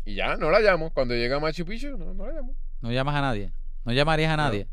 [0.05, 0.91] Y ya, no la llamo.
[0.91, 2.55] Cuando llega Machu Picchu, no, no la llamo.
[2.82, 3.51] no llamas a nadie.
[3.86, 4.43] No llamarías a No.
[4.43, 4.68] nadie.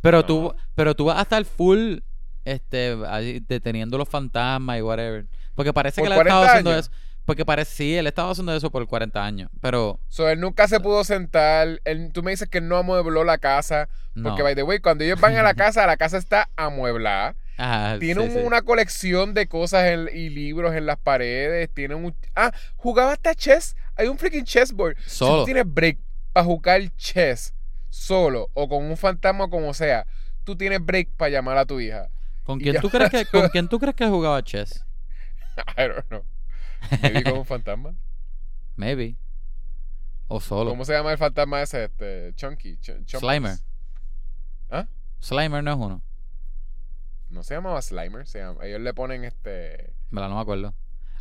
[0.00, 0.24] Pero No.
[0.26, 1.98] tú, pero tú vas a estar full
[2.44, 5.26] este ahí deteniendo los fantasmas y whatever.
[5.54, 6.90] Porque parece ¿Por que él estaba 40 haciendo eso.
[7.24, 9.50] Porque parece, sí, él estaba haciendo eso por 40 años.
[9.60, 11.80] Pero So, él nunca se pudo sentar.
[11.84, 13.88] Él, tú me dices que no amuebló la casa.
[14.14, 14.28] no.
[14.28, 17.34] Porque, by the way, cuando ellos van a la casa, la casa está amueblada.
[17.58, 18.40] Ajá, Tiene sí, un- sí.
[18.46, 21.68] una colección de cosas en- y libros en las paredes.
[21.74, 22.14] Tiene un.
[22.36, 23.74] Ah, jugaba hasta chess.
[23.96, 24.96] Hay un freaking chessboard.
[25.04, 25.38] Si Solo.
[25.40, 25.98] tú tienes break
[26.32, 27.54] para jugar chess
[27.88, 30.06] solo o con un fantasma como sea,
[30.44, 32.08] tú tienes break para llamar a tu hija.
[32.44, 34.84] ¿Con quién tú crees que con quién tú crees que jugaba chess?
[35.76, 36.24] I don't know.
[37.02, 37.94] Maybe con un fantasma.
[38.76, 39.16] Maybe.
[40.28, 40.70] O solo.
[40.70, 41.84] ¿Cómo se llama el fantasma ese?
[41.84, 42.76] Este, Chunky.
[42.78, 43.18] Ch-.
[43.18, 43.56] Slimer.
[44.70, 44.86] ¿Ah?
[45.20, 46.02] Slimer no es uno.
[47.30, 48.26] No se llamaba Slimer.
[48.26, 49.94] Se llama, ellos le ponen este.
[50.10, 50.28] ¿Verdad?
[50.28, 50.74] No me acuerdo.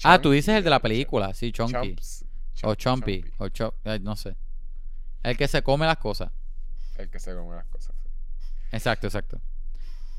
[0.03, 1.95] Ah, tú dices el de la película, sí, Chunky.
[1.95, 2.25] Chumps.
[2.63, 3.23] O Chompy.
[3.37, 4.35] O Chop, no sé.
[5.23, 6.31] El que se come las cosas.
[6.97, 7.95] El que se come las cosas.
[8.71, 9.41] Exacto, exacto.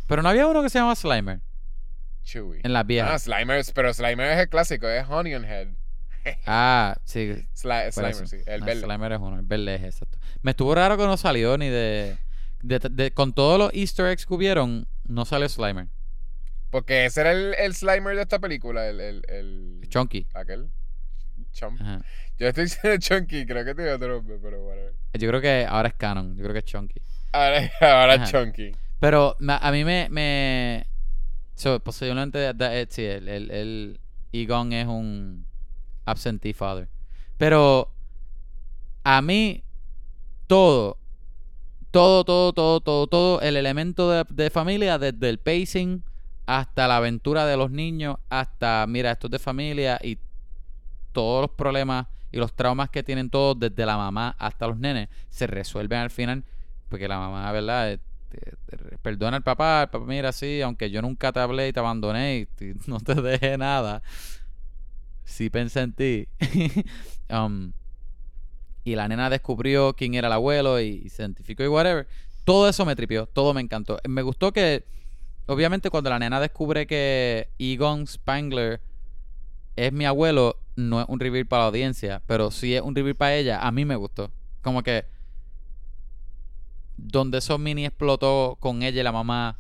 [0.07, 1.41] Pero no había uno que se llama Slimer
[2.23, 2.61] Chewy.
[2.63, 3.23] en las Ah, viejas.
[3.23, 5.69] Slimer, es- pero Slimer es el clásico, es Honey on Head.
[6.47, 7.47] Ah, sí.
[7.55, 8.81] Sli- Slimer, sí, el No, verde.
[8.83, 10.19] Slimer es uno, el verde es exacto.
[10.43, 12.19] Me estuvo raro que no salió ni de,
[12.63, 15.87] de, de- Con todos los Easter eggs que hubieron, no salió Slimer.
[16.71, 20.27] Porque ese era el, el Slimer de esta película, el, el, el Chunky.
[20.35, 20.69] aquel.
[21.81, 22.03] Ajá.
[22.39, 24.83] Yo estoy diciendo Chunky, creo que tiene otro nombre, pero bueno.
[25.15, 26.37] Yo creo que ahora es canon.
[26.37, 27.01] Yo creo que es Chunky.
[27.33, 28.25] Ahora, ahora Ajá.
[28.27, 28.73] Chunky.
[29.01, 30.09] Pero a mí me.
[30.11, 30.87] me
[31.55, 32.53] so, posiblemente
[32.91, 34.01] sí, el, el, el
[34.33, 35.47] Egon es un
[36.05, 36.89] absentee father.
[37.39, 37.93] Pero
[39.05, 39.63] a mí,
[40.47, 40.99] todo,
[41.91, 46.03] todo, todo, todo, todo, todo, el elemento de, de familia, desde el pacing
[46.47, 50.19] hasta la aventura de los niños, hasta, mira, esto es de familia y
[51.17, 55.09] todos los problemas y los traumas que tienen todos, desde la mamá hasta los nenes,
[55.31, 56.45] se resuelven al final.
[56.91, 57.93] Porque la mamá, ¿verdad?
[57.93, 57.99] Eh,
[59.01, 62.47] perdona al papá, el papá, mira, sí, aunque yo nunca te hablé y te abandoné
[62.61, 64.03] y no te dejé nada,
[65.25, 66.29] sí pensé en ti.
[67.29, 67.73] Um,
[68.85, 72.07] y la nena descubrió quién era el abuelo y, y se identificó y whatever.
[72.45, 73.99] Todo eso me tripió, todo me encantó.
[74.07, 74.85] Me gustó que,
[75.47, 78.81] obviamente, cuando la nena descubre que Egon Spangler
[79.77, 83.15] es mi abuelo, no es un reveal para la audiencia, pero sí es un reveal
[83.15, 83.61] para ella.
[83.61, 84.33] A mí me gustó.
[84.63, 85.05] Como que
[86.97, 89.59] donde eso mini explotó con ella y la mamá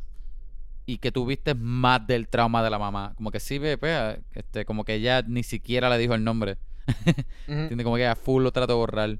[0.87, 3.13] y que tuviste más del trauma de la mamá.
[3.17, 6.59] Como que sí, pues, este, como que ella ni siquiera le dijo el nombre.
[7.47, 7.85] ¿Entiendes?
[7.85, 9.19] Como que a full lo trato de borrar.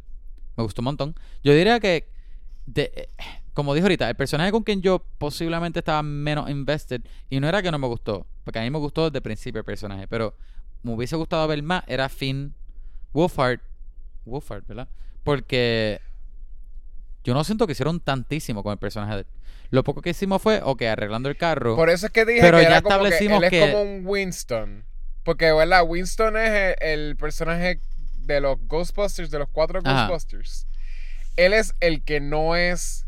[0.57, 1.15] Me gustó un montón.
[1.43, 2.09] Yo diría que,
[2.67, 3.11] de,
[3.53, 7.63] como dijo ahorita, el personaje con quien yo posiblemente estaba menos invested, y no era
[7.63, 10.35] que no me gustó, porque a mí me gustó desde el principio el personaje, pero
[10.87, 12.55] me hubiese gustado ver más, era Finn
[13.13, 13.61] Wolfhard.
[14.25, 14.89] Wolfhard, ¿verdad?
[15.25, 16.01] Porque
[17.25, 19.27] yo no siento que hicieron tantísimo con el personaje de él.
[19.71, 21.75] Lo poco que hicimos fue, ok, arreglando el carro.
[21.77, 23.61] Por eso es que dije Pero que ya era como que establecimos él es que-
[23.73, 24.85] como un Winston.
[25.25, 25.83] Porque, ¿verdad?
[25.87, 27.81] Winston es el, el personaje
[28.21, 30.07] de los Ghostbusters, de los cuatro Ajá.
[30.07, 30.67] Ghostbusters.
[31.37, 33.07] Él es el que no es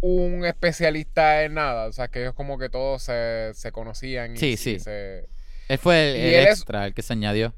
[0.00, 1.86] un especialista en nada.
[1.88, 4.34] O sea, que ellos como que todos se, se conocían.
[4.34, 4.78] Y, Sí, y sí.
[4.80, 5.28] se-
[5.72, 7.54] él fue el, y el él es- extra, el que se añadió.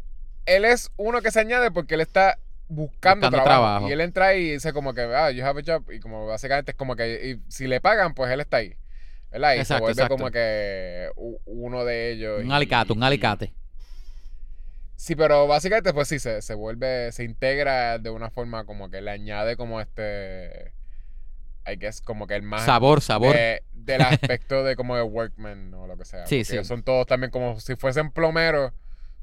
[0.46, 3.88] Él es uno que se añade porque él está buscando, Buscando trabajo, trabajo.
[3.88, 5.90] Y él entra y dice como que, ah, you have a job.
[5.92, 8.74] Y como básicamente es como que y si le pagan, pues él está ahí.
[9.30, 9.54] ¿Verdad?
[9.54, 10.16] Y Exacto, se vuelve exacto.
[10.16, 11.10] como que
[11.46, 12.40] uno de ellos.
[12.42, 13.52] Un y- alicate, un alicate.
[14.96, 19.00] Sí, pero básicamente pues sí, se, se vuelve, se integra de una forma como que
[19.00, 20.72] le añade como este,
[21.66, 22.64] I guess, como que el más...
[22.64, 23.34] Sabor, sabor.
[23.36, 26.26] de- del aspecto de como de workman o lo que sea.
[26.26, 26.54] Sí, sí.
[26.54, 28.72] ellos Son todos también como si fuesen plomeros.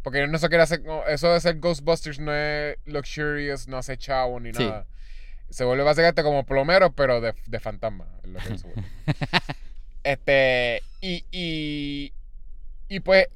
[0.02, 3.78] Porque ellos no se quieren hacer, no, eso de ser Ghostbusters no es luxurious, no
[3.78, 4.64] hace chavo ni Sí.
[4.66, 4.86] nada.
[5.49, 8.07] Se vuelve básicamente como plomeros, pero de, de fantasma.
[8.24, 8.84] es lo que se vuelve.
[10.03, 12.14] Este, y, y,
[12.88, 13.28] y pues,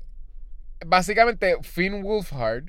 [0.85, 2.65] básicamente, Finn Wolfhard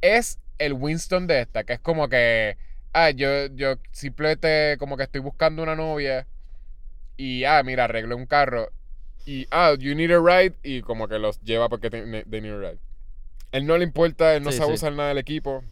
[0.00, 2.56] es el Winston de esta, que es como que,
[2.92, 6.26] ah, yo, yo simplemente como que estoy buscando una novia
[7.16, 8.70] y, ah, mira, arreglé un carro
[9.26, 12.52] y, ah, you need a ride y como que los lleva porque te- they need
[12.54, 12.78] a ride.
[13.52, 14.74] Él no le importa, él no Sí, sabe sí.
[14.76, 15.62] usar nada del equipo.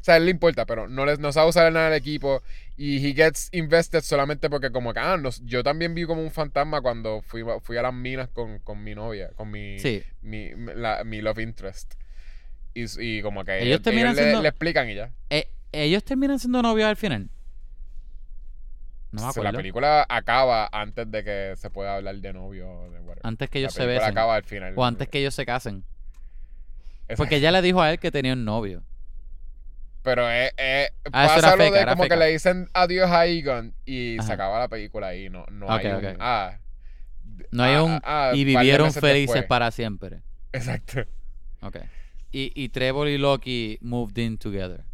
[0.00, 2.42] O sea, él le importa, pero no, les, no sabe usar nada del equipo.
[2.76, 6.30] Y he gets invested solamente porque como que, ah, nos- yo también vi como un
[6.30, 10.02] fantasma cuando fui, fui a las minas con, con mi novia, con mi, Sí.
[10.22, 11.94] mi, la- mi love interest.
[12.72, 15.10] Y, y como que Ellos ellos, terminan le, le explican y ya.
[15.28, 17.30] Eh, ¿Ellos terminan siendo novios al final?
[19.12, 19.58] No me O sea, la acuerdo.
[19.58, 23.20] película acaba antes de que se pueda hablar de novio o de whatever.
[23.24, 24.08] Antes que la ellos se besen.
[24.10, 24.74] acaba al final.
[24.76, 25.84] O antes que ellos se casen.
[27.02, 27.16] Exacto.
[27.16, 28.84] Porque ella le dijo a él que tenía un novio.
[30.02, 32.14] Pero es, es- Ah, pasa lo de como feca.
[32.14, 35.28] que le dicen adiós a Egon y se acaba la película ahí.
[35.28, 36.58] No, no hay un, ah,
[37.58, 38.00] hay ah, un...
[38.04, 39.44] ah, y vivieron felices después.
[39.48, 40.22] para siempre.
[40.52, 41.00] Exacto.
[41.62, 41.78] Ok.
[42.32, 44.84] Y, y Trevor y Loki moved in together.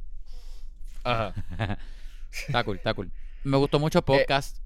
[1.11, 1.35] Ajá.
[2.49, 3.11] está cool, está cool.
[3.45, 4.59] Me gustó mucho el podcast.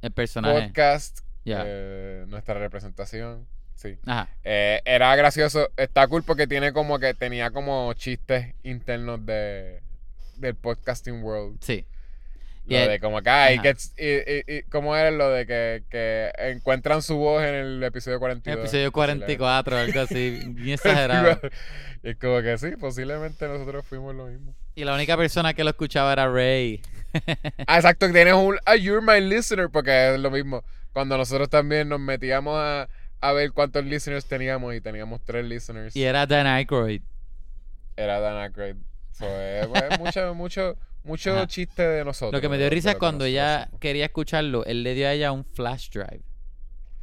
[0.00, 0.66] el personaje.
[0.66, 1.62] Podcast, Ya.
[1.66, 3.46] eh, nuestra representación.
[3.74, 3.98] Sí.
[4.06, 4.28] Ajá.
[4.44, 5.70] Eh, era gracioso.
[5.76, 9.82] Está cool porque tiene como que tenía como chistes internos de
[10.36, 11.58] del podcasting world.
[11.60, 11.84] Sí.
[12.64, 13.50] Lo Y el- de como que, ajá.
[13.62, 17.82] gets- y, y- y- ¿cómo era lo de que, que encuentran su voz en el
[17.82, 18.64] episodio 42?
[18.64, 19.36] Episodio Posiblemente.
[19.36, 20.42] 44, algo así.
[20.48, 21.40] Bien exagerado.
[22.04, 24.54] Y es como que sí, posiblemente nosotros fuimos lo mismo.
[24.74, 26.80] Y la única persona que lo escuchaba era Ray.
[27.66, 30.64] Ah, exacto, que tienes un, ah, you're my listener, porque es lo mismo.
[30.94, 32.88] Cuando nosotros también nos metíamos a,
[33.20, 35.94] a ver cuántos listeners teníamos y teníamos tres listeners.
[35.94, 37.02] y era Dan Aykroyd.
[37.96, 38.76] Era Dan Aykroyd.
[39.12, 41.46] So, eh, pues, mucho, mucho, mucho Ajá.
[41.46, 42.32] chiste de nosotros.
[42.32, 43.80] Lo que me dio risa es que cuando ella hacemos.
[43.80, 46.22] quería escucharlo, él le dio a ella un flash drive.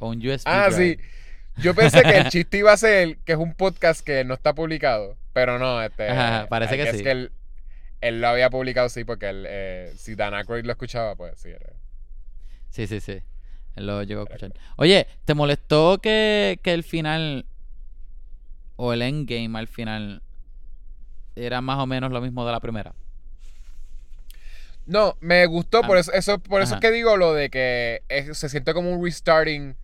[0.00, 0.96] O un USB Ah, drive.
[0.96, 1.62] sí.
[1.62, 4.54] Yo pensé que el chiste iba a ser que es un podcast que no está
[4.56, 5.16] publicado.
[5.32, 6.08] Pero no, este.
[6.08, 7.02] Ajá, parece que guess sí.
[7.04, 7.32] que él,
[8.00, 11.50] él lo había publicado, sí, porque él, eh, si Dan Aykroyd lo escuchaba, pues sí.
[11.50, 11.72] Era.
[12.70, 13.20] Sí, sí, sí.
[13.76, 14.52] Él lo llegó a escuchar.
[14.76, 17.46] Oye, ¿te molestó que, que el final
[18.76, 20.22] o el endgame al final
[21.36, 22.92] era más o menos lo mismo de la primera.
[24.86, 28.02] No, me gustó, por Ah, eso, eso, por eso es que digo lo de que
[28.08, 29.76] es- se siente como un restarting,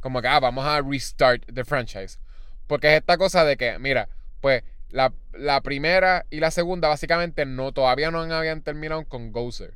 [0.00, 2.18] como que ah, vamos a restart the franchise.
[2.66, 4.08] Porque es esta cosa de que, mira,
[4.40, 9.74] pues la, la primera y la segunda básicamente no, todavía no habían terminado con Gozer.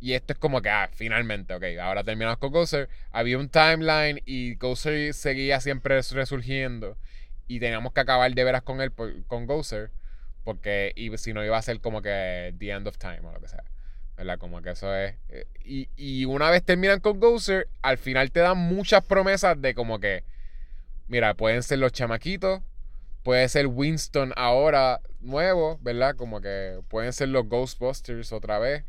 [0.00, 2.88] Y esto es como que, ah, finalmente, ok, ahora terminamos con Gozer.
[3.10, 6.96] Había un timeline y Gozer seguía siempre resurgiendo.
[7.48, 8.92] Y teníamos que acabar de veras con él,
[9.26, 9.90] con Gozer.
[10.44, 13.48] Porque si no iba a ser como que the end of time o lo que
[13.48, 13.64] sea.
[14.16, 14.38] ¿Verdad?
[14.38, 15.16] Como que eso es.
[15.28, 19.74] eh, Y, y una vez terminan con Gozer, al final te dan muchas promesas de
[19.74, 20.24] como que.
[21.08, 22.62] Mira, pueden ser los chamaquitos.
[23.30, 26.16] Puede ser Winston ahora nuevo, ¿verdad?
[26.16, 28.82] Como que pueden ser los Ghostbusters otra vez.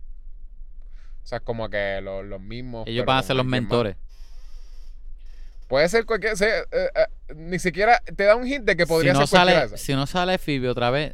[1.24, 2.88] O sea, como que los, los mismos.
[2.88, 3.52] Ellos van a ser los más.
[3.62, 3.98] mentores.
[5.68, 6.36] Puede ser cualquier.
[6.38, 9.38] se- eh, eh, ni siquiera te da un hint de que podría si, no ser
[9.38, 11.14] sale, si no sale Phoebe otra vez,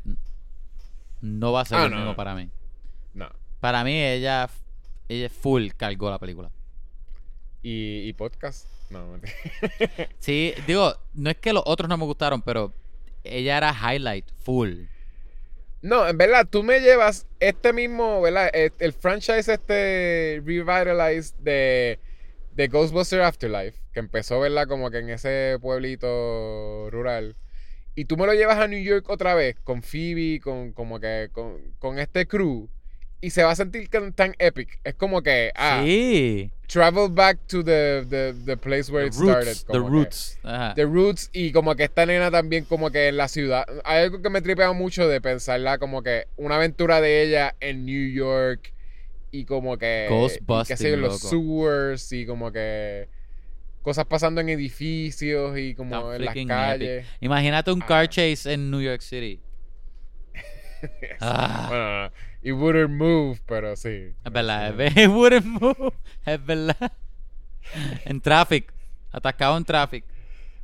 [1.20, 2.16] no va a ser Ah, lo no, mismo no.
[2.16, 2.50] para mí.
[3.14, 3.30] No.
[3.60, 4.50] Para mí, ella,
[5.10, 6.50] ella full cargó la película.
[7.62, 8.68] Y, y podcast.
[8.90, 9.20] No.
[10.20, 12.72] Sí, digo, no es que los otros no me gustaron, pero
[13.32, 14.86] ella era highlight, full.
[15.82, 18.50] No, en verdad, tú me llevas este mismo, ¿verdad?
[18.54, 22.00] El, el franchise este revitalized de,
[22.54, 24.68] de Ghostbuster Afterlife, que empezó, ¿verdad?
[24.68, 27.36] Como que en ese pueblito rural.
[27.96, 31.30] Y tú me lo llevas a New York otra vez, con Phoebe, con como que
[31.32, 32.70] con, con este crew.
[33.20, 34.80] Y se va a sentir tan, epic.
[34.84, 36.52] Es como que, ah, sí.
[36.68, 39.56] travel back to the, the, the place where The it started.
[39.68, 40.40] the que- roots.
[40.44, 40.74] Ajá.
[40.76, 43.66] The Roots y como que esta nena también como que en la ciudad.
[43.86, 47.86] Hay algo que me tripea mucho de pensarla como que una aventura de ella en
[47.86, 48.72] New York
[49.32, 50.08] y como que...
[50.76, 51.28] Sé yo, los loco.
[51.30, 53.08] sewers y como que...
[53.82, 57.06] Cosas pasando en edificios y como Tan en las calles.
[57.22, 58.08] Imagínate un car Ah.
[58.10, 59.40] chase en New York City.
[61.20, 61.66] Ah.
[61.70, 62.12] Bueno, no,
[62.48, 64.14] it wouldn't move, pero sí.
[64.24, 64.72] Es verdad, Sí.
[64.72, 65.04] es verdad.
[65.04, 65.94] It wouldn't move.
[66.26, 66.92] Es verdad.
[68.06, 68.74] En traffic.
[69.12, 70.06] Atascado en traffic.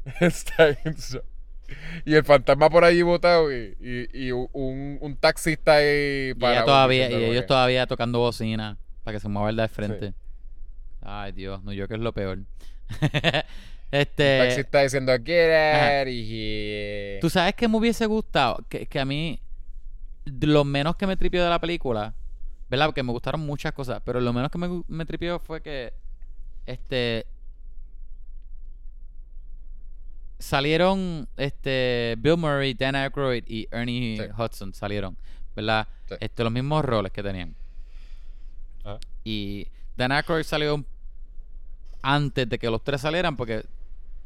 [0.20, 0.96] Está bien,
[2.06, 6.66] Y el fantasma por allí botado y, y, y un, un taxista ahí Y, ella
[6.66, 10.14] todavía, y ellos todavía tocando bocina para que se mueva el de frente.
[11.02, 12.40] Ay, Dios, New York es lo peor.
[13.02, 13.44] El
[13.92, 17.20] este, taxista diciendo, get out of here".
[17.22, 19.42] tú sabes que me hubiese gustado, que, que a mí,
[20.26, 22.14] lo menos que me tripió de la película,
[22.70, 22.88] ¿verdad?
[22.88, 25.94] Porque me gustaron muchas cosas, pero lo menos que me, tripió fue que,
[26.66, 27.26] este,
[30.40, 34.24] salieron, este, Bill Murray, Dan Aykroyd y Ernie Sí.
[34.38, 35.18] Hudson salieron,
[35.56, 35.88] ¿verdad?
[36.08, 36.16] Sí.
[36.20, 37.56] Este, los mismos roles que tenían.
[38.84, 39.00] Ajá.
[39.24, 40.84] Y Dan Aykroyd salió
[42.02, 43.66] antes de que los tres salieran porque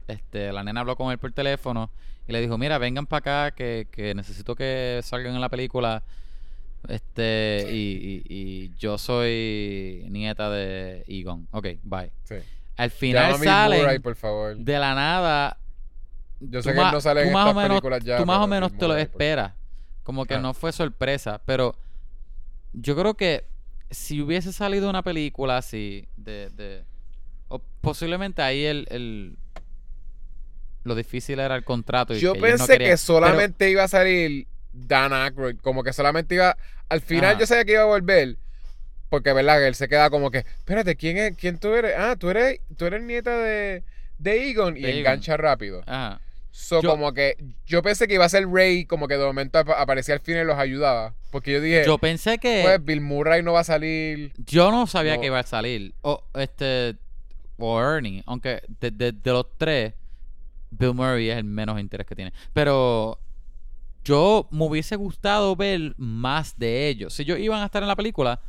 [0.07, 1.89] este, la nena habló con él por teléfono
[2.27, 6.03] y le dijo, mira, vengan para acá que, que necesito que salgan en la película.
[6.87, 11.47] Este, y, y- y yo soy nieta de Egon.
[11.51, 12.11] Ok, bye.
[12.23, 12.35] Sí.
[12.77, 13.35] Al final
[14.15, 14.55] favor.
[14.57, 15.57] de la nada.
[16.39, 18.17] Yo sé que él no sale en estas menos, películas ya.
[18.17, 19.53] Tú más o menos te lo Murray, esperas.
[20.03, 20.39] Como que Ah.
[20.39, 21.41] no fue sorpresa.
[21.45, 21.75] Pero
[22.73, 23.45] yo creo que
[23.89, 26.49] si hubiese salido una película así, de.
[26.51, 26.85] de
[27.49, 29.37] o posiblemente ahí el, el-
[30.87, 32.13] Lo difícil era el contrato.
[32.15, 35.57] y Yo que ellos no pensé querían- que solamente iba a salir Dan Aykroyd.
[35.61, 36.57] Como que solamente iba.
[36.89, 37.39] Al final Ajá.
[37.39, 38.37] yo sabía que iba a volver.
[39.09, 39.59] Porque, ¿verdad?
[39.59, 40.39] Que él se queda como que.
[40.39, 41.35] Espérate, ¿quién es?
[41.37, 41.93] ¿Quién tú eres?
[41.97, 43.83] Ah, tú eres, tú eres nieta de,
[44.17, 44.75] de Egon.
[44.77, 44.97] Y Egon.
[44.99, 45.81] engancha rápido.
[45.85, 46.19] Ajá.
[46.51, 47.37] So, Yo- como que
[47.67, 50.37] yo pensé que iba a ser Rey, como que de momento ap- aparecía al fin
[50.37, 51.13] y los ayudaba.
[51.29, 52.61] Porque yo dije, Yo pensé que.
[52.63, 54.33] pues Bill Murray no va a salir.
[54.37, 55.21] Yo no sabía No.
[55.21, 55.93] que iba a salir.
[56.01, 56.95] O este.
[57.59, 58.23] O Ernie.
[58.25, 59.93] Aunque de, de- de los tres,
[60.69, 62.33] Bill Murray es el menos interés que tiene.
[62.53, 63.19] Pero
[64.03, 67.13] yo me hubiese gustado ver más de ellos.
[67.13, 68.39] Si ellos iban a estar en la película,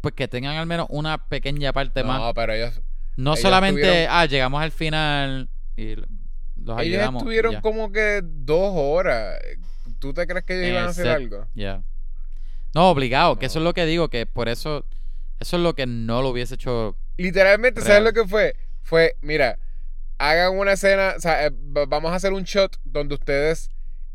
[0.00, 2.20] pues que tengan al menos una pequeña parte más.
[2.20, 2.80] No, pero ellos,
[3.16, 6.06] No ellos solamente, ah, llegamos al final y los
[6.56, 7.22] ellos ayudamos.
[7.22, 9.38] y estuvieron como que dos horas.
[9.98, 11.46] ¿Tú te crees que ellos iban a hacer algo?
[11.54, 11.82] Ya.
[12.74, 14.84] No, obligado, que eso es lo que digo, que por eso,
[15.40, 16.96] eso es lo que no lo hubiese hecho.
[17.16, 18.54] Literalmente, ¿sabes lo que fue?
[18.82, 19.58] Fue, mira,
[20.20, 23.70] hagan una escena, o sea, eh, va- vamos a hacer un shot donde ustedes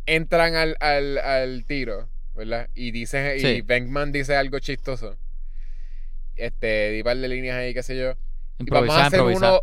[0.05, 2.69] entran al, al, al tiro, ¿verdad?
[2.75, 3.61] Y dicen, y.
[3.61, 5.17] Venkman dice algo chistoso.
[6.35, 8.11] Este, di par de líneas ahí, qué sé yo.
[8.59, 9.49] Y vamos a hacer improvisar.
[9.51, 9.61] uno.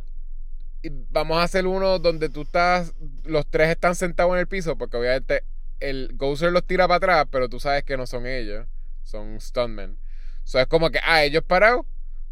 [1.10, 2.92] Vamos a hacer uno donde tú estás.
[3.24, 4.76] Los tres están sentados en el piso.
[4.76, 5.44] Porque obviamente
[5.80, 7.26] el Gozer los tira para atrás.
[7.30, 8.66] Pero tú sabes que no son ellos.
[9.04, 9.96] Son stuntmen.
[10.44, 11.86] So es como que, ah, ellos parados.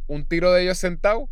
[0.06, 1.28] Un tiro de ellos sentados.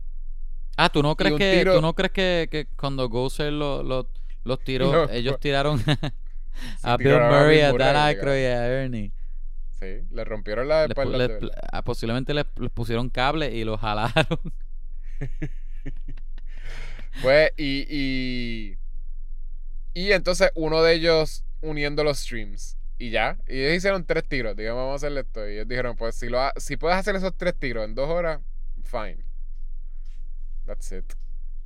[0.80, 4.08] Ah, ¿tú no crees que tiro- tú no crees que, que cuando Gozer lo- lo-
[4.44, 5.82] los tiró, No, ellos tiraron
[6.82, 9.12] a Bill Murray, a Dan Aykroyd y a Ernie.
[9.78, 11.18] Sí, le rompieron la espalda.
[11.18, 14.38] les- ah, posiblemente les, les pusieron cable y los jalaron.
[17.22, 18.78] Pues, y, y.
[19.94, 22.76] Y entonces uno de ellos uniendo los streams.
[22.98, 23.38] Y ya.
[23.48, 24.56] Y ellos hicieron tres tiros.
[24.56, 25.48] Digamos, vamos a hacerle esto.
[25.48, 28.08] Y ellos dijeron, pues si lo ha- si puedes hacer esos tres tiros en dos
[28.08, 28.40] horas,
[28.84, 29.24] fine.
[30.68, 31.14] That's it.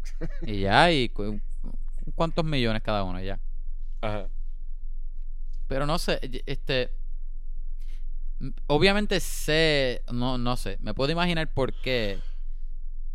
[0.42, 1.40] y ya, y cu-
[2.14, 3.40] cuántos millones cada uno, ya.
[4.00, 4.28] Ajá.
[5.66, 6.90] Pero no sé, este.
[8.68, 12.20] Obviamente sé, no, no sé, me puedo imaginar por qué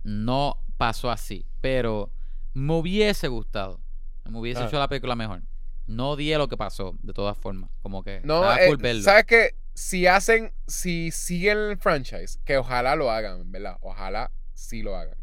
[0.03, 2.11] no pasó así, pero
[2.53, 3.79] me hubiese gustado,
[4.25, 5.41] me hubiese hecho la película mejor.
[5.85, 9.01] No di lo que pasó, de todas formas, como que No, eh, cool.
[9.01, 9.55] ¿sabes qué?
[9.73, 13.77] Si hacen, si siguen el franchise, que ojalá lo hagan, ¿verdad?
[13.81, 15.17] Ojalá sí lo hagan.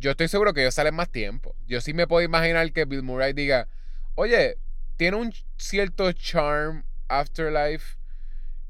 [0.00, 1.54] Yo estoy seguro que ellos salen más tiempo.
[1.66, 3.68] Yo sí me puedo imaginar que Bill Murray diga,
[4.14, 4.56] oye,
[4.96, 7.96] tiene un cierto charm Afterlife,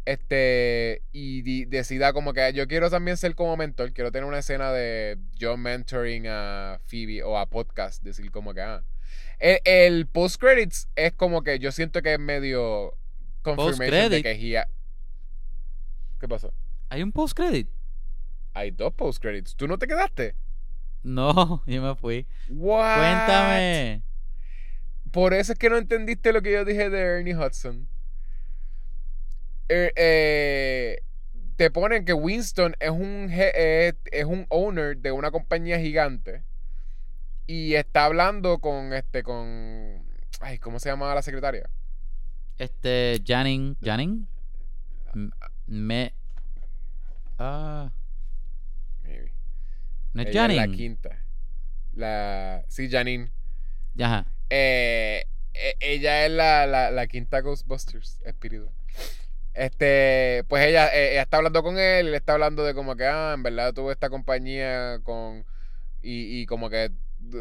[0.07, 4.39] este, y di- decida como que yo quiero también ser como mentor, quiero tener una
[4.40, 8.82] escena de yo mentoring a Phoebe o a podcast, decir como que, ah.
[9.39, 12.94] El, el post credits es como que yo siento que es medio
[13.43, 14.65] confirmation de que he-
[16.19, 16.52] ¿Qué pasó?
[16.89, 17.69] ¿Hay un post credit?
[18.52, 19.55] Hay dos post credits.
[19.55, 20.35] ¿Tú no te quedaste?
[21.02, 22.27] No, yo me fui.
[22.48, 22.97] What?
[22.97, 24.02] Cuéntame.
[25.10, 27.89] Por eso es que no entendiste lo que yo dije de Ernie Hudson.
[29.68, 31.02] Er- eh,
[31.56, 36.43] te ponen que Winston es un, es un owner de una compañía gigante
[37.47, 40.05] y está hablando con este con
[40.40, 41.68] ay cómo se llama la secretaria
[42.59, 43.77] Este, Janine,
[45.14, 45.31] M-
[45.66, 46.12] me,
[47.39, 47.90] ah.
[50.12, 50.77] No es Ella es la Janine.
[50.77, 51.24] quinta
[51.95, 53.31] la sí Janine
[54.01, 54.27] Ajá.
[54.51, 55.24] Eh,
[55.55, 58.70] e- ella es la, la, la quinta Ghostbusters espíritu.
[59.55, 63.05] Este, pues ella, eh, ella está hablando con él, le está hablando de como que,
[63.07, 65.45] ah, en verdad tuve esta compañía con.
[66.03, 66.93] Y, y como que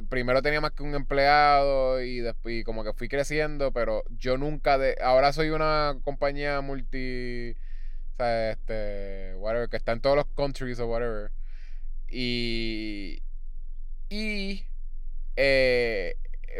[0.09, 4.37] primero tenía más que un empleado y después y como que fui creciendo, pero yo
[4.37, 4.97] nunca de.
[5.01, 7.55] Ahora soy una compañía multi.
[8.13, 9.35] O sea, este.
[9.37, 11.31] Whatever, que está en todos los countries o whatever.
[12.11, 13.21] Y.
[14.09, 14.63] Y.
[15.35, 16.15] eh,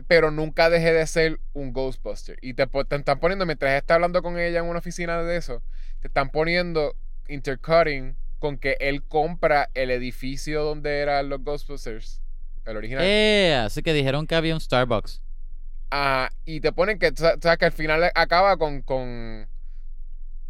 [0.07, 2.37] pero nunca dejé de ser un Ghostbuster.
[2.41, 5.63] Y te, están poniendo, mientras está hablando con ella en una oficina de eso,
[6.01, 6.95] te están poniendo
[7.27, 12.21] intercutting con que él compra el edificio donde eran los Ghostbusters,
[12.65, 13.03] el original.
[13.05, 15.21] Eh, así que dijeron que había un Starbucks.
[15.91, 19.47] Ah, y te ponen que, sabes que al final acaba con, con,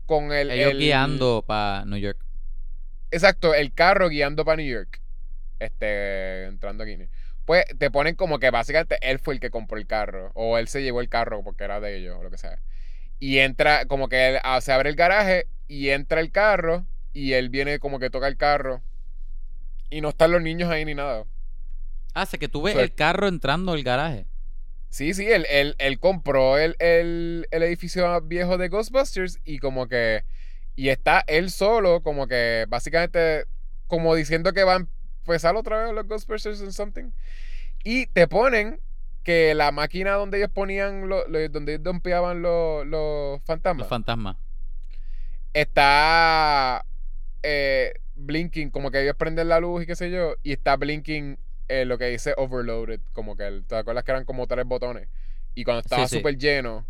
[0.05, 2.19] con el, Ellos el- guiando para New York.
[3.11, 5.01] Exacto, el carro guiando para New York.
[5.59, 6.97] Este, entrando aquí.
[7.45, 10.31] Pues te ponen como que básicamente él fue el que compró el carro.
[10.35, 12.59] O él se llevó el carro porque era de ellos o lo que sea.
[13.19, 16.85] Y entra, como que él, ah, se abre el garaje y entra el carro.
[17.11, 18.81] Y él viene como que toca el carro.
[19.89, 21.25] Y no están los niños ahí ni nada.
[22.13, 24.27] Hace que tú ves O sea, el carro entrando al garaje.
[24.89, 29.87] Sí, sí, él, él, él compró el, el, el edificio viejo de Ghostbusters y como
[29.87, 30.23] que...
[30.75, 33.45] Y está él solo, como que básicamente
[33.87, 34.77] como diciendo que va a
[35.25, 37.11] empezar otra vez los Ghostbusters en something.
[37.83, 38.81] Y te ponen
[39.23, 43.89] que la máquina donde ellos ponían, lo, lo- donde ellos dumpeaban los, los fantasmas, Los
[43.89, 44.37] fantasmas.
[45.53, 46.85] está
[47.43, 51.39] eh, blinking, como que ellos prenden la luz y qué sé yo, y está blinking
[51.67, 55.07] eh, lo que dice overloaded, como que el- te acuerdas que eran como tres botones.
[55.55, 56.17] Y cuando estaba sí.
[56.17, 56.85] súper lleno,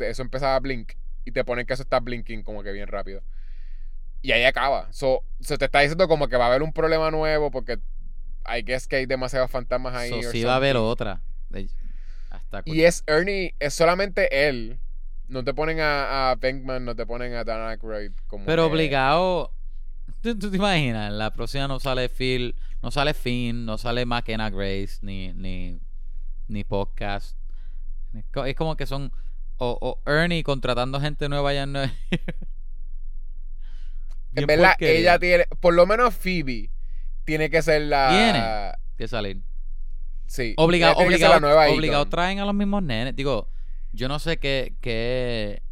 [0.00, 0.92] eso empezaba a blink
[1.28, 3.22] y te ponen que eso está blinking como que bien rápido.
[4.22, 4.92] Y ahí acaba.
[4.92, 7.78] So, se te está diciendo como que va a haber un problema nuevo porque
[8.46, 10.10] I guess que hay demasiados fantasmas ahí.
[10.22, 11.22] So, sí va a haber otra.
[12.30, 14.78] Hasta Y es Ernie, es solamente él.
[15.28, 18.12] No te ponen a, a Venkman, no te ponen a Dan Aykroyd.
[18.26, 19.52] Como Pero que- obligado.
[20.22, 21.12] ¿Tú, tú te imaginas?
[21.12, 25.78] La próxima no sale Phil, no sale Finn, no sale McKenna Grace, ni, ni,
[26.48, 27.36] ni podcast.
[28.46, 29.12] Es como que son.
[29.58, 31.92] O, o Ernie contratando gente nueva allá en Nueva
[34.34, 34.98] En Bien verdad, porquería.
[35.00, 36.70] ella tiene, por lo menos Phoebe,
[37.24, 38.08] tiene que ser la.
[38.10, 38.72] Tiene.
[38.96, 39.42] que salir.
[40.26, 40.54] Sí.
[40.56, 43.16] Obligado, obligado, la nueva obligado traen a los mismos nenes.
[43.16, 43.48] Digo,
[43.92, 45.62] yo no sé qué, qué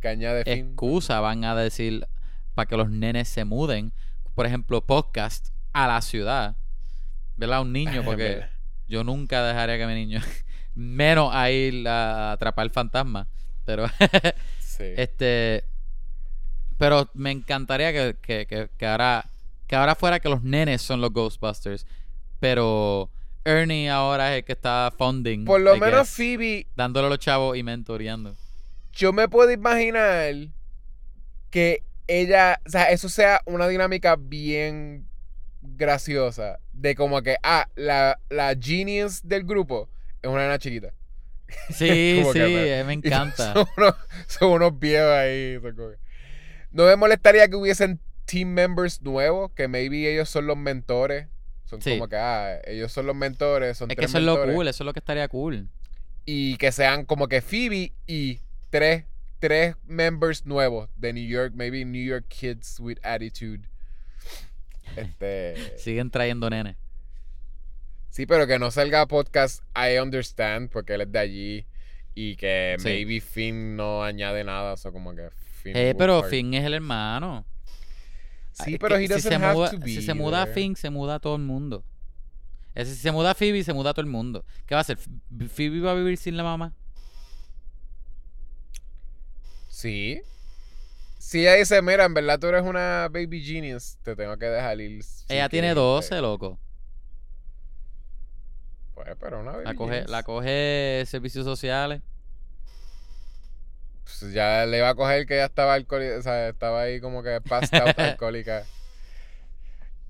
[0.00, 0.22] fin.
[0.46, 2.06] excusa van a decir
[2.54, 3.92] para que los nenes se muden.
[4.34, 6.56] Por ejemplo, podcast a la ciudad.
[7.36, 7.62] ¿Verdad?
[7.62, 8.44] Un niño, porque
[8.88, 10.20] yo nunca dejaría que mi niño,
[10.78, 13.26] menos a ir a atrapar el fantasma.
[13.64, 13.86] Pero,
[14.60, 14.84] Sí.
[14.96, 15.64] este,
[16.78, 19.26] pero me encantaría que, que, que, que ahora,
[19.66, 21.84] que ahora fuera que los nenes son los Ghostbusters.
[22.40, 23.10] Pero
[23.44, 25.44] Ernie ahora es el que está funding.
[25.44, 26.66] por lo I menos guess, Phoebe.
[26.76, 28.36] dándole a los chavos y mentoreando.
[28.92, 30.34] yo me puedo imaginar
[31.50, 35.06] que ella, o sea, eso sea una dinámica bien
[35.62, 36.58] graciosa.
[36.72, 39.88] De como que, ah, la, la genius del grupo
[40.22, 40.92] es una nena chiquita.
[41.70, 43.52] Sí, sí, que me- eh, me encanta.
[43.54, 43.94] Son unos,
[44.26, 45.58] son unos viejos ahí.
[46.70, 51.28] No me molestaría que hubiesen team members nuevos, que maybe ellos son los mentores.
[51.64, 51.92] Son Sí.
[51.92, 54.82] como que, ah, ellos son los mentores, son Es que eso es lo cool, eso
[54.82, 55.68] es lo que estaría cool.
[56.24, 58.40] Y que sean como que Phoebe y
[58.70, 59.04] tres,
[59.38, 63.68] tres members nuevos de New York, maybe New York Kids with Attitude.
[64.96, 66.76] Este, Siguen trayendo nenes.
[68.10, 71.66] Sí, pero que no salga podcast I Understand, porque él es de allí.
[72.14, 72.84] Y que Sí.
[72.84, 75.30] maybe Finn no añade nada, o como que
[75.62, 76.22] Finn Eh, pero.
[76.24, 77.44] Finn es el hermano.
[78.52, 80.54] Sí, pero si se have muda, to be Si se muda there.
[80.54, 81.84] Finn, se muda todo el mundo.
[82.74, 84.44] Si se muda Phoebe, se muda todo el mundo.
[84.66, 84.98] ¿Qué va a hacer?
[84.98, 86.74] ¿Phoebe va a vivir sin la mamá?
[89.68, 90.20] Sí.
[91.18, 94.80] Si ella dice, mira, en verdad tú eres una baby genius, te tengo que dejar
[94.80, 95.04] ir.
[95.28, 96.20] Ella tiene quieres 12, irte".
[96.22, 96.58] loco.
[99.04, 102.00] Pues, pero una La coge, la coge servicios sociales.
[104.02, 107.22] Pues ya le iba a coger que ya estaba alcohólica, o sea, estaba ahí como
[107.22, 107.42] que out
[107.98, 108.64] alcohólica.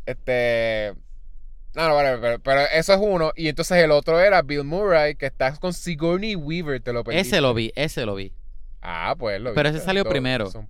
[0.06, 0.94] Este.
[1.74, 3.32] No, no, vale, pero, pero eso es uno.
[3.36, 7.02] Y entonces el otro era Bill Murray, que está con Sigourney Weaver, te lo.
[7.10, 8.32] Ese lo vi, ese lo vi.
[8.80, 10.50] Ah, pues lo Pero ese salió Dos- primero.
[10.50, 10.66] son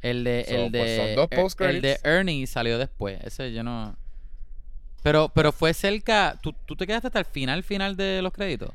[0.00, 3.20] El de, So, el pues, de, son dos Er- el de Ernie salió después.
[3.22, 3.96] Ese yo no.
[5.02, 6.38] Pero, pero fue cerca.
[6.42, 8.70] ¿tú, tú te quedaste hasta el final, final de los créditos.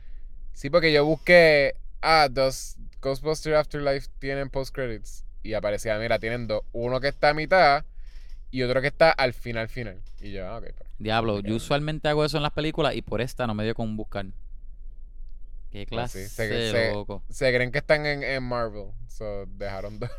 [0.53, 1.75] Sí, porque yo busqué.
[2.01, 5.23] Ah, dos Ghostbusters Afterlife tienen post-credits.
[5.43, 6.63] Y aparecía, mira, tienen dos.
[6.71, 7.85] Uno que está a mitad
[8.49, 10.01] y otro que está al final, final.
[10.19, 10.89] Y yo, ah, ok, pues.
[10.97, 13.95] Diablo, yo usualmente hago eso en las películas y por esta no me dio con
[13.97, 14.25] buscar.
[15.71, 17.21] Qué Pues sí, clase se- de se- loco.
[17.29, 18.91] Se creen que están en, en Marvel.
[19.07, 20.09] So dejaron dos.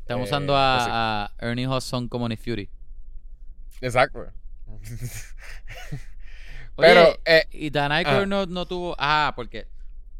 [0.00, 0.90] Están eh, usando pues sí.
[0.92, 2.70] a Ernie Hudson como Nick Fury.
[3.80, 4.26] Exacto.
[6.76, 8.26] Oye, Pero, eh, y Dan Aykroyd ah.
[8.26, 8.96] no, no tuvo.
[8.98, 9.66] Ah, porque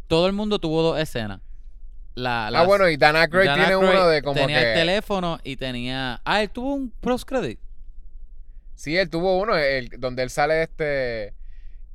[0.06, 1.40] todo el mundo tuvo dos escenas.
[2.14, 4.72] La, ah, bueno, y Dan Aykroyd Dan tiene uno de como tenía que.
[4.72, 6.20] el teléfono y tenía.
[6.24, 7.58] Ah, él tuvo un post credit.
[8.76, 11.34] Sí, él tuvo uno el, donde él sale este.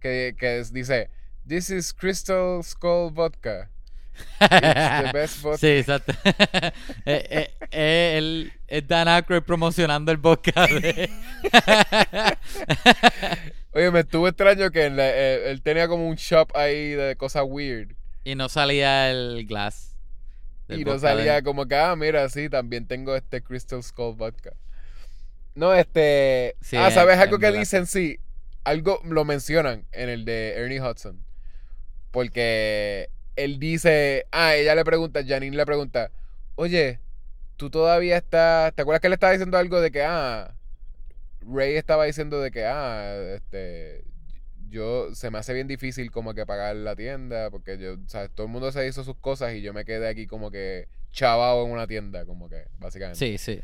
[0.02, 1.10] Que, que dice:
[1.48, 3.70] This is Crystal Skull Vodka.
[4.42, 4.50] It's
[5.06, 5.58] the best vodka.
[5.58, 6.14] Sí, exacto.
[7.06, 10.72] Eh, eh, eh, él- es Dan Aykroyd promocionando el podcast.
[10.72, 11.10] de-
[13.74, 17.96] Oye, me estuvo extraño que eh, él tenía como un shop ahí de cosas weird.
[18.24, 19.96] y no salía el glass.
[20.68, 24.16] Y no vodka de salía como que, ah, mira, sí, también tengo este Crystal Skull
[24.16, 24.52] Vodka.
[25.56, 26.56] No, este.
[26.62, 27.60] Sí, ah, ¿sabes en- algo en que verdad.
[27.60, 27.88] dicen?
[27.88, 28.20] Sí.
[28.64, 31.24] Algo lo mencionan en el de Ernie Hudson.
[32.12, 33.10] Porque
[33.44, 34.26] él dice.
[34.32, 36.12] Ah, ella le pregunta, Janine le pregunta,
[36.56, 37.00] oye,
[37.58, 38.74] tú todavía estás.
[38.74, 40.54] ¿Te acuerdas que él estaba diciendo algo de que, ah.
[41.42, 44.04] Ray estaba diciendo de que, ah, este.
[44.70, 48.30] Yo, se me hace bien difícil como que pagar la tienda, porque yo, ¿sabes?
[48.36, 51.66] Todo el mundo se hizo sus cosas y yo me quedé aquí como que chavado
[51.66, 53.18] en una tienda, como que, básicamente.
[53.18, 53.62] Sí, sí.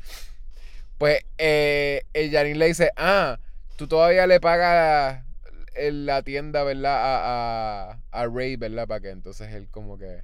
[0.97, 3.39] Pues eh, el Janine le dice, ah,
[3.75, 5.24] tú todavía le pagas
[5.75, 6.95] el- la tienda, ¿verdad?
[6.95, 8.87] A, a, a Ray, ¿verdad?
[8.87, 10.23] Para que entonces él como que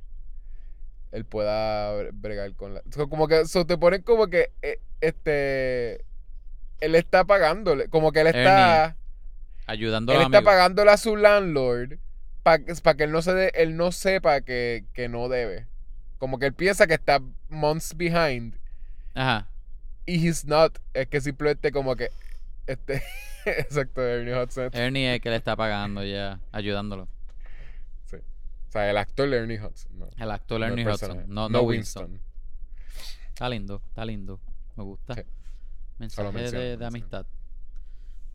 [1.12, 2.82] él pueda bre- bregar con la...
[3.10, 6.06] como que so, te ponen como que eh, este
[6.80, 8.96] él está pagándole, como que él está
[9.68, 10.52] Ayudando él a está amigos.
[10.54, 12.00] pagándole a su landlord
[12.44, 15.68] para que él no se él no sepa que, que no debe.
[16.18, 17.20] Como que él piensa que está
[17.50, 18.56] months behind
[19.14, 19.48] Ajá.
[20.06, 20.80] y he's not.
[20.94, 22.10] Es que simplemente como que
[22.72, 23.04] este
[23.46, 24.70] exacto, Ernie Hudson.
[24.74, 27.08] Ernie es el que le está pagando ya, ayudándolo.
[28.06, 28.18] Sí.
[28.18, 30.00] O sea, el actor Ernie Hudson.
[30.00, 31.22] No, El actor no el Ernie personaje.
[31.22, 31.34] Hudson.
[31.34, 32.22] No, no, Winston.
[33.30, 34.40] Está lindo, está lindo.
[34.76, 35.16] Me gusta.
[35.16, 35.22] Sí.
[35.98, 37.26] Mensaje menciono, de, amistad.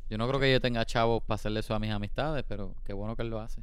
[0.09, 2.93] Yo no creo que yo tenga chavos para hacerle eso a mis amistades, pero qué
[2.93, 3.63] bueno que él lo hace.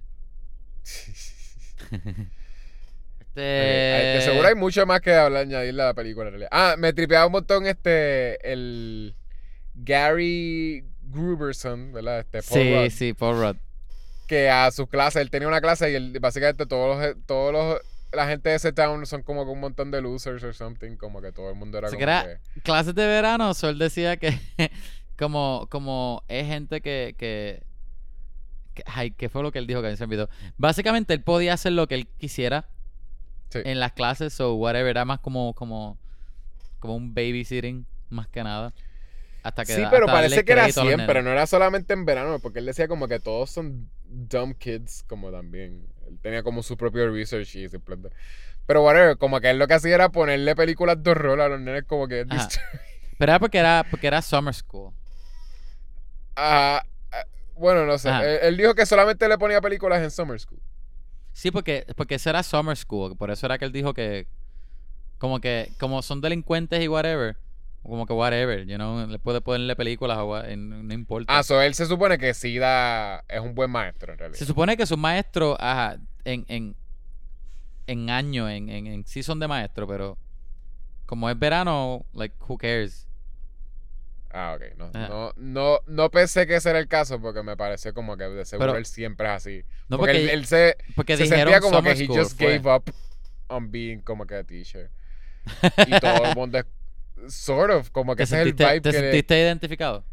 [3.19, 3.41] Este...
[3.41, 6.27] Eh, de seguro hay mucho más que hablar, añadirle a la película.
[6.27, 6.49] en realidad.
[6.51, 8.51] Ah, me tripeaba un montón este.
[8.51, 9.15] El.
[9.75, 12.19] Gary Gruberson, ¿verdad?
[12.19, 13.57] Este Paul Sí, Rudd, sí, Paul Rudd.
[14.27, 17.15] Que a su clase, él tenía una clase y él, básicamente todos los.
[17.25, 17.79] Todos los
[18.13, 20.95] la gente de ese town son como que un montón de losers or something.
[20.97, 22.61] Como que todo el mundo era Se como crea- que.
[22.61, 24.37] Clases de verano, Sol decía que
[25.17, 27.63] como, como es gente que, que,
[28.75, 30.29] que- Ay, ¿qué fue lo que él dijo que a mí se me olvidó?
[30.57, 32.67] Básicamente él podía hacer lo que él quisiera
[33.49, 33.59] Sí.
[33.65, 34.87] en las clases o whatever.
[34.89, 35.97] Era más como, como,
[36.79, 38.73] como un babysitting, más que nada.
[39.43, 41.23] Hasta que Sí, pero hasta parece que era siempre, nenes.
[41.25, 45.31] no era solamente en verano, porque él decía como que todos son dumb kids, como
[45.31, 45.85] también.
[46.07, 48.15] Él tenía como su propio research y simplemente.
[48.65, 51.59] Pero whatever, como que él lo que hacía era ponerle películas de horror a los
[51.59, 52.25] nenes como que...
[53.17, 54.93] Pero era porque era, porque era summer school.
[56.35, 57.25] Ah, ah,
[57.55, 58.09] bueno, no sé.
[58.09, 60.59] Él, él dijo que solamente le ponía películas en Summer School.
[61.33, 63.17] Sí, porque, porque ese era summer school.
[63.17, 64.27] Por eso era que él dijo que
[65.17, 67.37] como que como son delincuentes y whatever,
[67.83, 71.37] como que whatever, you know, le puede ponerle películas o no importa.
[71.37, 73.23] Ah, so él se supone que sí da...
[73.27, 74.39] Es un buen maestro, en realidad.
[74.39, 76.75] Se supone que sus maestros, ajá, en, en,
[77.87, 80.17] en año, en, en, en sí son de maestro, pero
[81.05, 83.07] como es verano, like, who cares?
[84.31, 84.77] Ah, ok.
[84.77, 88.23] No, no, no, no pensé que ese era el caso porque me pareció como que
[88.23, 89.63] de seguro Pero- él siempre es así.
[89.89, 92.57] No, porque porque, él, él se, porque se sentía como que he just fue.
[92.57, 92.83] gave up
[93.49, 94.89] on being como que a teacher.
[95.85, 96.65] Y todo el mundo es
[97.29, 98.91] sort of, como que ¿Te ese es el vibe te que...
[98.91, 100.03] le- sentiste identificado?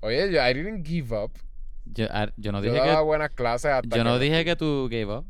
[0.00, 1.32] Oye, yo, I didn't give up.
[1.86, 4.56] Yo, ah, yo no Yo dije daba que buenas clases hasta yo no dije que
[4.56, 5.26] tú gave up.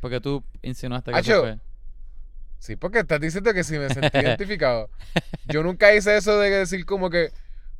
[0.00, 1.58] Porque tú insinuaste que Acho, fue.
[2.58, 4.88] Sí, porque estás diciendo que si me sentí identificado.
[5.46, 7.30] Yo nunca hice eso de decir como que,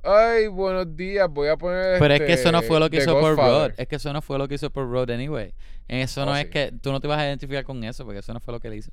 [0.05, 1.99] ay, buenos días, voy a poner.
[1.99, 3.71] Pero es que eso no este, fue lo que hizo por Godfather".
[3.71, 3.81] Road.
[3.81, 5.55] Es que eso no fue lo que hizo por Road anyway.
[5.89, 6.51] Eso no Oh, es sí.
[6.51, 8.69] que tú no te vas a identificar con eso porque eso no fue lo que
[8.69, 8.91] él hizo.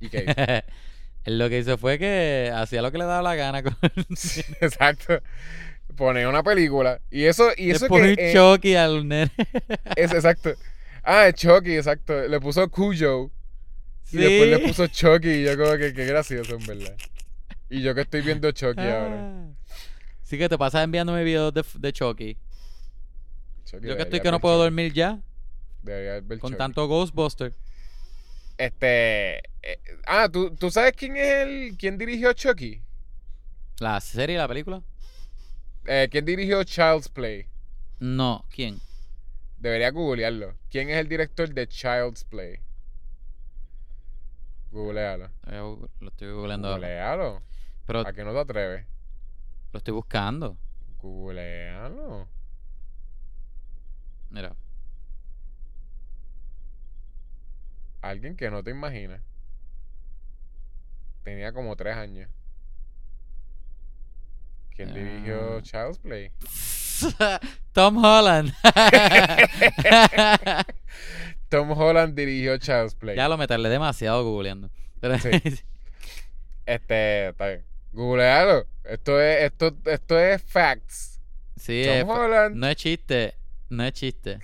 [0.00, 0.64] ¿Y qué hice?
[1.26, 3.76] Él lo que hizo fue que hacía lo que le daba la gana con
[4.16, 5.20] Sí, Exacto.
[5.96, 7.00] Poner una película.
[7.10, 8.30] Y eso, y Le eso pone que.
[8.30, 9.30] eh, Chucky al nene.
[9.96, 10.52] es exacto.
[11.02, 12.26] Ah, Chucky, exacto.
[12.28, 13.30] Le puso Cujo.
[14.12, 14.66] Y después le Sí.
[14.68, 15.28] puso Chucky.
[15.30, 16.96] Y yo como que qué gracioso, en verdad.
[17.70, 19.16] Y yo que estoy viendo Chucky ahora.
[19.20, 19.46] Ah.
[20.22, 22.36] Sí que te pasas enviándome videos de, de Chucky.
[23.64, 24.64] Chucky Yo que estoy que no puedo Chucky.
[24.64, 25.18] dormir ya
[25.82, 26.58] Debería ver con Chucky.
[26.58, 27.52] tanto Ghostbuster.
[28.58, 29.38] Este.
[29.62, 31.76] eh, ah, ¿tú, ¿tú sabes quién es el.
[31.78, 32.82] ¿Quién dirigió Chucky?
[33.80, 34.82] ¿La serie, la película?
[35.86, 37.46] Eh, ¿Quién dirigió Child's Play?
[38.00, 38.80] No, ¿quién?
[39.58, 40.54] Debería googlearlo.
[40.70, 42.60] ¿Quién es el director de Child's Play?
[44.70, 45.30] Googlealo.
[45.50, 46.70] Yo Lo estoy googleando.
[46.72, 47.42] Googlealo.
[47.86, 48.86] Pero ¿A qué no te atreves?
[49.72, 50.56] lo estoy buscando.
[51.00, 52.26] Googlealo.
[54.30, 54.56] Mira.
[58.08, 59.20] Alguien que no te imaginas.
[61.24, 62.28] Tenía como tres años.
[64.74, 65.62] ¿Quién dirigió Ah.
[65.62, 66.30] Child's Play?
[67.72, 68.52] Tom Holland.
[71.48, 73.16] Tom Holland dirigió Child's Play.
[73.16, 74.70] ya lo me tardé demasiado googleando.
[75.00, 75.30] Pero- Sí.
[76.66, 77.64] Este, está bien.
[77.92, 78.66] Googlealo.
[78.82, 81.20] Esto es, esto, esto es facts.
[81.56, 82.56] Sí, Tom Holland.
[82.56, 83.34] no es chiste.
[83.68, 84.40] No es chiste.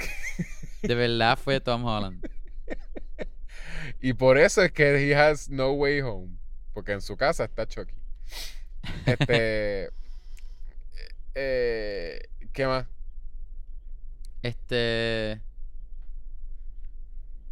[0.83, 2.25] De verdad fue Tom Holland.
[4.01, 6.29] Y por eso es que he has no way home.
[6.75, 7.95] Porque en su casa está Chucky.
[9.07, 9.91] Este.
[11.35, 12.21] eh,
[12.53, 12.87] ¿Qué más?
[14.43, 15.41] Este.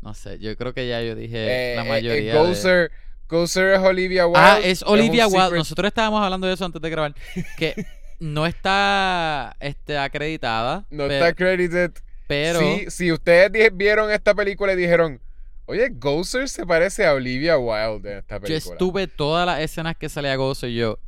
[0.03, 2.33] No sé, yo creo que ya yo dije Eh, la eh, eh, mayoría.
[2.33, 2.91] de- Gozer,
[3.29, 4.41] Gozer es Olivia Wilde.
[4.41, 5.47] Ah, es Olivia un Wilde.
[5.49, 7.15] secret- Nosotros estábamos hablando de eso antes de grabar.
[7.59, 7.75] Que
[8.19, 10.87] no está este, acreditada.
[10.91, 11.93] No está credited.
[12.27, 12.61] pero.
[12.61, 15.21] Sí, si ustedes vieron esta película y dijeron,
[15.71, 18.75] oye, Gozer se parece a Olivia Wilde en esta Yo película.
[18.75, 20.99] estuve todas las escenas que salía Gozo y yo.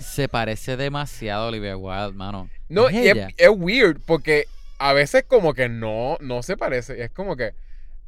[0.00, 2.48] Se parece demasiado a Olivia Wilde, mano.
[2.68, 4.46] No, ¿Es y es, weird porque
[4.78, 7.02] a veces como que no, no se parece.
[7.02, 7.52] Es como que,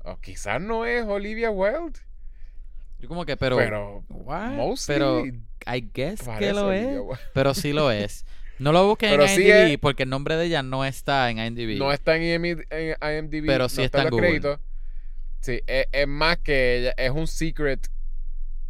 [0.05, 1.99] oh, quizás no es Olivia Wilde,
[3.01, 3.57] Yo como que, pero.
[3.57, 4.53] pero, what?
[4.53, 5.25] mostly Pero
[5.67, 6.89] I guess que lo es.
[7.35, 8.25] Pero sí lo es.
[8.59, 11.39] No lo busquen en sí IMDb es- porque el nombre de ella no está en
[11.39, 11.79] IMDb.
[11.79, 14.29] No está en IMDb, en IMDb, Pero sí está está en en los Google.
[14.41, 14.61] créditos.
[15.43, 17.89] Sí, es, es más que ella, es un secret.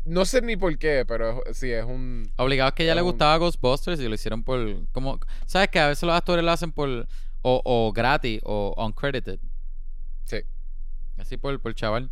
[0.05, 2.33] No sé ni por qué, pero es- sí, es un...
[2.37, 4.59] Obligado es que ella le un- gustaba Ghostbusters y lo hicieron por.
[4.91, 7.07] como ¿Sabes que A veces los actores lo hacen por.
[7.43, 9.39] O, o gratis o uncredited.
[10.25, 10.39] Sí,
[11.19, 12.11] Así por, por chaval.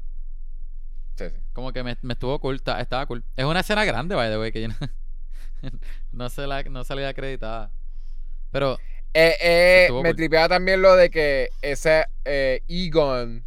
[1.17, 1.37] sí, sí.
[1.53, 2.63] Como que me, me estuvo cool.
[2.63, 3.25] ta- Estaba cool.
[3.37, 4.75] Es una escena grande, by the way, que yo no,
[6.13, 7.73] no, se la, no salía acreditada.
[8.53, 8.79] Pero.
[9.15, 10.17] Eh, eh, me cool.
[10.17, 13.45] tripeaba también lo de que ese eh, Egon.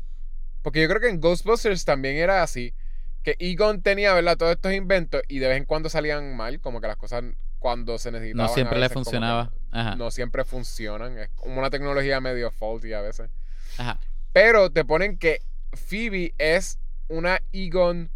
[0.63, 2.73] Porque yo creo que en Ghostbusters también era así.
[3.21, 4.37] Que Egon tenía, ¿verdad?
[4.37, 6.59] Todos estos inventos y de vez en cuando salían mal.
[6.59, 7.23] Como que las cosas
[7.59, 8.47] cuando se necesitaban.
[8.47, 9.53] No siempre le funcionaba.
[9.71, 9.95] Ajá.
[9.95, 11.17] No siempre funcionan.
[11.19, 13.29] Es como una tecnología medio faulty a veces.
[13.77, 13.99] Ajá.
[14.33, 15.41] Pero te ponen que
[15.73, 18.09] Phoebe es una Egon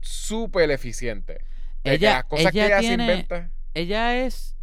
[0.00, 1.44] súper eficiente.
[1.84, 3.04] De que Ella, las cosas que ella ella se tiene.
[3.04, 3.50] inventa.
[3.74, 4.56] Ella es.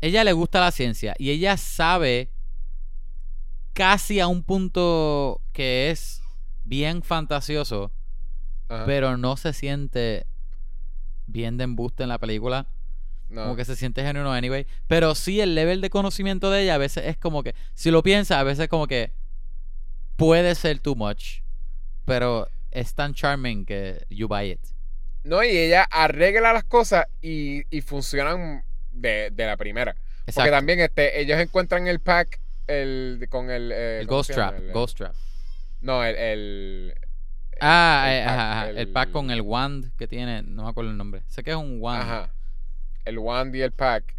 [0.00, 2.30] Ella le gusta la ciencia y ella sabe
[3.74, 6.22] casi a un punto que es
[6.64, 7.92] bien fantasioso,
[8.68, 10.26] Ajá, pero no se siente
[11.26, 12.68] bien de embuste en la película.
[13.28, 13.42] no.
[13.42, 14.66] Como que se siente genuino anyway.
[14.86, 18.02] Pero sí, el level de conocimiento de ella a veces es como que, si lo
[18.02, 19.12] piensas, a veces como que
[20.16, 21.40] puede ser too much.
[22.04, 24.60] pero es tan charming que you buy it.
[25.24, 29.96] No, y ella arregla las cosas y, y funcionan de, de la primera.
[30.34, 33.72] Porque también este, ellos encuentran el pack el, con el...
[33.72, 34.32] eh, el ¿cómo Ghost?
[34.32, 35.14] Trap, El- Ghost Trap.
[35.80, 36.16] No, el...
[36.16, 36.94] el-
[37.60, 40.90] Ah, el eh, pack, ajá, el, pack con el wand que tiene, no me acuerdo
[40.90, 41.22] el nombre.
[41.28, 42.02] Sé que es un wand.
[42.02, 42.32] Ajá.
[43.04, 44.12] El wand y el pack.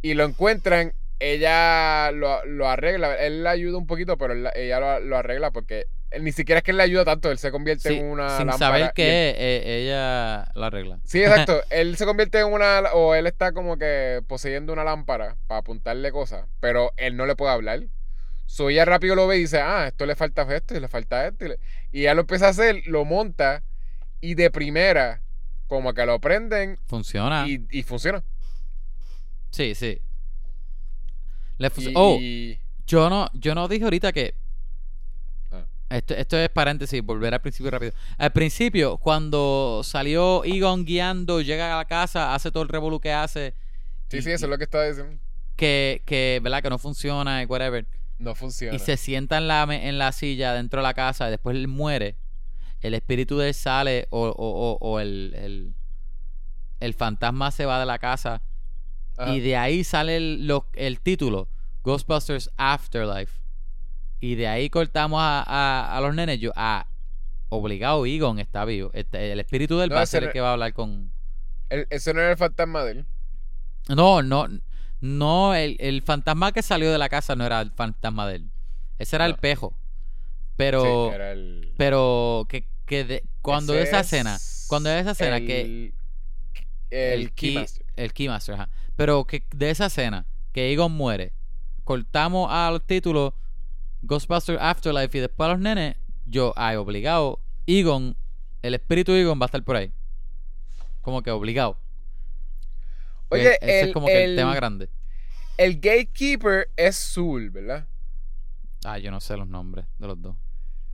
[0.00, 3.16] Y lo encuentran, ella lo, lo arregla.
[3.16, 5.86] Él la ayuda un poquito, pero ella lo, lo arregla porque
[6.20, 7.30] ni siquiera es que él le ayuda tanto.
[7.30, 8.58] Él se convierte Sí, en una sin lámpara.
[8.58, 11.00] saber él- que eh, ella la arregla.
[11.04, 11.60] Sí, exacto.
[11.70, 12.80] él se convierte en una.
[12.94, 16.46] O él está como que poseyendo una lámpara para apuntarle cosas.
[16.60, 17.80] Pero él no le puede hablar.
[18.46, 21.26] So ella rápido lo ve y dice: Ah, esto le falta esto y le falta
[21.26, 21.44] esto.
[21.44, 21.58] Y, le-
[21.92, 23.62] y ella lo empieza a hacer, lo monta.
[24.20, 25.20] Y de primera,
[25.66, 27.44] como que lo prenden Funciona.
[27.46, 28.24] y, y funciona.
[29.50, 30.00] Sí, sí.
[31.58, 32.18] Le func- Y- oh,
[32.86, 34.34] yo no, yo no dije ahorita que.
[35.90, 37.92] Esto, esto es paréntesis, volver al principio rápido.
[38.18, 43.12] Al principio, cuando salió Egon guiando, llega a la casa, hace todo el revolú que
[43.12, 43.54] hace.
[44.10, 45.18] Sí, y- sí, eso es lo que estaba diciendo.
[45.56, 46.62] Que, que, ¿verdad?
[46.62, 47.86] Que no funciona y whatever.
[48.18, 48.76] No funciona.
[48.76, 51.68] Y se sienta en la, en la silla dentro de la casa y después él
[51.68, 52.16] muere.
[52.80, 55.74] El espíritu de él sale o, o, o, o el, el,
[56.80, 58.42] el fantasma se va de la casa.
[59.16, 59.34] Ajá.
[59.34, 61.48] Y de ahí sale el, lo- el título,
[61.82, 63.40] Ghostbusters Afterlife.
[64.20, 66.40] Y de ahí cortamos a, a, a los nenes.
[66.40, 66.86] Yo, ah,
[67.48, 68.90] obligado Egon está vivo.
[68.94, 71.12] Este, el espíritu de él No, va a ser el que va a hablar con...
[71.70, 73.06] El- ese no era el fantasma de él.
[73.88, 74.48] No, no,
[75.00, 78.50] no, el, el fantasma que salió de la casa no era el fantasma de él.
[78.98, 79.74] Ese era el pejo.
[80.56, 80.82] Pero...
[81.10, 81.72] Sí, era el.
[81.76, 85.94] Pero que, que de- cuando Ese esa escena, es cuando esa escena que el-
[86.90, 87.86] El, key- Keymaster.
[87.96, 88.68] el Keymaster, ajá.
[88.96, 91.32] Pero que de esa escena que Egon muere,
[91.84, 93.34] cortamos al título
[94.02, 95.96] Ghostbusters Afterlife y después a los nenes,
[96.26, 98.16] yo, ay, obligado, Egon,
[98.62, 99.92] el espíritu de Egon va a estar por ahí.
[101.02, 101.78] Como que obligado.
[103.30, 104.88] Oye, ese el, es como que el el- tema grande.
[105.58, 107.86] el Gatekeeper es Zul, ¿verdad?
[108.84, 110.36] Ah, yo no sé los nombres de los dos.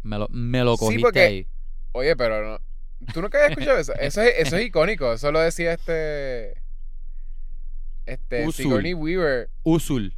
[0.02, 1.48] Me lo, me lo Sí, cogiste porque- ahí.
[1.92, 2.58] Oye, pero no.
[3.12, 3.92] ¿Tú nunca habías escuchado eso?
[3.94, 5.12] Eso es, eso es icónico.
[5.12, 6.54] Eso lo decía este.
[8.06, 8.46] Este.
[8.46, 8.52] Usul.
[8.64, 9.50] Sigourney Weaver.
[9.62, 10.14] Usul.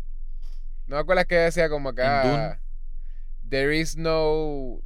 [0.86, 2.02] ¿No te acuerdas que decía como que.
[3.48, 4.82] There is no.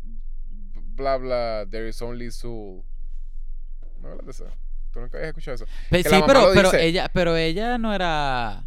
[0.95, 1.67] Bla bla.
[1.71, 2.83] There is only Zul.
[4.01, 4.47] ¿No hablas de eso?
[4.93, 5.67] ¿Tú nunca habías escuchado eso?
[5.89, 8.65] Pe- sí, pero, ella, pero ella no era.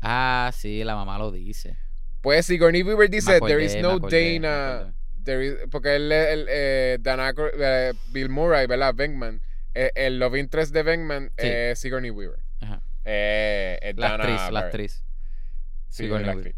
[0.00, 1.76] Ah, sí, la mamá lo dice.
[2.20, 4.94] Pues Sigourney Weaver dice: acordé, There is no acordé, Dana.
[5.24, 8.94] There is- porque él, él, eh, Dan Aykroyd- eh, Bill Murray, ¿verdad?
[8.94, 9.40] Venkman.
[9.74, 11.46] eh, el love interest de Venkman Sí.
[11.46, 12.40] es Sigourney Weaver.
[12.60, 12.82] Ajá.
[13.04, 15.04] La Dana actriz, la actriz.
[15.88, 16.54] Sí, Sigourney la Weaver.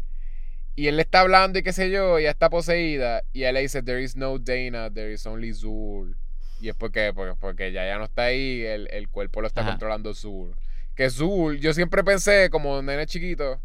[0.75, 3.23] Y él le está hablando y qué sé yo, y ella está poseída.
[3.33, 6.15] Y él le dice, there is no Dana, there is only Zul.
[6.59, 9.61] Y es porque, porque, porque ya, ya no está ahí, el, el cuerpo lo está
[9.61, 9.71] Ajá.
[9.71, 10.55] controlando Zul.
[10.95, 13.61] Que Zul, yo siempre pensé, como un nene chiquito,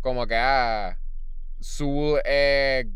[0.00, 0.98] como que, ah,
[1.62, 2.86] Zul es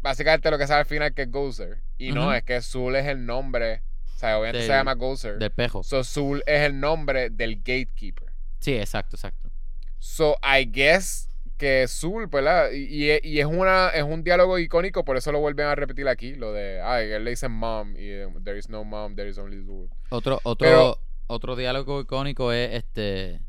[0.00, 1.82] básicamente lo que sabe al final que es Gozer.
[1.98, 3.82] Y no, es que Zul es el nombre,
[4.14, 5.38] o sea, obviamente se llama Gozer.
[5.38, 5.82] Del pejo.
[5.82, 8.30] So Zul es el nombre del gatekeeper.
[8.60, 9.50] Sí, exacto, exacto.
[9.98, 11.29] So, I guess
[11.60, 12.70] que Zul, ¿verdad?
[12.72, 16.08] Y, y- y es, una, es un diálogo icónico, por eso lo vuelven a repetir
[16.08, 19.28] aquí, lo de, ay, él le dice mom, y eh, there is no mom, there
[19.30, 19.88] is only Zul.
[20.08, 23.40] Otro, otro, Pero- otro diálogo icónico es este.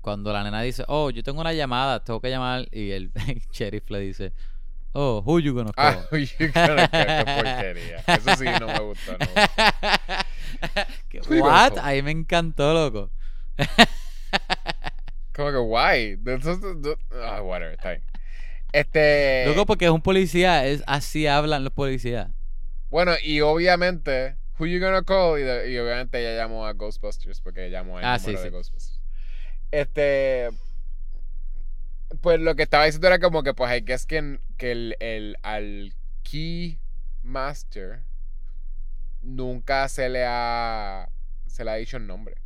[0.00, 2.66] Cuando la nena dice, oh, yo tengo una llamada, tengo que llamar.
[2.72, 3.12] Y el
[3.52, 4.32] sheriff le dice,
[4.94, 5.98] oh, who you gonna call?
[6.00, 8.04] Ah, oye, qué qué porquería.
[8.08, 9.18] Eso sí no me gustó, no.
[11.08, 11.74] ¿Qué- Who you gonna What?
[11.74, 11.84] call?
[11.84, 13.10] Ahí me encantó, loco.
[15.34, 18.02] Como que, eso- Ah, whatever, está bien.
[18.72, 19.44] Este...
[19.46, 22.28] Loco, porque es un policía, es así hablan los policías.
[22.90, 25.38] Bueno, y obviamente, who you gonna call?
[25.38, 28.50] Y, de- y obviamente ella llamó a Ghostbusters porque llamó al Ah, número sí, de
[28.50, 28.54] sí.
[28.54, 29.00] Ghostbusters.
[29.70, 30.50] Este.
[32.20, 34.96] Pues lo que estaba diciendo era como que, pues, hay que es que, que el,
[35.00, 36.78] el- al Key
[37.22, 38.02] Master
[39.22, 41.08] nunca se le ha.
[41.46, 42.36] se le ha dicho el nombre.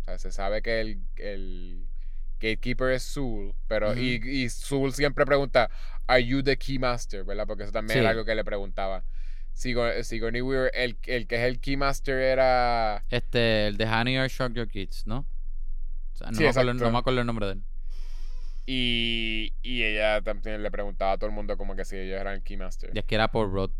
[0.00, 1.86] O sea, se sabe que el, el
[2.40, 3.96] Gatekeeper es Zul, pero.
[3.96, 5.70] Y, y Zul siempre pregunta,
[6.06, 7.22] ¿Are you the Key Master?
[7.24, 7.46] ¿Verdad?
[7.46, 8.00] Porque eso también Sí.
[8.00, 9.04] era algo que le preguntaba.
[9.54, 13.04] Sigo- Sigourney Weaver, el, el que es el Keymaster era.
[13.10, 15.26] Este, el de Honey or Shrunk Your Kids, ¿no?
[16.14, 17.62] O sea, no, Sí, me acuerdo, no me acuerdo el nombre de él.
[18.66, 22.34] Y, y ella también le preguntaba a todo el mundo como que si ellos eran
[22.34, 22.90] el Keymaster.
[22.94, 23.70] Y es que era por Rod.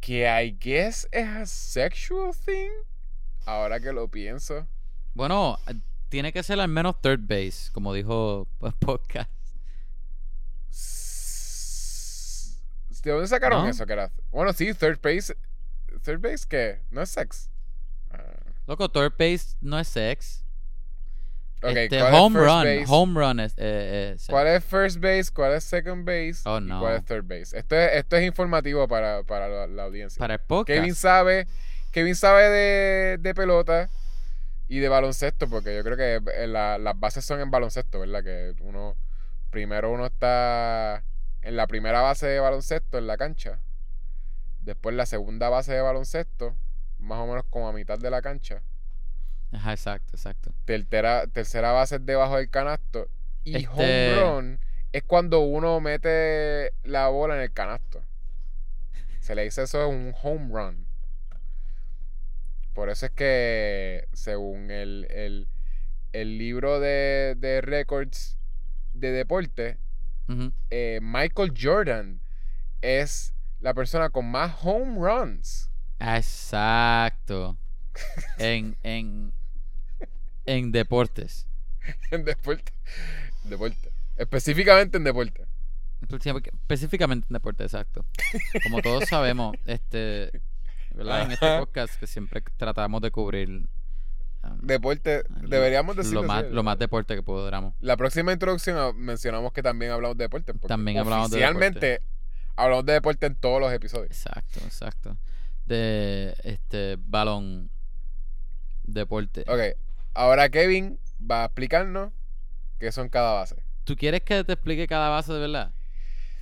[0.00, 2.70] Que I guess es a sexual thing.
[3.46, 4.68] Ahora que lo pienso.
[5.14, 5.58] Bueno,
[6.08, 9.30] tiene que ser al menos third base, como dijo el podcast.
[11.68, 12.56] S-
[13.02, 13.68] ¿De dónde sacaron ¿No?
[13.70, 13.86] eso?
[13.86, 14.10] Que era...
[14.30, 15.36] Bueno, sí, third base.
[16.02, 16.82] ¿Third base qué?
[16.90, 17.48] No es sex.
[18.10, 18.22] Ah,
[18.66, 20.44] Loco, third base no es sex.
[21.62, 22.64] ok, Este, ¿cuál es home first run.
[22.64, 22.84] base?
[22.88, 24.16] Home run es, eh, eh.
[24.28, 25.30] ¿Cuál es first base?
[25.32, 26.40] ¿Cuál es second base?
[26.44, 26.80] Oh, ¿Y no.
[26.80, 27.56] cuál es third base?
[27.58, 30.18] Esto es, esto es informativo para, para la, la audiencia.
[30.18, 30.66] Para el podcast.
[30.78, 31.46] Kevin sabe,
[31.92, 33.88] Kevin sabe de, de pelota
[34.68, 38.22] y de baloncesto, porque yo creo que eh, la- las bases son en baloncesto, ¿verdad?
[38.22, 38.96] Que uno,
[39.50, 41.02] primero uno está
[41.42, 43.58] en la primera base de baloncesto, en la cancha.
[44.60, 46.54] Después la segunda base de baloncesto,
[46.98, 48.62] más o menos como a mitad de la cancha.
[49.52, 50.52] Ajá, exacto, exacto.
[50.66, 53.08] Tercera, tercera base es debajo del canasto.
[53.44, 54.60] Y Este- home run
[54.92, 58.02] es cuando uno mete la bola en el canasto.
[59.20, 60.86] Se le dice eso un home run.
[62.78, 65.48] Por eso es que, según el, el,
[66.12, 68.38] el libro de, de records
[68.92, 69.78] de deporte,
[70.70, 72.20] eh, Michael Jordan
[72.80, 75.72] es la persona con más home runs.
[75.98, 77.58] Exacto.
[78.38, 79.32] en, en,
[80.46, 81.48] en deportes.
[82.12, 82.72] en deporte.
[83.42, 83.90] Deporte.
[84.16, 85.48] Específicamente en deporte.
[86.00, 88.06] Específicamente en deporte, exacto.
[88.62, 90.30] Como todos sabemos, este,
[90.98, 91.22] ¿verdad?
[91.22, 93.48] En este podcast que siempre tratamos de cubrir
[94.42, 95.22] um, Deporte.
[95.48, 97.74] Deberíamos decirlo lo más, lo más deporte que podamos.
[97.80, 100.52] La próxima introducción ah, mencionamos que también hablamos de deporte.
[100.66, 102.02] También hablamos de Oficialmente
[102.56, 104.10] hablamos de deporte en todos los episodios.
[104.10, 105.16] Exacto, exacto.
[105.66, 107.70] De este balón
[108.82, 109.44] deporte.
[109.46, 109.78] Ok.
[110.14, 112.12] Ahora Kevin va a explicarnos
[112.80, 113.62] qué son cada base.
[113.84, 115.72] ¿Tú quieres que te explique cada base de verdad?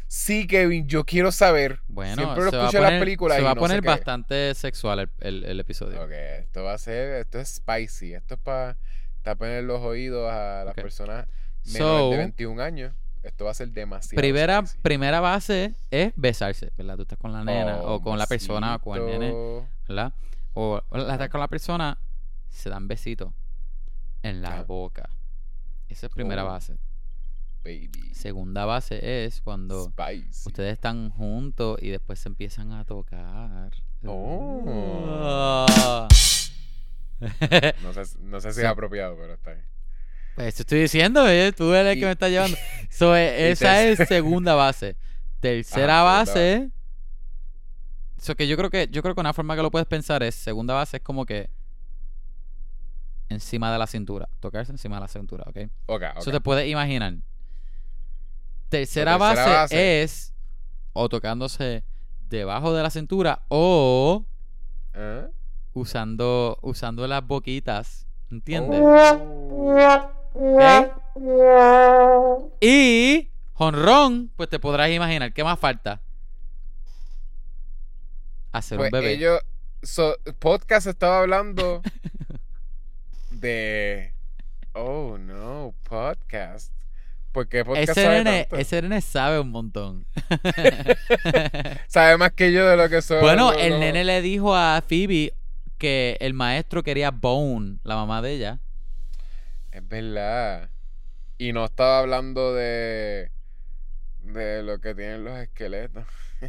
[0.09, 1.81] Sí, Kevin, yo quiero saber.
[1.89, 3.89] Bueno, Siempre lo escucho en las películas se va a no poner qué.
[3.89, 6.03] bastante sexual el, el- el episodio.
[6.05, 8.15] Ok, esto va a ser, esto es spicy.
[8.15, 8.77] Esto es para
[9.23, 11.27] taparle los oídos a las personas
[11.65, 12.95] menores So, de 21 años.
[13.24, 14.78] Esto va a ser demasiado primera, spicy.
[14.83, 16.95] primera base es besarse, ¿verdad?
[16.95, 19.35] Tú estás con la nena o con la persona o con el nene.
[19.89, 20.12] ¿verdad?
[20.55, 21.99] O o la estás con la persona,
[22.49, 23.33] se dan besitos
[24.23, 25.11] en la boca.
[25.89, 26.49] Esa es primera Oh.
[26.49, 26.77] base.
[27.67, 28.15] Baby.
[28.15, 30.49] Segunda base es cuando Spicy.
[30.49, 33.73] ustedes están juntos y después se empiezan a tocar.
[34.07, 34.63] Oh.
[35.69, 36.09] Ah.
[37.83, 39.67] No sé, no sé si es apropiado, pero está bien.
[40.37, 42.57] Pues te estoy diciendo, eh, tú eres el que me está llevando.
[42.91, 44.97] So, y esa es segunda base.
[45.41, 46.71] Tercera Ajá, segunda base.
[48.19, 50.35] So que yo creo que yo creo que una forma que lo puedes pensar es
[50.35, 51.51] segunda base es como que
[53.29, 55.59] encima de la cintura, tocarse encima de la cintura, ¿ok?
[55.87, 56.37] Ok, Eso ok.
[56.37, 57.15] te puedes imaginar.
[58.69, 60.03] Tercera, tercera base, base.
[60.03, 60.35] es
[60.93, 61.85] o tocándose
[62.29, 64.25] debajo de la cintura o
[64.95, 65.29] ¿Ah?
[65.75, 68.81] usando usando las boquitas, ¿entiendes?
[68.83, 70.13] Oh.
[72.61, 76.01] Y jonrón, pues te podrás imaginar, ¿qué más falta?
[78.53, 79.13] Hacer Pues un bebé.
[79.13, 79.41] ellos,
[79.83, 81.83] so, podcast estaba hablando
[83.31, 84.13] de,
[84.73, 86.73] oh no, podcast.
[87.37, 88.57] Porque podcast Ese sabe nene, tanto?
[88.57, 90.07] ese nene sabe un montón.
[91.87, 93.21] Sabe más que yo de lo que soy.
[93.21, 95.35] bueno, el nene le dijo a Phoebe
[95.77, 98.59] que el maestro quería Bone, la mamá de ella.
[99.71, 100.71] Es verdad.
[101.37, 103.31] Y no estaba hablando de,
[104.21, 106.07] de lo que tienen los esqueletos.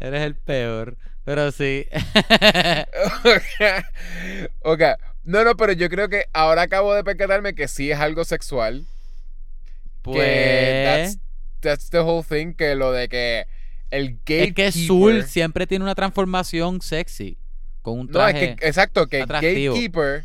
[0.00, 0.96] Eres el peor.
[1.24, 1.86] Pero sí.
[4.62, 4.80] ok.
[5.24, 8.84] No, no, pero yo creo que ahora acabo de percatarme que sí es algo sexual.
[10.02, 10.84] Que pues.
[10.84, 11.18] that's,
[11.60, 12.54] that's the whole thing.
[12.54, 13.46] Que lo de que
[13.90, 14.66] el gatekeeper.
[14.66, 17.38] Es que Zul siempre tiene una transformación sexy.
[17.82, 18.50] Con un No, traje.
[18.50, 19.74] es que, exacto, que atractivo.
[19.74, 20.24] gatekeeper.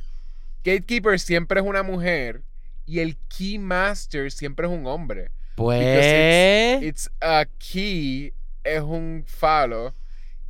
[0.64, 2.42] Gatekeeper siempre es una mujer.
[2.88, 5.30] Y el keymaster siempre es un hombre.
[5.56, 6.82] pues.
[6.82, 8.34] It's a key
[8.64, 9.94] es un falo.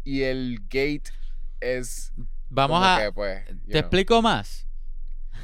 [0.07, 1.11] Y el gate
[1.59, 2.13] es.
[2.49, 3.01] Vamos a.
[3.03, 3.79] que, pues, ¿Te know.
[3.79, 4.65] explico más?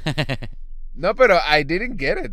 [0.94, 2.32] No, pero I didn't get it.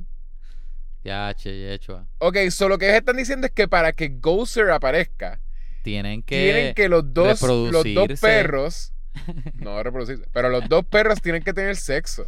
[1.03, 2.07] ya, che, hecho.
[2.19, 5.41] Ok, so lo que ellos están diciendo es que para que Gozer aparezca,
[5.81, 6.39] Tienen que.
[6.39, 8.93] tienen que los dos, los dos perros,
[9.55, 12.27] no reproducirse, pero los dos perros tienen que tener sexo.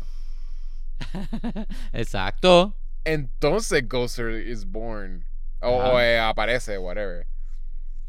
[1.94, 2.76] Exacto.
[3.06, 5.24] Entonces Gozer is born.
[5.62, 7.28] O, o, eh, aparece, whatever.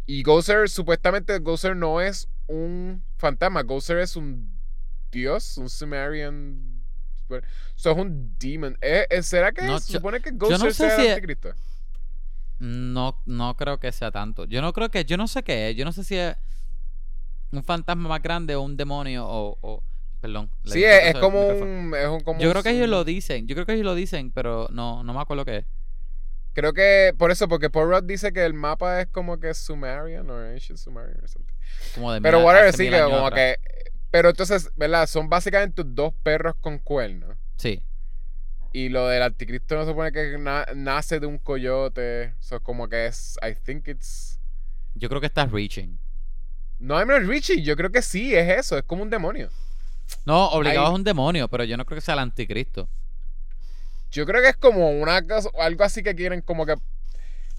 [0.06, 3.62] Y Gozer, supuestamente Gozer no es un fantasma.
[3.62, 4.50] Gozer es un
[5.10, 6.82] dios, un Sumerian.
[7.74, 8.76] So es un demon.
[8.82, 11.06] Eh, eh, ¿Será que No, se yo- supone que no Gozer sé sea si el
[11.08, 11.50] es- anticristo?
[12.58, 14.44] No, no creo que sea tanto.
[14.44, 15.04] Yo no creo que.
[15.04, 15.76] Yo no sé qué es.
[15.76, 16.36] Yo no sé si es
[17.50, 19.58] un fantasma más grande o un demonio o.
[19.60, 19.82] o-
[20.20, 20.50] Perdón.
[20.64, 23.46] Sí, es, como un, es un como Yo un creo que ellos lo dicen.
[23.46, 25.66] Yo creo que ellos lo dicen, pero no, no me acuerdo qué es.
[26.54, 30.28] Creo que por eso, porque Paul Rudd dice que el mapa es como que Sumerian
[30.30, 31.54] o Ancient Sumerian or something.
[31.94, 33.56] Como de Pero mil- whatever, sí, que como atrás.
[33.56, 33.58] que.
[34.10, 35.06] Pero entonces, ¿verdad?
[35.08, 37.36] Son básicamente dos perros con cuernos.
[37.56, 37.82] Sí.
[38.72, 42.34] Y lo del anticristo no se supone que na- nace de un coyote.
[42.40, 43.36] Eso como que es.
[43.42, 44.38] I think it's.
[44.94, 45.98] Yo creo que estás reaching.
[46.78, 47.62] No, I'm not Richie.
[47.62, 48.78] Yo creo que sí, es eso.
[48.78, 49.50] Es como un demonio.
[50.26, 52.88] No, obligado es un demonio, pero yo no creo que sea el anticristo.
[54.14, 56.76] Yo creo que es como una cosa, algo así que quieren como que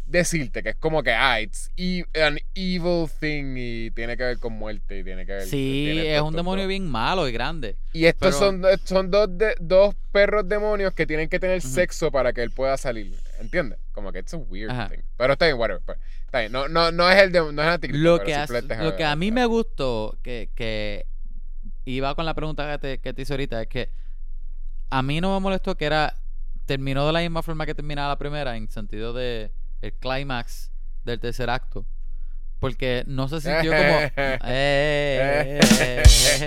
[0.08, 4.40] decirte, que es como que, ah, it's e- an evil thing y tiene que ver
[4.40, 5.44] con muerte y tiene que ver...
[5.44, 7.76] Sí, tiene es un demonio bien malo y grande.
[7.92, 12.10] Y estos pero- son, son dos, de- dos perros demonios que tienen que tener sexo
[12.10, 13.80] para que él pueda salir, ¿entiendes?
[13.92, 14.88] Como que it's a weird Ajá.
[14.90, 15.00] thing.
[15.18, 15.82] Pero está bien, whatever.
[15.86, 16.54] pero está bien.
[16.54, 20.50] No, no, no es el, de, no es Lo que, a mí me gustó, que,
[20.56, 21.06] que
[21.84, 23.90] iba con la pregunta que te, que te hice ahorita, es que
[24.90, 26.16] a mí no me molestó que era
[26.66, 29.52] terminó de la misma forma que terminaba la primera, en sentido de
[29.82, 30.72] el clímax
[31.04, 31.86] del tercer acto.
[32.60, 34.00] Porque no se sintió como...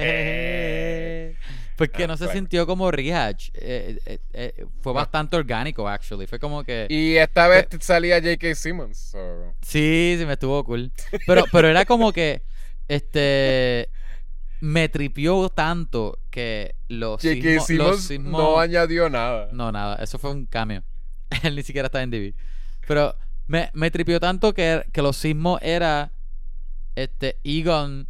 [0.01, 1.36] Eh,
[1.77, 3.51] porque no se sintió como rehash.
[3.55, 4.95] Eh, eh, eh, fue No.
[4.95, 6.27] bastante orgánico, actually.
[6.27, 6.86] Fue como que...
[6.89, 8.55] Y esta vez salía J.K.
[8.57, 8.99] Simmons.
[8.99, 10.90] so- Sí, sí, me estuvo cool.
[11.27, 12.43] Pero, pero era como que,
[12.89, 13.89] este,
[14.60, 17.60] me tripió tanto que los J.K.
[17.64, 17.68] sismos...
[17.78, 19.48] los Simmons sismos- no añadió nada.
[19.52, 20.82] no, nada, eso fue un cambio.
[21.43, 22.35] Él ni siquiera está en DB.
[22.86, 23.14] Pero
[23.47, 26.10] me, me tripió tanto que, que los sismos era,
[26.97, 28.09] este, Egon,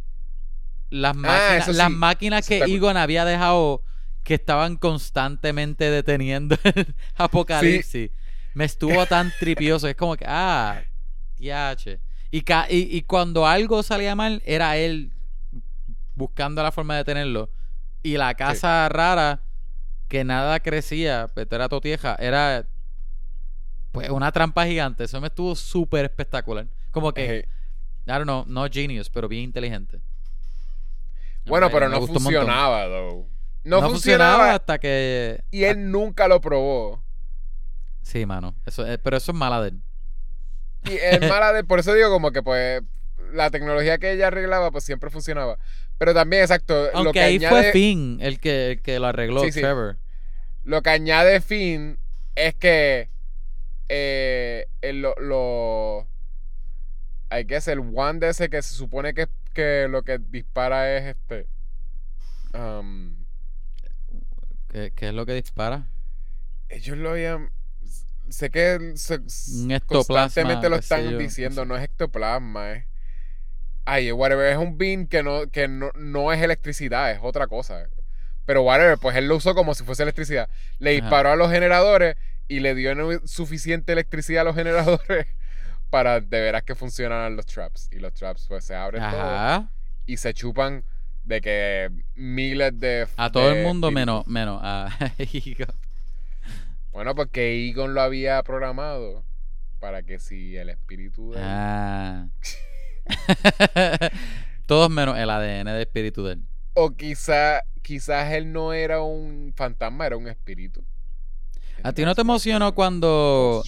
[0.89, 2.59] las máquinas, Ah, las máquinas que.
[2.63, 3.83] Egon había dejado
[4.23, 8.11] que estaban constantemente deteniendo el apocalipsis.
[8.53, 9.87] Me estuvo tan tripioso.
[9.87, 10.81] Es como que, ah,
[11.37, 11.99] yache.
[12.31, 15.11] Y, ca- y, y cuando algo salía mal, era él
[16.19, 17.49] buscando la forma de detenerlo.
[18.03, 19.41] Y la casa rara,
[20.07, 22.67] que nada crecía, pero era totieja, era
[23.91, 25.05] pues una trampa gigante.
[25.05, 26.67] Eso me estuvo súper espectacular.
[26.91, 27.49] Como que, Ejé.
[28.05, 29.99] I don't know, no genius, pero bien inteligente.
[31.45, 33.27] Bueno, pero no funcionaba, though.
[33.63, 35.43] No, No, funcionaba funcionaba hasta que.
[35.51, 37.03] y él nunca lo probó.
[38.01, 38.55] Sí, mano.
[38.65, 39.81] Eso, eh, pero eso es mala de él.
[40.85, 42.81] Y es mala de, por eso digo como que pues
[43.33, 45.57] la tecnología que ella arreglaba pues siempre funcionaba.
[45.99, 49.07] Pero también, exacto, lo Aunque que ahí añade, fue Finn el que, el que lo
[49.07, 49.59] arregló, Sí, sí.
[49.61, 49.97] Trevor.
[50.63, 51.99] lo que añade Finn
[52.35, 53.09] es que
[53.89, 56.07] eh, el- lo, lo
[57.31, 61.15] I guess el one de ese que se supone que, que lo que dispara es
[61.15, 61.47] este
[62.53, 63.13] um,
[64.69, 65.87] ¿Qué, qué es lo que dispara?
[66.69, 67.51] ellos lo habían
[68.29, 72.85] sé que se- Un constantemente lo están diciendo no es ectoplasma es
[73.91, 77.87] ay whatever es un beam que no que no, no es electricidad es otra cosa
[78.45, 80.49] pero whatever pues él lo usó como si fuese electricidad
[80.79, 81.01] le Ajá.
[81.01, 82.15] disparó a los generadores
[82.47, 82.93] y le dio
[83.27, 85.27] suficiente electricidad a los generadores
[85.89, 89.69] para de veras que funcionaran los traps y los traps pues se abren todos Ajá.
[90.05, 90.83] y se chupan
[91.23, 95.67] de que miles de A todo de el mundo menos, menos a Egon.
[96.91, 99.23] Bueno, porque Egon lo había programado
[99.79, 101.39] para que si el espíritu de...
[101.41, 102.27] Ah.
[104.65, 106.43] Todos menos el ADN de espíritu de él.
[106.73, 110.83] O quizá, quizás él no era un fantasma, era un espíritu.
[111.83, 113.63] ¿A ti no te emocionó cuando...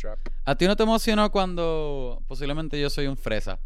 [0.46, 3.60] ¿A ti no te emocionó cuando posiblemente yo soy un fresa?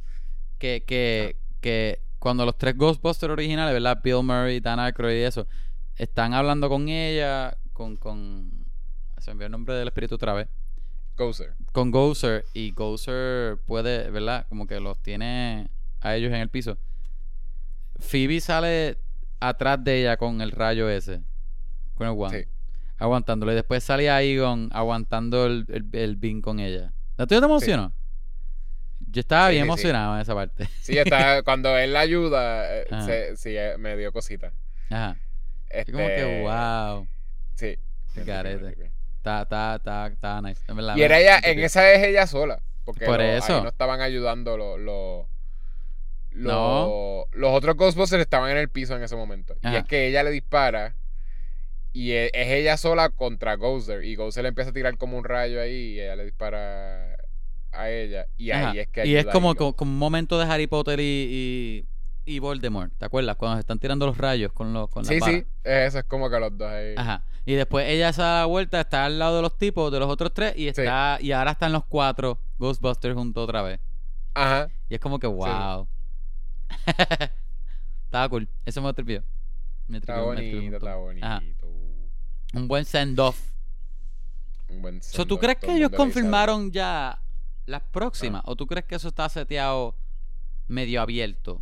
[0.60, 4.00] Que, que, que cuando los tres Ghostbusters originales, ¿verdad?
[4.04, 5.48] Bill Murray, Dan Aykroyd y eso,
[5.96, 7.98] están hablando con ella, con...
[7.98, 8.66] con
[9.20, 10.48] se me envió el nombre del espíritu otra vez.
[11.18, 11.54] Gozer.
[11.72, 14.46] Con Gozer y Gozer puede, ¿verdad?
[14.50, 15.70] Como que los tiene
[16.02, 16.78] a ellos en el piso.
[18.00, 18.98] Phoebe sale
[19.40, 21.22] atrás de ella con el rayo ese.
[21.96, 22.44] Con el guante.
[22.44, 22.50] Sí.
[22.98, 23.52] Aguantándolo.
[23.52, 26.94] Y después salía Egon aguantando el, el, el beam con ella.
[27.18, 27.94] ¿A no te emocionó?
[29.12, 29.70] Yo estaba Sí, bien sí, sí.
[29.72, 30.68] emocionado en esa parte.
[30.82, 34.52] Sí, está, cuando él la ayuda, eh, se- sí, eh, me dio cosita.
[34.90, 35.18] Ajá.
[35.70, 37.08] Este, como que, wow.
[37.56, 37.78] Sí.
[38.14, 38.92] Qué me garete.
[39.26, 40.62] Está, está, está, está nice.
[40.68, 42.62] En verdad, Y era ella, en esa vez ella sola.
[42.84, 43.56] Porque Por lo- eso.
[43.58, 44.80] ahí no estaban ayudando los...
[44.80, 45.26] los
[46.32, 47.26] No.
[47.32, 49.56] los otros Ghostbusters estaban en el piso en ese momento.
[49.64, 50.96] Y es que ella le dispara.
[51.94, 54.04] Y e- es ella sola contra Gozer.
[54.04, 55.94] Y Gozer le empieza a tirar como un rayo ahí.
[55.96, 57.16] Y ella le dispara
[57.72, 58.28] a ella.
[58.38, 58.72] Y Ajá.
[58.72, 61.84] ahí es que Y es como, como, como un momento de Harry Potter y,
[62.26, 62.92] y, y Voldemort.
[62.98, 63.38] ¿Te acuerdas?
[63.38, 65.46] Cuando se están tirando los rayos con, los, con las Sí, sí.
[65.64, 66.94] Eso es como que los dos ahí.
[66.98, 67.24] Ajá.
[67.46, 70.10] Y después ella se da la vuelta, está al lado de los tipos, de los
[70.10, 73.80] otros tres, y está y ahora están los cuatro Ghostbusters juntos otra vez.
[74.34, 74.70] Ajá.
[74.90, 75.88] Y es como que wow.
[78.06, 78.48] Estaba cool.
[78.66, 79.24] Eso me tripió.
[79.88, 80.92] Me Está tripió- me bonito, está.
[80.94, 81.00] Ajá.
[81.40, 81.68] bonito.
[82.54, 83.40] Un buen send-off.
[84.70, 87.22] Un buen So, ¿Tú send-off, crees que el ellos confirmaron ya
[87.66, 88.42] las próximas?
[88.46, 88.52] Ah.
[88.52, 89.96] ¿O tú crees que eso está seteado
[90.68, 91.62] medio abierto?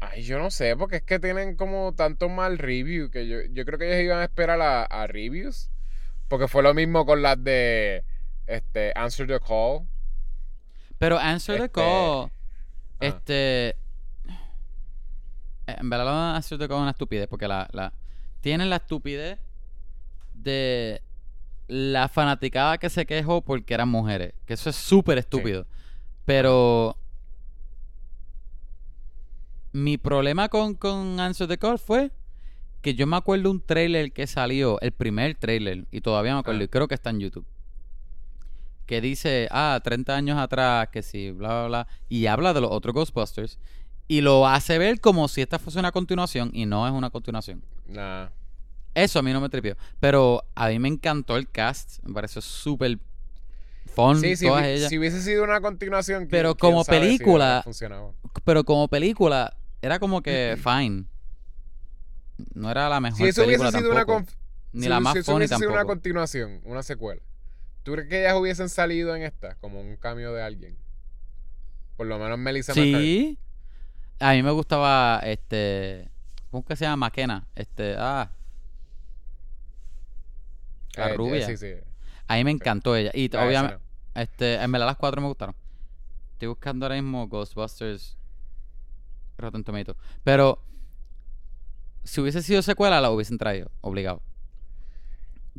[0.00, 3.64] Ay, yo no sé, porque es que tienen como tanto mal review que yo, yo
[3.64, 5.70] creo que ellos iban a esperar a, a reviews.
[6.28, 8.04] Porque fue lo mismo con las de
[8.46, 9.86] este Answer the Call.
[10.98, 12.30] Pero Answer the Este, Call,
[13.00, 13.76] este...
[15.66, 17.92] En verdad, lo de Answer the Call es una estupidez, porque la, la...
[18.40, 19.38] Tienen la estupidez
[20.34, 21.02] de
[21.68, 24.34] la fanaticada que se quejó porque eran mujeres.
[24.46, 25.66] Que eso es súper estúpido.
[26.24, 26.96] Pero...
[29.76, 32.10] Mi problema con, con Answer the Call fue
[32.80, 36.60] que yo me acuerdo un trailer que salió, el primer trailer, y todavía me acuerdo,
[36.60, 36.64] Ah.
[36.64, 37.44] y creo que está en YouTube.
[38.86, 41.88] Que dice, ah, 30 años atrás, que sí, bla, bla, bla.
[42.08, 43.58] Y habla de los otros Ghostbusters.
[44.08, 47.62] Y lo hace ver como si esta fuese una continuación, y no es una continuación.
[47.86, 48.28] Nah.
[48.94, 49.76] Eso a mí no me tripió.
[50.00, 52.02] Pero a mí me encantó el cast.
[52.02, 52.98] Me pareció súper
[53.94, 54.88] fun, Sí, todas ellas.
[54.88, 56.28] si hubiese sido una continuación.
[56.30, 57.62] Pero como si película-.
[58.44, 61.04] Pero como película, era como que fine.
[62.54, 64.20] No era la mejor Si eso hubiese película sido una tampoco.
[64.30, 64.36] conf-
[64.72, 65.94] Ni si- la más si eso funny hubiese sido una tampoco.
[65.94, 67.22] continuación, una secuela.
[67.82, 70.76] ¿Tú crees que ellas hubiesen salido en esta como un cambio de alguien?
[71.96, 72.92] Por lo menos Melissa McCarthy.
[73.00, 73.38] Sí.
[74.18, 76.10] A mí me gustaba este.
[76.50, 76.96] ¿Cómo que se llama?
[77.06, 77.46] Maquena.
[77.54, 77.94] Este.
[77.98, 78.30] Ah.
[80.96, 81.46] La Eh, rubia.
[81.46, 81.74] Sí, sí.
[82.26, 83.10] A mí me encantó ella.
[83.14, 83.78] Y Ah, obviamente.
[84.14, 84.20] no.
[84.20, 84.54] Este.
[84.54, 85.54] En verdad las cuatro me gustaron.
[86.32, 88.16] Estoy buscando ahora mismo Ghostbusters.
[89.38, 89.96] Rotten Tomato.
[90.24, 90.62] Pero.
[92.04, 93.70] Si hubiese sido secuela, la hubiesen traído.
[93.80, 94.22] Obligado.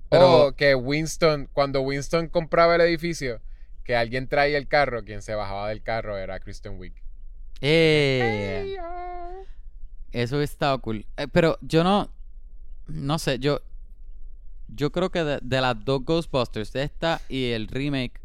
[0.10, 0.48] Pero.
[0.48, 3.42] O que Winston, cuando Winston compraba el edificio,
[3.84, 6.94] que alguien traía el carro, quien se bajaba del carro era Kristen Wiig.
[7.62, 9.44] eh, Hey, oh.
[10.12, 11.06] Eso hubiese estado cool.
[11.18, 12.10] Eh, pero yo no.
[12.88, 13.62] No sé, yo.
[14.70, 18.20] Yo creo que de, de las dos Ghostbusters, esta y el remake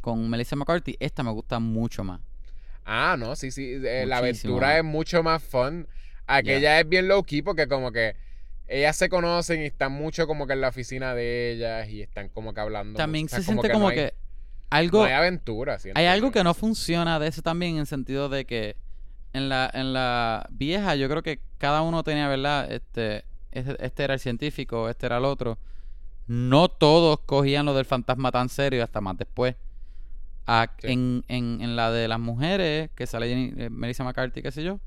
[0.00, 2.20] con Melissa McCarthy, esta me gusta mucho más.
[2.84, 3.80] Ah, no, sí, sí.
[3.84, 5.88] eh, la aventura es mucho más fun.
[6.26, 8.16] Aquella es bien low key porque como que
[8.66, 12.28] ellas se conocen y están mucho como que en la oficina de ellas y están
[12.28, 12.96] como que hablando.
[12.96, 13.36] También mucho.
[13.36, 15.04] O sea, se siente no como hay- que no algo.
[15.04, 15.78] hay aventura.
[15.78, 18.76] siento Hay algo que no funciona de eso también, en sentido de que
[19.32, 22.70] en la, en la vieja, yo creo que cada uno tenía, ¿verdad?
[22.72, 25.58] Este, este, este era el científico, este era el otro.
[26.26, 29.56] No todos cogían lo del fantasma tan serio hasta más después.
[30.46, 30.88] A- Sí.
[30.92, 34.62] en, en, en la de las mujeres, que sale Jenny- eh, Melissa McCarthy, qué sé
[34.62, 34.78] yo.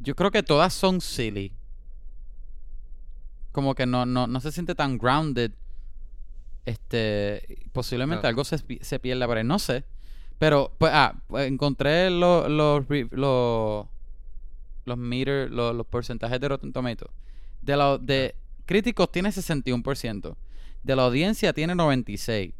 [0.00, 1.52] Yo creo que todas son silly.
[3.52, 5.52] Como que no, no, no se siente tan grounded.
[6.66, 8.28] Este, posiblemente No.
[8.28, 9.84] algo se, se pierda por ahí, no sé.
[10.38, 13.86] Pero, pues, ah, pues, encontré los los los
[14.86, 17.10] los meter, los, los porcentajes de Rotten Tomatoes.
[17.62, 18.34] De los de
[18.66, 20.36] críticos tiene 61%.
[20.84, 22.52] De la audiencia tiene 96.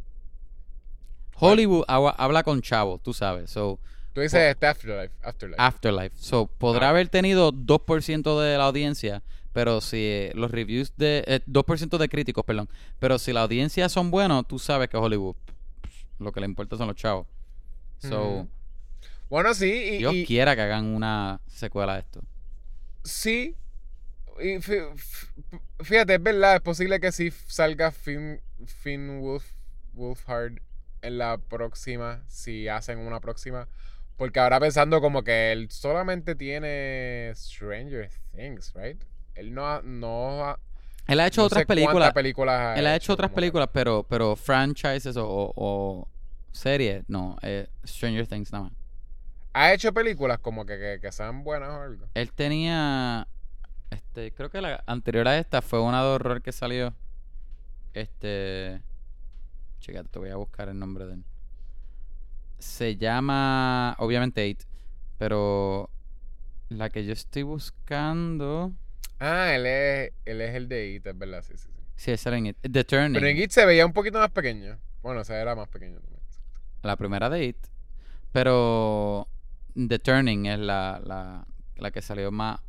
[1.36, 3.50] Hollywood habla, habla con chavos, tú sabes.
[3.50, 3.78] So,
[4.12, 5.12] Tú dices este Afterlife.
[5.22, 5.60] Afterlife.
[5.60, 6.16] Afterlife.
[6.16, 6.90] So, podrá Ah.
[6.90, 9.22] haber tenido 2% de la audiencia,
[9.52, 11.24] pero si eh, los reviews de...
[11.26, 12.68] eh, 2% de críticos, perdón.
[13.00, 15.34] Pero si la audiencia son buenos, tú sabes que Hollywood
[16.20, 17.26] lo que le importa son los chavos.
[17.98, 18.46] So.
[19.28, 19.66] Bueno, sí.
[19.72, 22.20] Y, Dios y- quiera que hagan una secuela de esto.
[23.02, 23.56] Sí.
[24.40, 24.58] Y
[25.82, 29.44] fíjate, es verdad, es posible que sí salga Finn, Finn Wolf,
[29.92, 30.60] Wolfhard
[31.02, 33.68] en la próxima, si hacen una próxima.
[34.16, 39.02] Porque ahora pensando como que él solamente tiene Stranger Things, right?
[39.34, 40.58] Él no ha, no ha-
[41.08, 42.12] Él ha hecho no otras películas.
[42.12, 46.08] películas Él ha hecho otras películas, pero, pero franchises o, o- o
[46.52, 47.36] series, no.
[47.42, 48.72] eh, Stranger Things nada más.
[49.52, 52.06] Ha hecho películas como que, que, que sean buenas o algo.
[52.14, 53.26] Él tenía.
[53.94, 56.94] Este, creo que la anterior a esta fue una de horror que salió.
[57.92, 58.82] Este.
[59.78, 61.24] Checate, te voy a buscar el nombre de él.
[62.58, 63.94] Se llama.
[63.98, 64.66] Obviamente 8.
[65.18, 65.90] Pero.
[66.70, 68.72] La que yo estoy buscando.
[69.20, 71.82] Ah, él es, él es el de It, es verdad, sí, sí, sí.
[71.94, 72.56] Sí, esa era en It.
[72.60, 73.12] The Turning.
[73.14, 74.76] Pero en It se veía un poquito más pequeño.
[75.02, 76.20] Bueno, o sea, era más pequeño también.
[76.82, 77.66] La primera de It.
[78.32, 79.28] Pero.
[79.76, 81.46] The Turning es la, la,
[81.76, 82.60] la que salió más.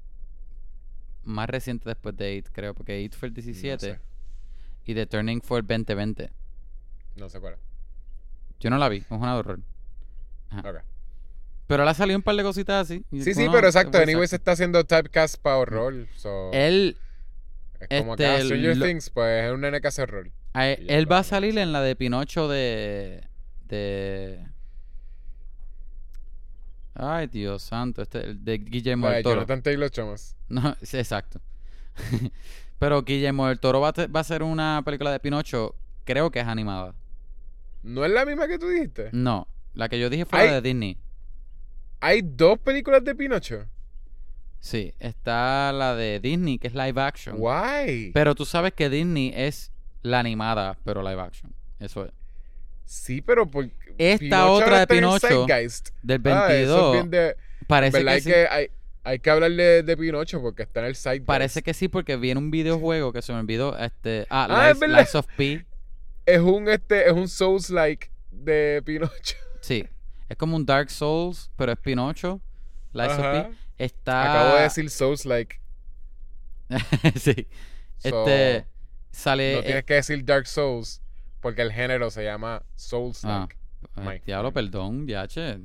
[1.26, 2.74] Más reciente después de It, creo.
[2.74, 3.88] Porque It fue el 17.
[3.90, 4.00] No sé,
[4.86, 6.30] Y The Turning fue el 2020.
[7.18, 7.58] no sé cuál.
[8.60, 9.60] Yo no la vi, es una de horror.
[10.50, 10.70] Ajá.
[10.70, 10.78] Ok.
[11.68, 13.04] Pero le ha salido un par de cositas así.
[13.12, 13.92] y Sí, sí, pero exacto.
[13.92, 16.08] pues, Anyway, se está haciendo typecast para horror.
[16.16, 16.98] So, Él,
[17.90, 20.30] es como que este, ah, Stranger lo- Things, pues es un nene que hace horror.
[20.54, 23.24] a- él va a salir en la de Pinocho de.
[23.68, 24.46] de.
[26.96, 29.36] Ay, Dios santo, este el de Guillermo de del Toro.
[29.36, 30.36] Jonathan Taylor Thomas.
[30.48, 31.42] No, sí, exacto.
[32.80, 36.32] Pero Guillermo del Toro va a, te- va a hacer una película de Pinocho, creo
[36.32, 36.94] que es animada.
[37.84, 39.10] ¿No es la misma que tú dijiste?
[39.12, 40.98] No, la que yo dije fue la de Disney.
[42.00, 43.66] Hay dos películas de Pinocho.
[44.60, 47.38] Sí, está la de Disney, que es live action.
[47.38, 48.12] Guay.
[48.14, 51.54] Pero tú sabes que Disney es la animada, pero live action.
[51.80, 52.12] Eso es.
[52.86, 55.46] Sí, pero por Esta Pinocho otra de Pinocho.
[56.04, 57.36] Del Ah, eso 22, es bien de...
[57.68, 58.30] parece que Hay sí.
[58.30, 58.70] que, hay,
[59.04, 61.22] hay que hablar de, de Pinocho porque está en el site.
[61.22, 63.78] Parece que sí, porque viene un videojuego que se me olvidó.
[63.78, 65.66] Este, ah, Ah, es Lies, of P.
[66.26, 69.36] Es un, este, es un Souls-like de Pinocho.
[69.62, 69.84] Sí,
[70.30, 72.40] es como un Dark Souls, pero es Pinocho.
[72.94, 73.20] Lies of.
[73.20, 73.50] P.
[73.80, 74.32] Está.
[74.32, 75.60] Acabo de decir Souls-like.
[77.16, 77.48] sí.
[77.98, 78.68] So, Este.
[79.12, 79.54] Sale.
[79.54, 81.02] no eh, tienes que decir Dark Souls
[81.46, 83.56] porque el género se llama Souls-like.
[83.98, 84.24] eh, Mike.
[84.26, 85.60] diablo, perdón, ya, che.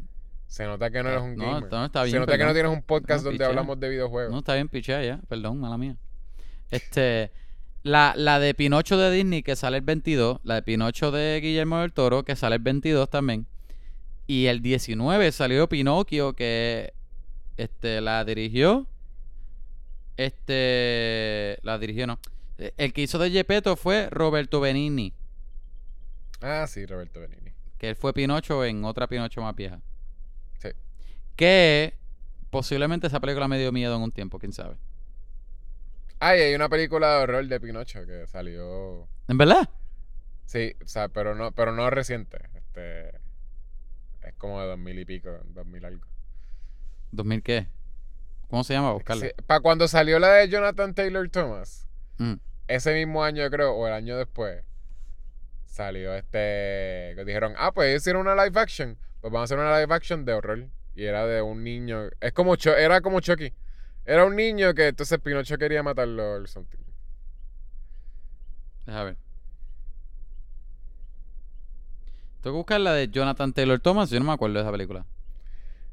[0.46, 1.72] Se nota que no eres un No, gamer.
[1.72, 3.48] no, está bien, Se nota que no tienes un podcast No, donde pichea.
[3.48, 4.30] hablamos de videojuegos.
[4.30, 5.20] No, está bien, pichea ya.
[5.26, 5.96] Perdón, mala mía.
[6.70, 7.32] Este.
[7.82, 10.40] La, la de Pinocho de Disney que sale el 22.
[10.44, 13.46] La de Pinocho de Guillermo del Toro que sale el 22 también.
[14.26, 16.92] Y el 19 salió Pinocchio que
[17.56, 18.86] este la dirigió.
[20.18, 21.58] Este.
[21.62, 22.18] La dirigió, no.
[22.58, 25.14] Eh, El que hizo de Gepetto fue Roberto Benigni.
[26.40, 27.52] Ah, sí, Roberto Benini.
[27.78, 29.80] Que él fue Pinocho en otra Pinocho más vieja.
[30.58, 30.68] Sí.
[31.36, 31.94] Que
[32.50, 34.76] posiblemente esa película me dio miedo en un tiempo, quién sabe.
[36.18, 39.08] Ah, y hay una película de horror de Pinocho que salió.
[39.28, 39.68] ¿En verdad?
[40.46, 42.38] Sí, o sea, pero no, pero no reciente.
[42.54, 43.08] Este.
[44.22, 46.04] Es como de dos mil y pico, dos mil algo.
[47.12, 47.66] ¿2000 qué?
[48.48, 48.92] ¿Cómo se llama?
[48.92, 49.28] Buscarla.
[49.46, 51.86] Para cuando salió la de Jonathan Taylor Thomas,
[52.18, 52.34] Mm.
[52.68, 54.62] ese mismo año, yo creo, o el año después,
[55.70, 57.14] salió este.
[57.16, 58.98] Que dijeron, ah, pues hicieron una live action.
[59.20, 60.66] Pues vamos a hacer una live action de horror.
[60.94, 62.10] Y era de un niño.
[62.20, 63.54] Es como era como Chucky.
[64.04, 66.78] Era un niño que entonces Pinocho quería matarlo o something.
[68.86, 69.16] Deja ver.
[72.42, 74.10] Tengo que buscar la de Jonathan Taylor Thomas.
[74.10, 75.06] Yo no me acuerdo de esa película.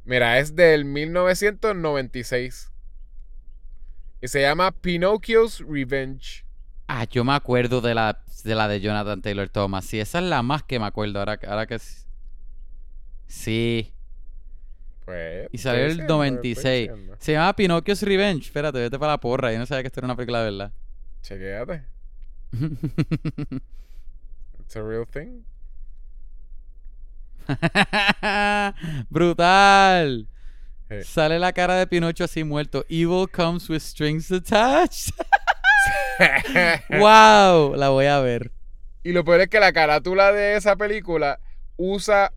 [0.05, 2.71] Mira, es del 1996.
[4.21, 6.46] Y se llama Pinocchio's Revenge.
[6.87, 9.85] Ah, yo me acuerdo de la de, la de Jonathan Taylor Thomas.
[9.85, 11.19] Sí, esa es la más que me acuerdo.
[11.19, 11.79] Ahora, ahora que.
[13.27, 13.93] Sí.
[15.05, 15.49] Pues.
[15.51, 16.57] Y salió el diciendo, 96.
[16.57, 17.17] estoy diciendo.
[17.19, 18.45] Se llama Pinocchio's Revenge.
[18.45, 19.51] Espérate, vete para la porra.
[19.51, 20.71] Yo no sabía que esto era una película de verdad.
[21.21, 21.83] Chequéate.
[24.59, 25.43] It's a real thing.
[29.09, 30.27] Brutal.
[31.03, 32.85] Sale la cara de Pinocho así muerto.
[32.89, 35.13] Evil comes with strings attached.
[36.89, 38.51] wow, la voy a ver.
[39.03, 41.39] y lo peor es que la carátula de esa película
[41.77, 42.33] usa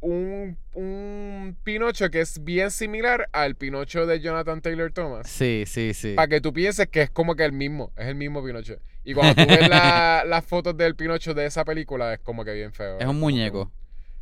[0.00, 5.28] un, un Pinocho que es bien similar al Pinocho de Jonathan Taylor Thomas.
[5.28, 6.14] Sí, sí, sí.
[6.14, 8.76] Para que tú pienses que es como que el mismo, es el mismo Pinocho.
[9.04, 12.52] Y cuando tú ves la- las fotos del Pinocho de esa película, es como que
[12.54, 12.98] bien feo.
[12.98, 13.70] Es un muñeco.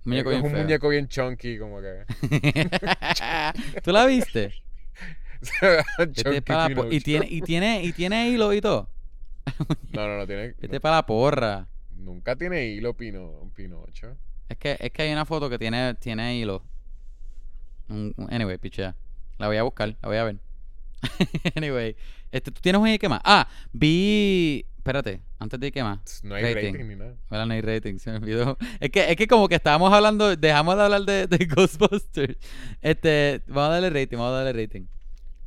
[0.04, 0.62] Un muñeco es bien un feo.
[0.62, 2.04] muñeco bien chunky, como que.
[3.82, 4.52] ¿Tú la viste?
[6.24, 8.88] Vete la y tiene y tiene y tiene hilo y todo.
[9.92, 10.54] No, no, no tiene.
[10.60, 11.68] Vete no, para la porra.
[11.96, 14.16] nunca tiene hilo Pino, Pinocho.
[14.48, 16.62] Es que es que hay una foto que tiene tiene hilo.
[18.30, 18.94] Anyway, pichea.
[19.38, 20.36] La voy a buscar, la voy a ver.
[21.54, 21.96] anyway,
[22.32, 23.20] este, ¿tú tienes un qué más?
[23.24, 24.66] Ah, vi.
[24.76, 26.24] Espérate, antes de qué más.
[26.24, 26.72] No hay Rating.
[26.72, 27.14] rating, ni nada.
[27.28, 28.56] Ahora no hay rating, se me olvidó.
[28.80, 32.36] Es que, es que como que estábamos hablando, dejamos de hablar de, de Ghostbusters.
[32.80, 34.86] Este, vamos a darle rating, vamos a darle rating.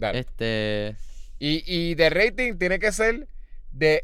[0.02, 0.20] Dale.
[0.20, 0.96] Este,
[1.40, 3.28] Y, y de rating tiene que ser
[3.72, 4.02] de,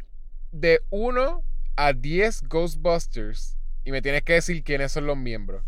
[0.52, 1.44] de 1
[1.76, 3.58] a 10 Ghostbusters.
[3.84, 5.64] Y me tienes que decir quiénes son los miembros.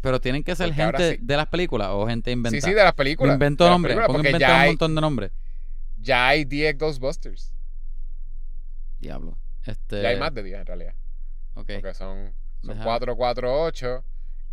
[0.00, 1.18] pero tienen que ser Porque gente sí.
[1.20, 2.60] de las películas o gente inventada.
[2.60, 3.34] Sí, sí, de las Me películas.
[3.34, 5.30] invento de las nombres, películas, porque ya un hay, montón de nombres.
[5.98, 7.52] ya hay 10 Ghostbusters.
[9.00, 9.36] Diablo.
[9.64, 10.94] Este, Ya hay más de 10 en realidad.
[11.54, 11.70] Ok.
[11.74, 12.32] Porque son,
[12.62, 14.04] son Deja- 4, 4, 8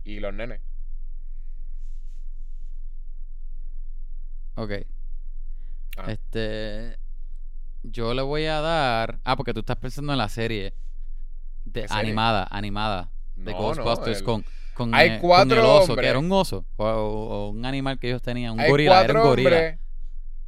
[0.03, 0.61] y los nenes.
[4.55, 4.71] Ok.
[5.97, 6.05] Ah.
[6.11, 6.97] Este.
[7.83, 9.19] Yo le voy a dar.
[9.23, 10.73] Ah, porque tú estás pensando en la serie.
[11.65, 13.09] De, animada, animada.
[13.35, 14.45] De No, Ghostbusters el- con.
[14.73, 16.65] Con, Hay eh, con el oso, que era un oso.
[16.75, 18.53] O, un animal que ellos tenían.
[18.53, 19.49] Un Hay gorila, era un gorila.
[19.49, 19.79] hombres.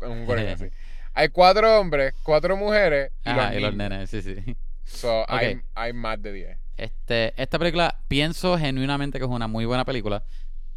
[0.01, 0.65] Un gorila, sí.
[1.13, 4.35] Hay cuatro hombres, cuatro mujeres y, Ajá, los, y los nenes, sí, sí.
[4.83, 5.61] So, hay, Ok.
[5.73, 6.57] hay más de 10.
[6.77, 10.23] Este, esta película pienso genuinamente que es una muy buena película.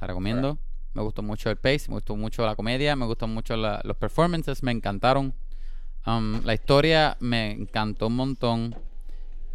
[0.00, 0.58] La recomiendo.
[0.92, 4.62] Me gustó mucho el pace, me gustó mucho la comedia, me gustó mucho los performances,
[4.62, 5.34] me encantaron.
[6.06, 8.74] Um, la historia me encantó un montón.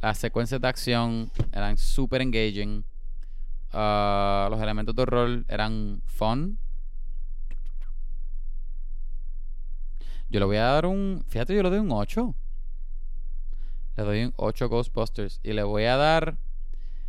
[0.01, 2.85] Las secuencias de acción eran súper engaging.
[3.73, 6.57] Ah, los elementos de horror eran fun.
[10.29, 11.25] Yo le voy a dar un.
[11.27, 12.35] Fíjate, yo le doy un 8.
[13.97, 15.39] Le doy un 8 Ghostbusters.
[15.43, 16.37] Y le voy a dar.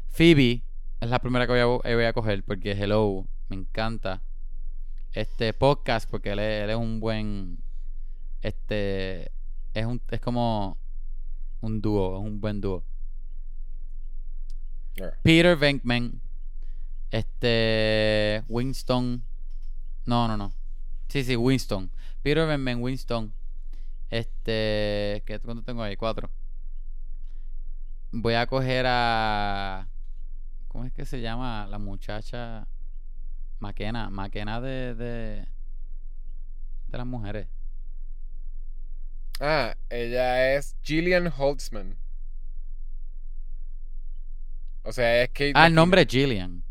[0.08, 0.62] Phoebe.
[1.00, 2.42] Es la primera que voy a, voy a coger.
[2.44, 3.26] Porque Hello.
[3.48, 4.22] Me encanta.
[5.12, 6.10] Este podcast.
[6.10, 7.62] Porque él es, él es un buen.
[8.42, 9.30] Este.
[9.74, 10.78] Es, un, es como.
[11.60, 12.18] Un dúo.
[12.18, 12.84] Es un buen dúo.
[14.96, 15.12] Yeah.
[15.22, 16.20] Peter Venkman.
[17.10, 18.42] Este.
[18.48, 19.22] Winston.
[20.04, 20.52] No, no, no.
[21.08, 21.90] Sí, sí, Winston.
[22.22, 23.32] Peter Venkman, Winston.
[24.10, 25.22] Este.
[25.26, 25.96] ¿qué, ¿Cuánto tengo ahí?
[25.96, 26.30] Cuatro.
[28.12, 29.88] Voy a coger a.
[30.68, 32.66] ¿Cómo es que se llama la muchacha?
[33.60, 34.10] Maquena.
[34.10, 34.94] Maquena de.
[34.94, 35.46] de.
[36.88, 37.48] de las mujeres.
[39.40, 41.96] Ah, ella es Gillian Holtzman.
[44.82, 46.62] O sea, es Kate Ah, el nombre es Gillian.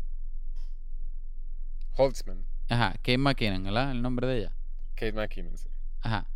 [1.96, 2.44] Holtzman.
[2.68, 3.90] Ajá, Kate McKinnon, ¿verdad?
[3.92, 4.52] El nombre de ella.
[4.94, 5.68] Kate McKinnon, sí.
[6.00, 6.26] Ajá.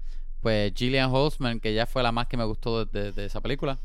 [0.40, 3.40] Pues Gillian Holtzman, que ya fue la más que me gustó de, de- de esa
[3.40, 3.78] película.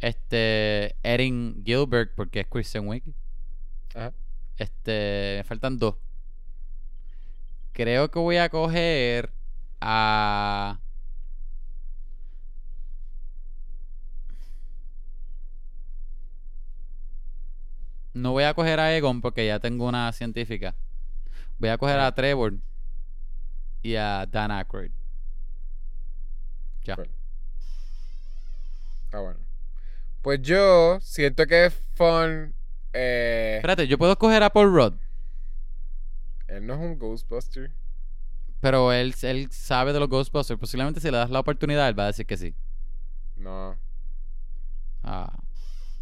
[0.00, 0.96] Este.
[1.02, 3.02] Erin Gilbert, porque es Kristen Wiig.
[3.94, 4.12] Ajá.
[4.58, 5.36] Este.
[5.38, 5.96] Me faltan dos.
[7.72, 9.32] Creo que voy a coger
[9.80, 10.78] a.
[18.12, 20.76] No voy a coger a Egon porque ya tengo una científica.
[21.58, 22.54] Voy a coger a Trevor
[23.82, 24.92] y a Dan Aykroyd.
[26.84, 26.94] Ya.
[26.94, 27.12] Bueno.
[29.12, 29.40] Ah, bueno.
[30.22, 32.54] Pues yo siento que es fun.
[32.94, 34.94] Eh, Espérate, yo puedo escoger a Paul Rudd,
[36.46, 37.72] él no es un Ghostbuster.
[38.60, 40.58] pero él, él sabe de los Ghostbusters.
[40.60, 42.54] Posiblemente si le das la oportunidad, él va a decir que sí.
[43.36, 43.76] No,
[45.02, 45.36] Ah,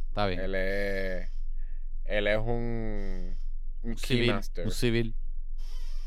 [0.08, 0.40] está bien.
[0.40, 1.28] él es.
[2.04, 3.36] Él es un.
[3.84, 4.64] Un civil, Keymaster.
[4.66, 5.14] un civil.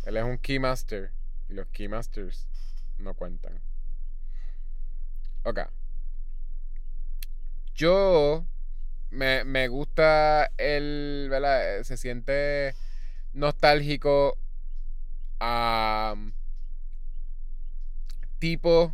[0.06, 1.12] Él es un Keymaster.
[1.50, 2.48] Y los Keymasters
[3.00, 3.60] no cuentan.
[5.44, 5.60] Ok.
[7.74, 8.46] Yo.
[9.10, 11.28] Me, me gusta el.
[11.30, 11.80] ¿Verdad?
[11.80, 12.76] Eh, Se siente
[13.34, 14.38] nostálgico.
[15.40, 16.16] a
[18.40, 18.94] tipo.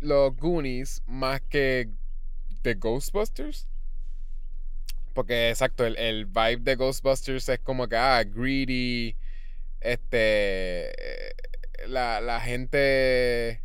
[0.00, 1.88] Los Goonies más que
[2.62, 3.66] The Ghostbusters.
[5.14, 9.16] Porque exacto, el, el vibe de Ghostbusters es como que, ah, greedy.
[9.80, 10.90] Este.
[10.90, 11.34] eh,
[11.88, 13.62] La, la gente.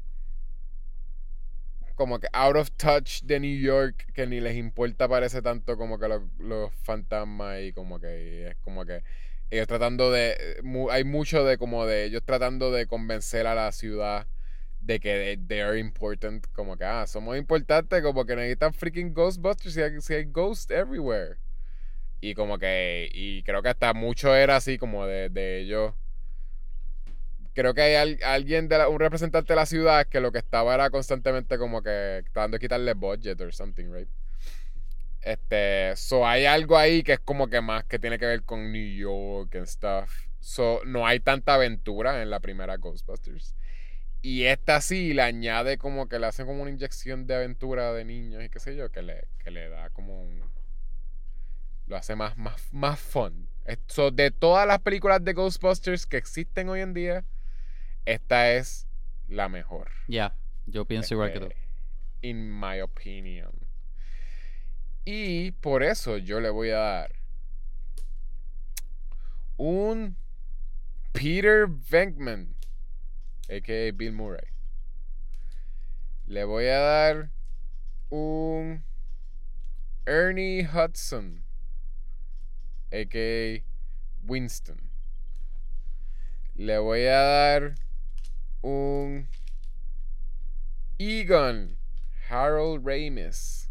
[1.95, 5.97] Como que out of touch de New York, que ni les importa, parece tanto como
[5.97, 9.03] que los, los fantasmas y como que es como que
[9.49, 10.59] ellos tratando de.
[10.91, 14.27] hay mucho de como de ellos tratando de convencer a la ciudad
[14.81, 16.45] de que they are important.
[16.53, 20.71] Como que, ah, somos importantes, como que necesitan freaking Ghostbusters y hay, si hay ghosts
[20.71, 21.37] everywhere.
[22.21, 25.93] Y como que, y creo que hasta mucho era así como de, de ellos.
[27.55, 30.39] Creo que hay al- alguien, de la- un representante de la ciudad que lo que
[30.39, 34.09] estaba era constantemente como que tratando de quitarle budget or something, right?
[35.21, 38.71] Este, so hay algo ahí que es como que más que tiene que ver con
[38.71, 40.11] New York and stuff.
[40.39, 43.55] So no hay tanta aventura en la primera Ghostbusters.
[44.21, 48.05] Y esta sí le añade como que le hace como una inyección de aventura de
[48.05, 50.43] niños y qué sé yo, que le, que le da como un.
[51.87, 53.47] Lo hace más, más, más fun.
[53.87, 57.23] So, de todas las películas de Ghostbusters que existen hoy en día,
[58.05, 58.87] esta es
[59.27, 59.89] la mejor.
[60.07, 61.45] Ya, yo pienso igual que tú.
[61.45, 61.57] Este,
[62.21, 63.51] In my opinion.
[65.05, 67.15] Y por eso yo le voy a dar
[69.57, 70.17] un
[71.13, 72.55] Peter Venkman,
[73.49, 73.91] a.k.a.
[73.91, 74.47] Bill Murray.
[76.27, 77.29] Le voy a dar
[78.09, 78.83] un
[80.05, 81.43] Ernie Hudson,
[82.91, 83.63] a.k.a.
[84.25, 84.89] Winston.
[86.55, 87.75] Le voy a dar
[88.65, 89.27] un
[90.97, 91.77] Egon
[92.29, 93.69] Harold Ramis.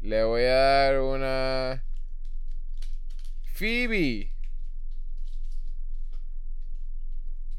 [0.00, 1.82] Le voy a dar una
[3.52, 4.32] Phoebe.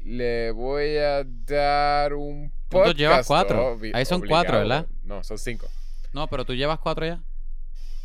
[0.00, 3.26] Le voy a dar un ¿Cuántos llevas?
[3.26, 3.78] podcast, Cuatro.
[3.94, 4.58] Ahí son cuatro.
[4.58, 4.86] ¿verdad?
[5.04, 5.68] No, son cinco.
[6.14, 7.20] No, pero tú llevas cuatro ya.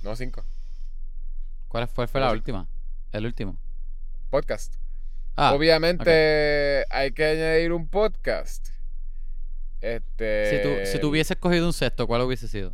[0.03, 0.43] No, cinco.
[1.69, 2.33] ¿Cuál fue, fue la Cinco.
[2.39, 2.67] última?
[3.13, 3.57] El último.
[4.29, 4.75] Podcast.
[5.39, 8.69] Ah, Obviamente hay que añadir un podcast.
[9.81, 10.49] Este.
[10.49, 12.73] si, tú, si tú hubieses cogido un sexto, ¿cuál hubiese sido?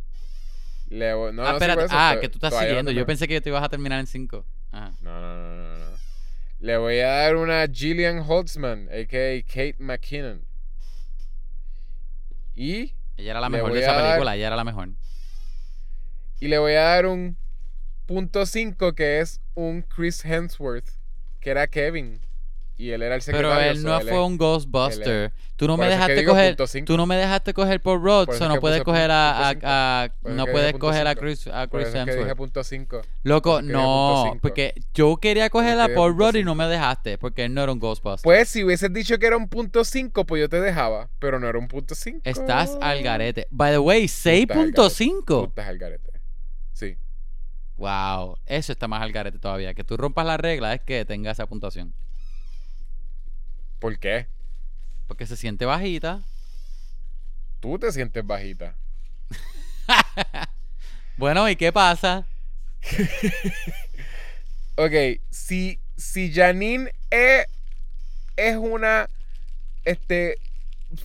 [0.88, 1.84] le voy- no, ah, no, espérate.
[1.84, 2.90] eso, ah, que tú estás no siguiendo.
[2.90, 4.46] Yo pensé que te ibas a terminar en cinco.
[4.72, 4.92] Ajá.
[5.02, 5.96] No, no, no, no, no.
[6.60, 9.42] Le voy a dar una Gillian Holtzman, a.k.a.
[9.42, 10.42] Kate McKinnon.
[12.54, 14.36] Y, Ella era la mejor de esa dar- película.
[14.36, 14.88] Ella era la mejor.
[16.40, 17.36] Y le voy a dar un
[18.06, 20.88] punto 5 que es un Chris Hemsworth,
[21.40, 22.20] que era Kevin.
[22.76, 23.70] Y él era el Pero secretario.
[23.70, 25.32] él so no él fue un Ghostbuster.
[25.54, 26.84] Tú no Por me eso es que dejaste coger.
[26.84, 30.02] Tú no me dejaste coger Paul Rudd, Por so eso no puedes coger a, a-
[30.02, 31.14] a- Por no puedes coger a.
[31.14, 32.36] Chris, a Por Chris eso es que dije Hemsworth.
[32.36, 33.02] punto 5.
[33.22, 36.42] Loco, Por que dije no, punto porque yo quería coger Por a Paul Rudd y
[36.42, 38.24] no me dejaste, porque él no era un Ghostbuster.
[38.24, 41.08] Pues si hubieses dicho que era un punto 5, pues yo te dejaba.
[41.20, 42.22] Pero no era un punto 5.
[42.24, 43.46] Estás al garete.
[43.52, 44.72] By the way, estás al garete.
[44.82, 45.24] 6.5.
[45.26, 46.10] Tú estás al garete.
[46.72, 46.96] Sí.
[47.76, 49.74] Wow, eso está más al garete todavía.
[49.74, 51.94] Que tú rompas la regla es que tenga esa puntuación.
[53.84, 54.26] ¿Por qué?
[55.06, 56.22] Porque se siente bajita.
[57.60, 58.74] Tú te sientes bajita.
[61.18, 62.24] Bueno, ¿y qué pasa?
[64.76, 67.46] Ok, si, si Janine es,
[68.38, 69.06] es una
[69.84, 70.38] este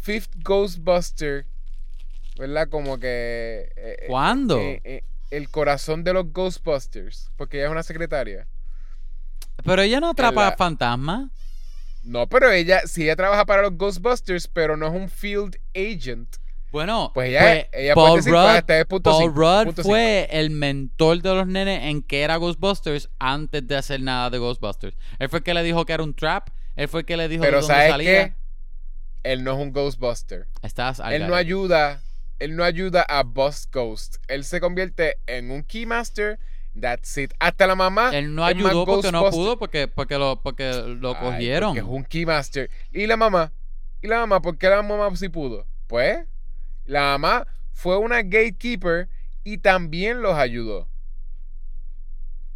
[0.02, 1.46] fifth Ghostbuster,
[2.38, 2.70] ¿verdad?
[2.70, 4.58] Como que eh, ¿Cuándo?
[4.58, 8.48] eh, eh, el corazón de los Ghostbusters, porque ella es una secretaria.
[9.66, 11.30] Pero ella no atrapa la- fantasmas.
[12.04, 16.38] No, pero ella, si ella trabaja para los Ghostbusters, pero no es un field agent,
[16.72, 19.84] Bueno, pues ella, pues, ella puede Paul decir pues, Rudd, hasta punto Paul Rudd punto
[19.84, 24.38] fue el mentor de los nenes en que era Ghostbusters antes de hacer nada de
[24.38, 24.96] Ghostbusters.
[25.20, 26.50] Él fue el que le dijo que era un trap.
[26.76, 28.28] Él fue el que le dijo Pero de dónde ¿sabes salía.
[28.30, 28.36] qué?
[29.24, 30.48] Él no es un Ghostbuster.
[30.62, 32.02] Estás al Él no ayuda,
[32.40, 34.18] él no ayuda a Boss Ghost.
[34.28, 36.40] Él se convierte en un Keymaster.
[36.80, 37.34] That's it.
[37.40, 38.12] Hasta la mamá.
[38.14, 41.70] Él no ayudó porque no pudo porque, porque lo, porque lo Ay, cogieron.
[41.76, 42.70] porque es un Keymaster.
[42.92, 43.52] Y la mamá.
[44.02, 45.66] Y la mamá, ¿por qué la mamá sí pudo?
[45.88, 46.26] Pues,
[46.86, 49.10] la mamá fue una gatekeeper
[49.44, 50.88] y también los ayudó.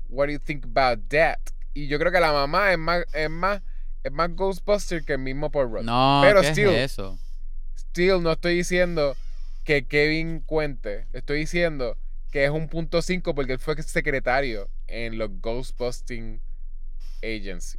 [0.09, 1.39] What do you think about that?
[1.73, 3.61] Y yo creo que la mamá es más, es más,
[4.03, 5.83] es más Ghostbuster que el mismo Paul Rudd.
[5.83, 7.17] No, Pero ¿qué still, es eso?
[7.77, 9.17] Still no estoy diciendo
[9.63, 11.07] que Kevin cuente.
[11.13, 11.97] Estoy diciendo
[12.33, 16.41] que es un punto 5 porque él fue secretario en los Ghostbusting
[17.21, 17.77] Agency.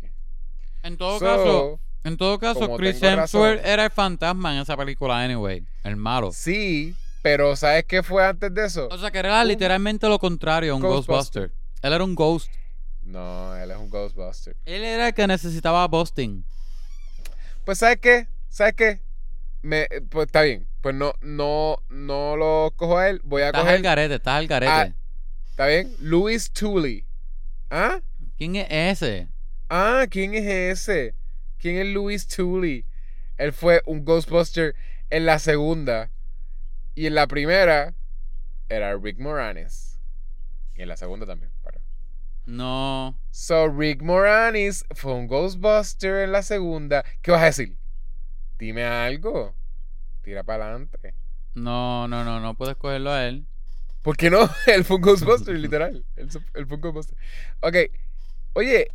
[0.85, 5.21] En todo So, caso, en todo caso, Chris Hemsworth era el fantasma en esa película
[5.21, 5.67] anyway.
[5.83, 6.31] El malo.
[6.33, 8.87] Sí, pero ¿sabes qué fue antes de eso?
[8.93, 11.49] O sea que era Un literalmente lo contrario a un Ghostbuster.
[11.49, 11.65] Ghostbuster.
[11.83, 12.49] Él era un ghost.
[13.03, 14.57] No, él es un Ghostbuster.
[14.67, 16.45] Él era el que necesitaba busting.
[17.65, 18.29] Pues ¿sabes qué?
[18.51, 19.01] ¿Sabes qué?
[19.63, 20.65] Me, pues está bien.
[20.85, 23.23] Pues no, no, no lo cojo a él.
[23.24, 23.82] Voy a Estás al coger.
[23.82, 24.94] garete, estás al garete.
[25.48, 25.90] ¿Está bien?
[25.98, 27.06] Louis Tooley.
[27.70, 28.01] ¿Ah?
[28.36, 29.28] ¿Quién es ese?
[29.70, 31.15] Ah, ¿quién es ese?
[31.56, 32.85] ¿Quién es Louis Tooley?
[33.39, 34.74] Él fue un Ghostbuster
[35.09, 36.11] en la segunda.
[36.94, 37.94] Y en la primera
[38.69, 39.98] era Rick Moranis.
[40.74, 41.51] Y en la segunda también.
[41.62, 41.81] para-
[42.44, 43.19] No.
[43.31, 47.06] So, Rick Moranis fue un Ghostbuster en la segunda.
[47.23, 47.78] ¿Qué vas a decir?
[48.59, 49.55] Dime algo.
[50.25, 51.15] Tira para adelante.
[51.55, 53.47] No, no, no, no puedes cogerlo a él.
[54.03, 54.49] ¿Por qué no?
[54.67, 56.05] Él fue un Ghostbuster, literal.
[56.17, 57.17] Él, él fue un Ghostbuster.
[57.61, 57.77] Ok.
[58.55, 58.89] Oye,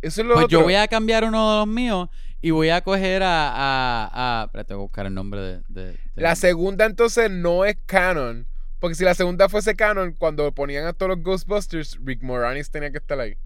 [0.00, 0.58] eso es lo Pues otro.
[0.60, 2.08] yo voy a cambiar uno de los míos
[2.40, 3.50] y voy a coger a.
[3.50, 5.62] a, a espérate, voy a buscar el nombre de.
[5.68, 8.46] de- de- La segunda entonces no es canon.
[8.78, 12.90] Porque si la segunda fuese canon, cuando ponían a todos los Ghostbusters, Rick Moranis tenía
[12.92, 13.36] que estar ahí.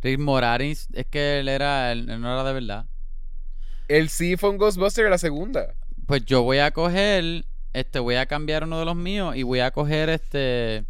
[0.00, 1.90] Rick Moranis, es que él era.
[1.92, 2.86] Él, él no era de verdad.
[3.88, 5.74] Él sí fue un Ghostbuster en la segunda.
[6.06, 7.44] Pues yo voy a coger.
[7.72, 10.84] Este, voy a cambiar uno de los míos y voy a coger este.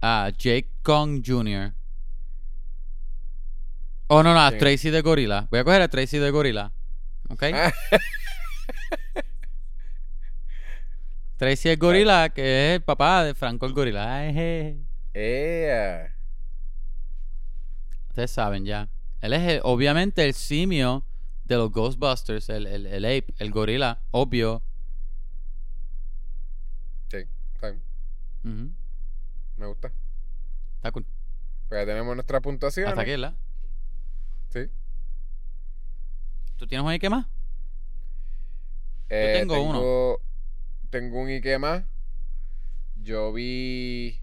[0.00, 1.74] A Jake Kong Jr.
[4.08, 4.58] Oh, no, no, a Sí.
[4.58, 5.46] Tracy de Gorilla.
[5.50, 6.72] Voy a coger a Tracy de Gorilla.
[7.30, 7.44] ¿Ok?
[7.54, 7.72] Ah.
[11.36, 14.16] Tracy el Gorilla, que es el papá de Franco el Gorilla.
[14.18, 14.76] Ay, je.
[15.14, 16.14] Ea.
[18.10, 18.88] Ustedes saben ya.
[19.20, 21.04] Él es el- obviamente el simio
[21.44, 24.62] de los Ghostbusters, el, el, el ape, el gorila, obvio.
[27.08, 28.76] Sí, está bien.
[29.56, 29.92] Me gusta.
[30.76, 31.06] Está cool.
[31.68, 32.88] Pues ya tenemos nuestra puntuación.
[32.88, 33.34] Hasta aquí, ¿verdad?
[34.50, 34.70] Sí.
[36.56, 37.26] ¿Tú tienes un Ike más?
[39.08, 40.18] Eh, tengo uno.
[40.90, 41.84] Tengo un Ike más.
[42.96, 44.20] Yo vi.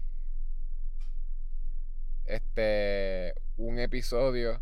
[2.26, 3.34] Este.
[3.56, 4.60] Un episodio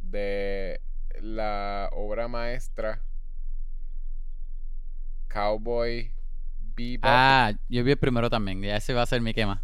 [0.00, 0.80] de
[1.20, 3.02] la obra maestra
[5.28, 6.12] Cowboy
[6.76, 7.04] Bebop.
[7.04, 8.60] Ah, yo vi el primero también.
[8.62, 9.62] Ya ese va a ser mi quema.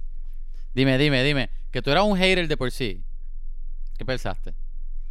[0.75, 1.51] Dime, dime, dime.
[1.71, 3.03] Que tú eras un hater de por sí.
[3.99, 4.55] ¿Qué pensaste?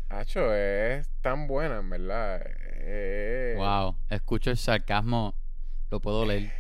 [0.10, 2.42] Hacho, es tan buena, en verdad.
[2.46, 5.36] Eh, Wow, escucho el sarcasmo.
[5.92, 6.52] Lo puedo leer.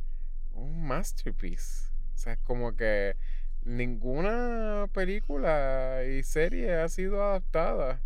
[0.52, 1.90] Un masterpiece.
[2.14, 3.16] O sea, es como que
[3.64, 8.00] ninguna película y serie ha sido adaptada.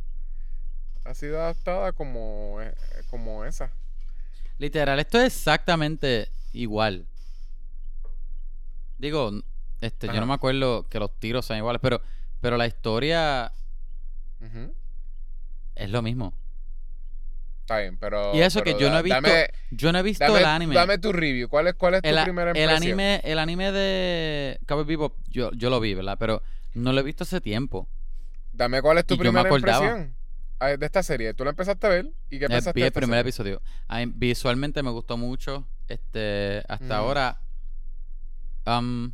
[1.07, 2.75] Ha sido adaptada como, eh,
[3.11, 3.71] como esa.
[4.59, 7.07] Literal, esto es exactamente igual.
[8.99, 9.31] Digo,
[9.81, 12.01] Este, yo no me acuerdo que los tiros sean iguales, pero,
[12.41, 13.53] pero la historia
[15.75, 16.33] es lo mismo.
[17.61, 18.35] Está bien, pero.
[18.35, 20.75] Y eso que yo no he visto Dame, Yo no he visto dame, el anime.
[20.75, 21.49] dame tu review.
[21.49, 22.77] ¿Cuál es, cuál es tu el, primera el impresión?
[23.01, 26.17] anime, el anime de Cowboy Bebop, yo, yo lo vi, ¿verdad?
[26.19, 26.43] Pero
[26.75, 27.89] no lo he visto hace tiempo.
[28.53, 30.16] Dame cuál es tu Y yo me primera impresión
[30.61, 31.35] de esta serie.
[31.35, 32.13] ¿Tú la empezaste a ver?
[32.31, 33.55] ¿Y qué Eh, pensaste vi el primer serie?
[33.55, 33.63] episodio.
[34.15, 35.67] Visualmente me gustó mucho.
[35.89, 36.95] Este, hasta Ujú.
[36.95, 37.41] ahora.
[38.67, 39.13] um,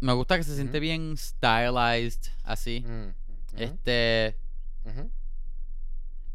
[0.00, 2.84] me gusta que se siente bien stylized, así.
[2.86, 3.14] Mm,
[3.60, 4.36] Este,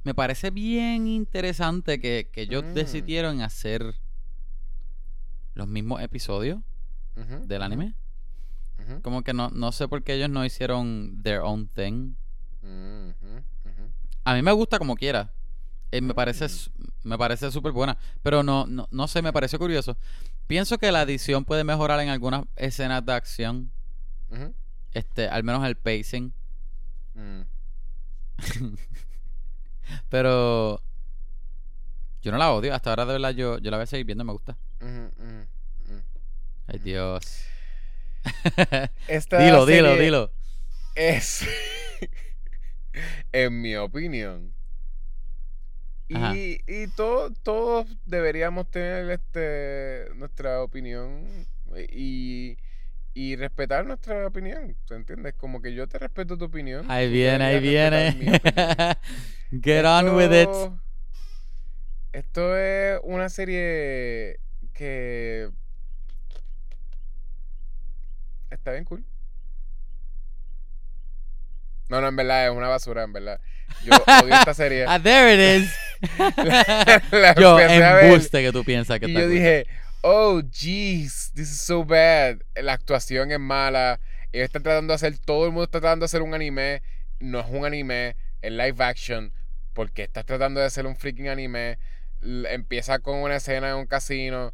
[0.04, 2.74] me parece bien interesante que, que ellos Mm.
[2.74, 3.96] decidieron hacer
[5.54, 6.60] los mismos episodios
[7.46, 7.96] del anime.
[9.02, 12.16] Como que no, no sé por qué ellos no hicieron their own thing.
[14.26, 15.32] A mí me gusta como quiera.
[15.92, 17.08] Eh, me parece Mm.
[17.10, 17.98] me parece súper buena.
[18.24, 19.96] Pero no, no, no sé, me pareció curioso.
[20.48, 23.72] Pienso que la edición puede mejorar en algunas escenas de acción.
[24.94, 26.34] Este, al menos el pacing.
[27.14, 27.42] Mm.
[30.10, 30.82] Pero
[32.22, 32.74] yo no la odio.
[32.74, 34.58] Hasta ahora de verdad yo, yo la voy a seguir viendo, me gusta.
[36.68, 37.42] Ay Dios.
[39.08, 40.32] Esta dilo, dilo, dilo.
[40.96, 41.46] Es,
[43.32, 44.54] en mi opinión.
[46.14, 46.36] Ajá.
[46.36, 51.48] Y, y todo- todos deberíamos tener este nuestra opinión
[51.90, 52.58] y,
[53.16, 54.76] y respetar nuestra opinión.
[54.88, 55.34] ¿Se entiendes?
[55.34, 56.86] Como que yo te respeto tu opinión.
[56.92, 58.12] Ahí viene, ahí viene.
[59.64, 60.50] Get on with it.
[62.14, 64.40] Esto es una serie
[64.74, 65.50] que
[68.52, 69.04] está bien cool.
[71.90, 73.40] No, no, en verdad es una basura, en verdad.
[73.84, 74.86] Yo odio esta serie.
[74.88, 75.72] Ah, there it is.
[76.38, 79.36] La- la yo, embuste que tú piensas que y está yo cool.
[79.36, 79.68] dije,
[80.02, 82.38] oh, jeez, this is so bad.
[82.56, 83.99] La actuación es mala.
[84.32, 86.82] Ellos están tratando de hacer, todo el mundo está tratando de hacer un anime.
[87.20, 89.32] No es un anime, es live action.
[89.74, 91.78] Porque estás tratando de hacer un freaking anime.
[92.22, 94.53] Empieza con una escena en un casino,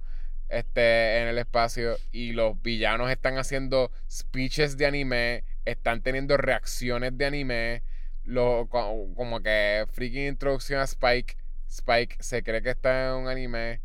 [0.49, 1.97] este, en el espacio.
[2.11, 5.43] Y los villanos están haciendo speeches de anime.
[5.65, 7.83] Están teniendo reacciones de anime.
[8.23, 11.37] Lo, co- como que freaking introducción a Spike.
[11.67, 13.81] Spike se cree que está en un anime.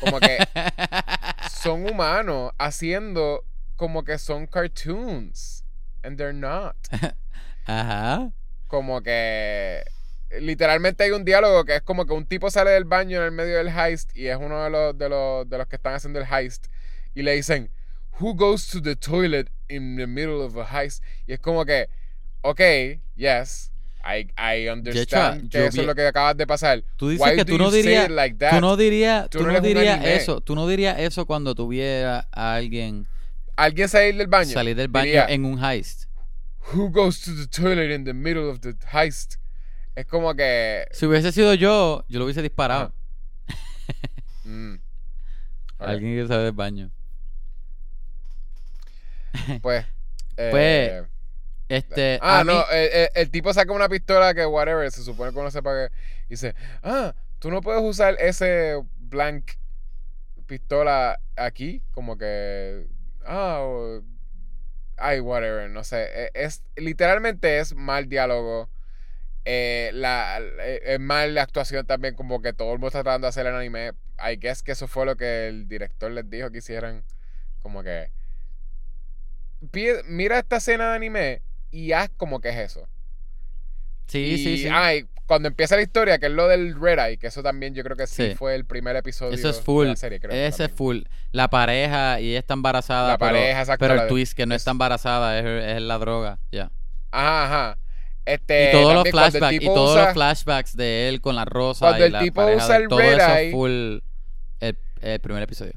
[0.00, 0.38] Como que
[1.50, 3.44] son humanos haciendo
[3.76, 5.64] como que son cartoons.
[6.02, 6.76] And they're not.
[7.66, 8.30] Ajá.
[8.66, 9.82] Como que
[10.40, 13.32] literalmente hay un diálogo que es como que un tipo sale del baño en el
[13.32, 16.20] medio del heist y es uno de los, de los, de los que están haciendo
[16.20, 16.66] el heist.
[17.14, 17.70] Y le dicen,
[18.20, 21.02] Who goes to the toilet in the middle of a heist?
[21.26, 21.88] Y es como que,
[22.42, 22.60] ok,
[23.16, 23.72] yes,
[24.04, 26.82] I, I understand que yo eso vi- es lo que acabas de pasar.
[26.96, 29.60] Tú dices Why que tú no it like tú no dirías, Tú tú no no
[29.60, 33.06] dirías eso, tú no dirías eso cuando tuviera a alguien
[33.56, 34.50] Alguien salir del baño.
[34.52, 36.04] salir del baño diría, en un heist.
[36.72, 39.36] Who goes to the toilet in the middle of the heist?
[39.94, 40.86] Es como que.
[40.92, 42.94] Si hubiese sido yo, yo lo hubiese disparado.
[44.44, 44.80] mm, ok,
[45.88, 46.90] Alguien que sale del baño.
[49.62, 49.84] Pues.
[50.36, 51.02] Pues, eh,
[51.68, 55.38] Este, ah, mí- no, el, el- tipo saca una pistola que, whatever, se supone que
[55.38, 55.92] uno sepa que.
[56.28, 59.52] Dice, ah, tú no puedes usar ese blank
[60.46, 62.86] pistola aquí, como que.
[63.24, 64.02] Ah, o-
[64.96, 66.04] ay, whatever, no sé.
[66.26, 68.68] e- Es, literalmente es mal diálogo.
[69.44, 73.26] Eh, la, eh, es mal la actuación también, como que todo el mundo está tratando
[73.26, 73.92] de hacer el anime.
[74.18, 77.04] I guess que eso fue lo que el director les dijo que hicieran.
[77.60, 78.10] Como que.
[79.70, 82.88] Pide- mira esta escena de anime y haz como que es eso.
[84.06, 84.68] sí, sí, Y, sí.
[84.72, 87.84] ay, cuando empieza la historia, que es lo del Red Eye, que eso también yo
[87.84, 88.34] creo que sí, Sí.
[88.34, 89.86] fue el primer episodio Eso es de full.
[89.86, 90.32] la serie, creo.
[90.32, 91.02] Ese es full.
[91.30, 93.10] La pareja y ella está embarazada.
[93.10, 95.82] La pero, pareja, exacto, pero el de- twist que no es- está embarazada es, es
[95.82, 96.40] la droga.
[96.50, 96.72] Ya.
[97.12, 97.78] Ajá, ajá.
[98.24, 99.54] Este, y todos los flashbacks.
[99.54, 101.86] Y todos usa- los flashbacks de él con la rosa.
[101.86, 103.70] Cuando y el la tipo pareja usa de- el todo red eso eye- full.
[104.60, 105.72] El, el primer episodio.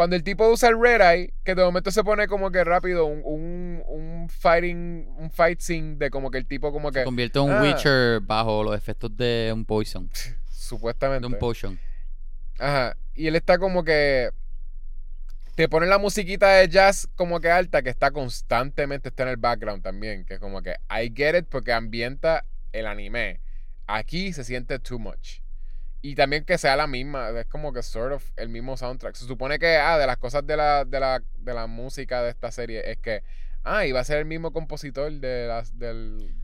[0.00, 3.04] Cuando el tipo usa el Red Eye, que de momento se pone como que rápido
[3.04, 7.04] un, un, un fighting, un fight scene de como que el tipo como que Se
[7.04, 7.60] convierte en un ah.
[7.60, 10.08] Witcher bajo los efectos de un poison.
[10.08, 11.26] De supuestamente.
[11.26, 11.78] un potion.
[12.58, 12.96] Ajá.
[13.14, 14.30] Y él está como que.
[15.54, 19.36] Te pone la musiquita de jazz como que alta, que está constantemente, está en el
[19.36, 20.24] background también.
[20.24, 23.42] Que es como que I get it porque ambienta el anime.
[23.86, 25.40] Aquí se siente too much.
[26.02, 29.14] Y también que sea la misma, es como que sort of el mismo soundtrack.
[29.16, 32.30] Se supone que, ah, de las cosas de la, de la, de la música de
[32.30, 33.22] esta serie es que,
[33.64, 36.34] ah, iba a ser el mismo compositor de las, del,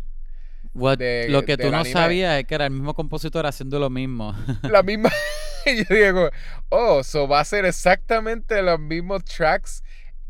[0.74, 1.93] What- de- lo que tú no anime.
[1.93, 4.35] sabías es que era el mismo compositor haciendo lo mismo.
[4.70, 5.11] la misma.
[5.66, 6.31] y yo digo,
[6.69, 9.83] oh, so va a ser exactamente los mismos tracks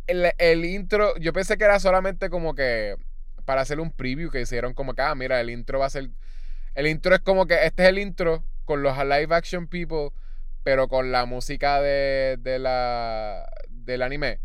[0.06, 2.94] el, el intro, yo pensé que era solamente como que
[3.44, 6.10] para hacer un preview que hicieron como que, ah, mira, el intro va a ser.
[6.76, 10.10] El intro es como que este es el intro con los live action people,
[10.64, 14.40] pero con la música de, de la, del anime.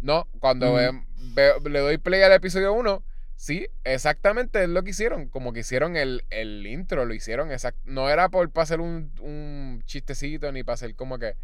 [0.00, 1.02] No, cuando ve-
[1.34, 3.02] veo- le doy play al episodio 1,
[3.36, 5.28] sí, exactamente es lo que hicieron.
[5.28, 9.12] Como que hicieron el, el intro, lo hicieron exact No era por para hacer un,
[9.20, 11.36] un chistecito ni para hacer como que.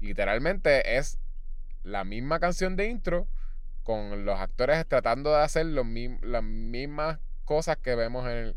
[0.00, 1.18] Literalmente es
[1.84, 3.28] la misma canción de intro
[3.84, 5.86] con los actores tratando de hacer los
[6.22, 8.56] las mismas cosas que vemos en el...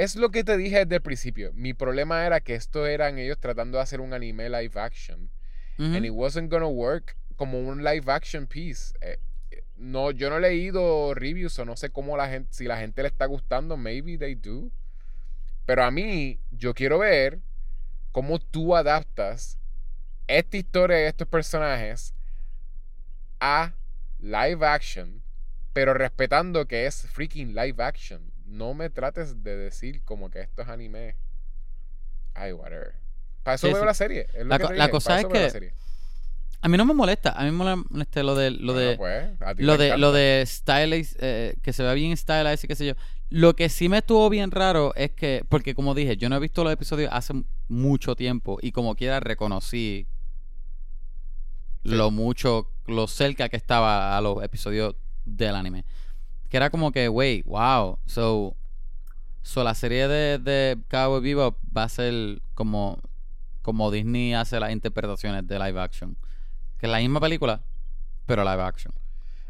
[0.00, 1.52] Es lo que te dije desde el principio.
[1.52, 5.28] Mi problema era que esto eran ellos tratando de hacer un anime live action.
[5.78, 5.94] Ujú.
[5.94, 8.94] And it wasn't gonna work como un live action piece.
[9.02, 9.18] Eh,
[9.76, 13.02] no, yo no he leído reviews o no sé cómo la gente, si la gente
[13.02, 14.70] le está gustando, maybe they do.
[15.66, 17.38] Pero a mí, yo quiero ver
[18.10, 19.58] cómo tú adaptas
[20.28, 22.14] esta historia de estos personajes
[23.38, 23.74] a
[24.18, 25.22] live action,
[25.74, 28.29] pero respetando que es freaking live action.
[28.50, 31.16] No me trates de decir como que esto es anime.
[32.34, 32.94] Ay, whatever.
[33.44, 33.86] Para eso Sí, veo sí.
[33.86, 34.26] la serie.
[34.34, 35.72] es La co- cosa es que.
[36.62, 37.30] A mí no me molesta.
[37.32, 38.50] A mí me molesta lo de.
[38.50, 42.64] Lo Bueno, de pues, Lo de, lo de stylized, eh, que se vea bien stylized
[42.64, 42.94] y qué sé yo.
[43.30, 46.40] Lo que sí me estuvo bien raro es que, porque como dije, yo no he
[46.40, 47.32] visto los episodios hace
[47.68, 50.06] mucho tiempo y como quiera reconocí
[51.84, 51.90] Sí.
[51.92, 55.84] lo mucho, lo cerca que estaba a los episodios del anime.
[56.50, 58.56] Que era como que, wait, wow, so,
[59.42, 63.00] so la serie de, de Cowboy Bebop va a ser como,
[63.62, 66.16] como Disney hace las interpretaciones de live action.
[66.78, 67.62] Que es la misma película,
[68.26, 68.92] pero live action.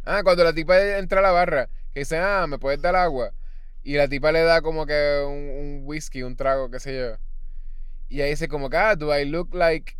[0.05, 3.33] Ah, cuando la tipa entra a la barra, que dice, ah, ¿me puedes dar agua?
[3.83, 7.17] Y la tipa le da como que un, un whisky, un trago, qué sé yo.
[8.09, 9.97] Y ahí dice como que, ah, do I look like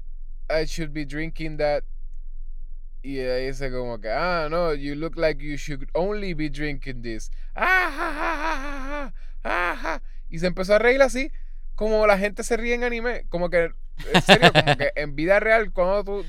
[0.51, 1.85] I should be drinking that?
[3.03, 7.01] Y ahí dice como que, ah, no, you look like you should only be drinking
[7.03, 7.31] this.
[7.55, 9.13] Ah, ja, ja, ja, ja,
[9.43, 10.03] ja, ja, ja.
[10.29, 11.33] Y se empezó a reír así,
[11.75, 13.25] como la gente se ríe en anime.
[13.31, 13.71] Como que,
[14.13, 16.27] en serio, como que en vida real, cuando tú...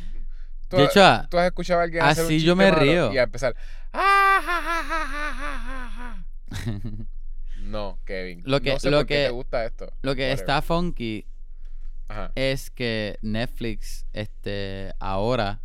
[0.69, 3.11] tú- De hecho, ah, tú has escuchado a alguien hacer un así yo me río.
[3.13, 3.53] Y a empezar.
[3.91, 7.05] "Ah, ja, ja, ja, ja, ja, ja, ja".
[7.63, 8.41] No, Kevin.
[8.45, 9.85] Lo que- no sé lo por qué que- te gusta esto.
[10.01, 10.39] Lo que Whatever.
[10.39, 11.25] está funky
[12.07, 15.61] Ajá, es que Netflix este ahora.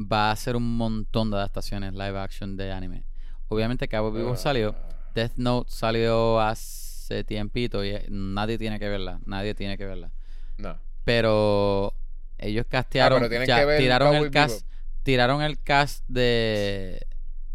[0.00, 3.04] Va a hacer un montón de adaptaciones live action de anime.
[3.48, 4.74] Obviamente Cabo Vivo Ah, salió,
[5.14, 10.10] Death Note salió hace tiempito y eh, nadie tiene que verla, nadie tiene que verla.
[10.56, 10.78] No.
[11.04, 11.94] Pero
[12.38, 15.02] ellos castearon, Ah, pero tienen ya que ver tiraron Cowboy el cast, Bebop.
[15.02, 17.06] tiraron el cast de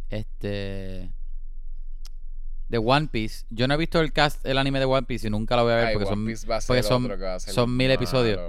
[0.09, 1.11] este
[2.67, 3.45] de One Piece.
[3.49, 5.73] Yo no he visto el cast, el anime de One Piece y nunca lo voy
[5.73, 8.39] a ver Ay, porque One son Piece va a porque ser son- mil episodios.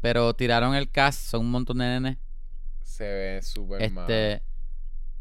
[0.00, 2.18] Pero tiraron el cast, son un montón de nenes.
[2.96, 3.82] Se ve súper.
[3.82, 4.42] Este.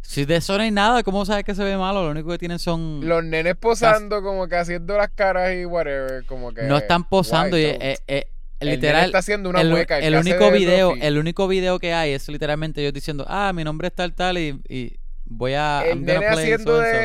[0.02, 2.04] Si de eso no hay nada, ¿cómo sabes que se ve malo?
[2.06, 3.06] Lo único que tienen son.
[3.06, 6.24] Los nenes posando, como que haciendo las caras y whatever.
[6.26, 6.64] Como que.
[6.64, 7.58] no están posando.
[7.58, 8.28] Y, eh, eh,
[8.62, 9.08] El literal.
[9.08, 10.00] está haciendo una el, mueca.
[10.00, 13.52] el hace único de video, el único video que hay es literalmente ellos diciendo, ah,
[13.54, 15.84] mi nombre es tal tal y, y voy a.
[15.86, 16.98] El nene play haciendo so and so".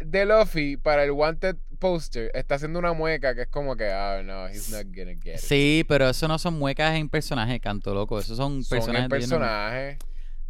[0.00, 3.90] de, de Luffy para el Wanted poster está haciendo una mueca que es como que,
[3.90, 5.40] ah, no, he's not gonna get it.
[5.40, 8.18] Sí, pero eso no son muecas en personaje, canto loco.
[8.20, 9.04] Esos son Son personajes.
[9.04, 9.98] en de- personaje.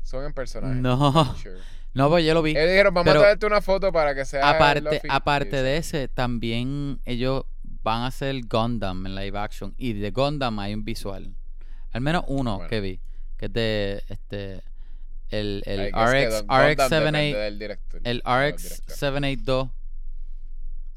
[0.03, 0.75] Son en personaje.
[0.75, 1.35] No.
[1.37, 1.57] Sure.
[1.95, 2.53] No, pues yo lo vi.
[2.53, 4.49] Ellos dijeron, vamos Pero- a traerte una foto para que sea.
[4.49, 7.45] Aparte, aparte de ese, también ellos
[7.83, 9.75] van a hacer Gundam en live action.
[9.77, 11.35] Y de Gundam hay un visual.
[11.91, 12.71] Al menos uno Bueno.
[12.71, 13.01] que vi.
[13.37, 14.63] Que es de este.
[15.29, 17.37] El, el RX, Don- Gundam depende RX78.
[17.39, 18.95] del director, El o del RX director.
[18.97, 19.71] 782.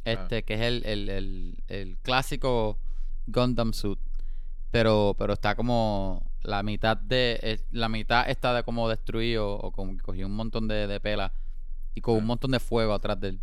[0.06, 2.78] Este, que es el, el, el, el clásico
[3.28, 4.00] Gundam suit.
[4.72, 6.24] Pero, pero está como.
[6.44, 7.40] La mitad de.
[7.42, 9.58] eh, La mitad está de como destruido.
[9.58, 11.34] O como que cogió un montón de, de pela.
[11.96, 13.40] Y con un montón de fuego atrás de él.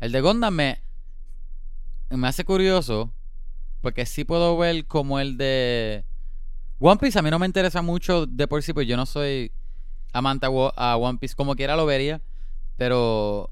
[0.00, 0.80] El de Gundam me.
[2.10, 3.12] Me hace curioso.
[3.82, 6.04] Porque sí puedo ver como el de.
[6.80, 9.52] One Piece a mí no me interesa mucho de por sí, pues yo no soy
[10.12, 11.34] amante a One Piece.
[11.34, 12.22] Como quiera lo vería,
[12.76, 13.50] pero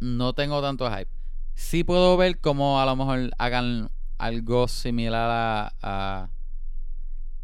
[0.00, 1.10] no tengo tanto hype.
[1.54, 6.30] Sí puedo ver cómo a lo mejor hagan algo similar a, a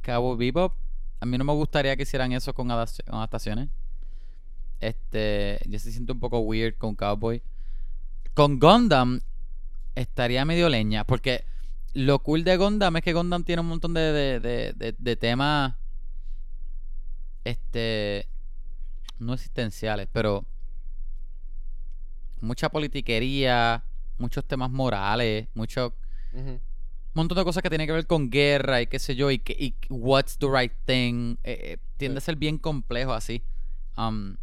[0.02, 0.74] Cabo Bebop.
[1.20, 3.68] A mí no me gustaría que hicieran eso con adap- con adaptaciones.
[4.80, 7.42] Este, yo se siento un poco weird con Cowboy.
[8.34, 9.20] Con Gundam
[9.94, 11.44] estaría medio leña, porque
[11.94, 15.16] lo cool de Gundam es que Gundam tiene un montón de, de, de, de- de
[15.16, 15.74] temas
[17.44, 18.26] este
[19.18, 20.44] no existenciales, pero
[22.42, 23.84] mucha politiquería,
[24.18, 25.94] muchos temas morales, mucho
[26.34, 26.60] Ujú.
[27.14, 29.52] montón de cosas que tienen que ver con guerra y qué sé yo, y, que,
[29.58, 31.36] y what's the right thing.
[31.44, 33.42] eh, eh, tiende a ser bien complejo así.
[33.96, 34.36] Um,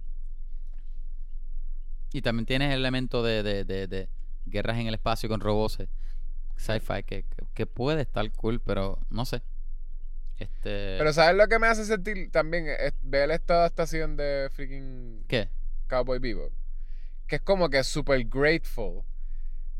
[2.14, 4.10] y también tienes el elemento de, de, de, de
[4.46, 5.80] guerras en el espacio con robots.
[5.82, 5.88] eh,
[6.58, 9.42] Sci-fi que, que- puede estar cool, pero no sé.
[10.38, 10.96] Este.
[10.98, 12.68] Pero ¿sabes lo que me hace sentir también?
[12.68, 15.50] Es ver esta adaptación de freaking ¿Qué?
[15.88, 16.52] Cowboy Bebop.
[17.30, 19.06] Que es como que super grateful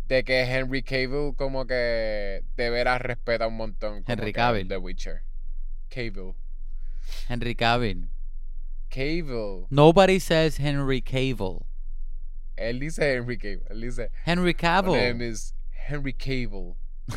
[0.08, 4.04] de que Henry Cavill como que de veras respeta un montón.
[4.04, 4.68] como Henry Cavill.
[4.68, 5.24] The Witcher.
[5.90, 6.36] Cavill.
[7.28, 8.08] Henry Cavill.
[8.90, 9.66] Cavill.
[9.70, 11.66] Nobody says Henry Cavill.
[12.56, 13.64] Él dice Henry Cavill.
[13.70, 14.94] Él dice, Henry my Cavill.
[14.94, 16.76] name is Henry Cavill.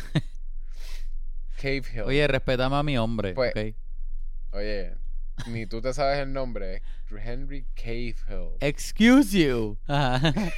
[1.57, 2.05] Cavill.
[2.07, 3.75] Oye, respetame a mi hombre, Pues-.
[4.51, 4.95] Oye,
[5.47, 6.81] ni tú te sabes el nombre.
[7.09, 8.57] Henry Cavill.
[8.59, 9.77] Excuse you.
[9.87, 10.33] Ajá.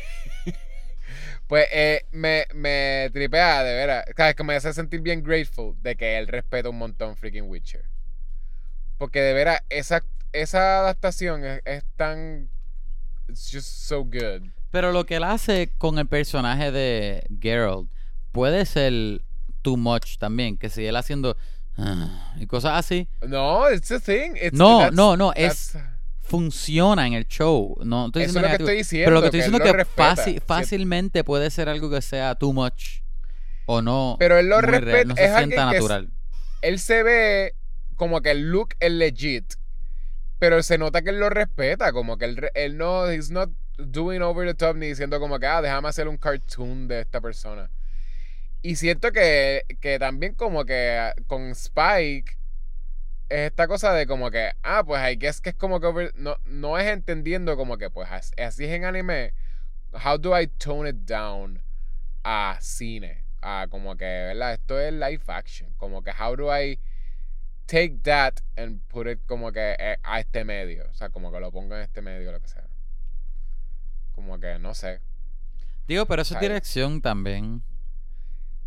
[1.47, 4.05] Pues eh, me, me tripea, de veras.
[4.09, 7.15] O sea, es que me hace sentir bien grateful de que él respeta un montón
[7.15, 7.85] freaking Witcher.
[8.97, 12.49] Porque de veras, esa, esa adaptación es, es tan.
[13.29, 14.49] It's just so good.
[14.71, 17.89] Pero lo que él hace con el personaje de Geralt
[18.31, 19.21] puede ser
[19.61, 20.57] too much también.
[20.57, 21.37] Que si él haciendo
[22.37, 24.35] y cosas así, No, it's a thing.
[24.41, 25.77] It's, No, no, no, es-
[26.21, 27.77] funciona en el show.
[27.83, 29.05] No estoy Eso es lo que estoy diciendo.
[29.05, 32.51] Pero lo que estoy diciendo es que fácil- fácilmente puede ser algo que sea too
[32.53, 33.01] much
[33.67, 34.15] o no.
[34.19, 35.03] Pero él lo respeta.
[35.05, 36.09] no se es alguien sienta que natural.
[36.61, 37.55] él se ve
[37.95, 39.53] como que el look es legit.
[40.39, 41.93] Pero se nota que él lo respeta.
[41.93, 43.09] Como que él, él no.
[43.09, 46.87] He's not doing over the top ni diciendo como que, ah, déjame hacer un cartoon
[46.87, 47.69] de esta persona.
[48.65, 52.31] Y siento que, que también como que con Spike
[53.29, 56.13] es esta cosa de como que, ah, pues I guess que es como que over-
[56.15, 59.33] no, no es entendiendo como que, pues as- así es en anime.
[60.03, 61.61] How do I tone it down
[62.23, 63.23] a cine?
[63.43, 64.53] A como que, ¿verdad?
[64.53, 65.71] Esto es live action.
[65.77, 66.79] Como que, how do I
[67.67, 70.87] take that and put it como que eh, a este medio?
[70.89, 72.63] O sea, como que lo pongo en este medio, lo que sea.
[74.13, 75.01] Como que, no sé.
[75.87, 77.61] Digo, pero eso es dirección también.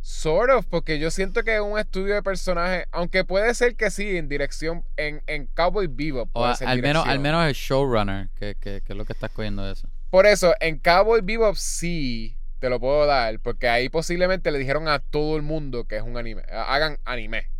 [0.01, 3.91] Sort of, porque yo siento que es un estudio de personajes, aunque puede ser que
[3.91, 6.31] sí, en dirección, en, en Cowboy Bebop.
[6.33, 9.31] Puede ser al menos, al menos el showrunner, que, que, que es lo que estás
[9.31, 9.89] cogiendo de eso.
[10.11, 14.89] Por eso, en Cowboy Bebop sí te lo puedo dar, porque ahí posiblemente le dijeron
[14.89, 16.43] a todo el mundo que es un anime.
[16.51, 17.51] Ha- Hagan anime.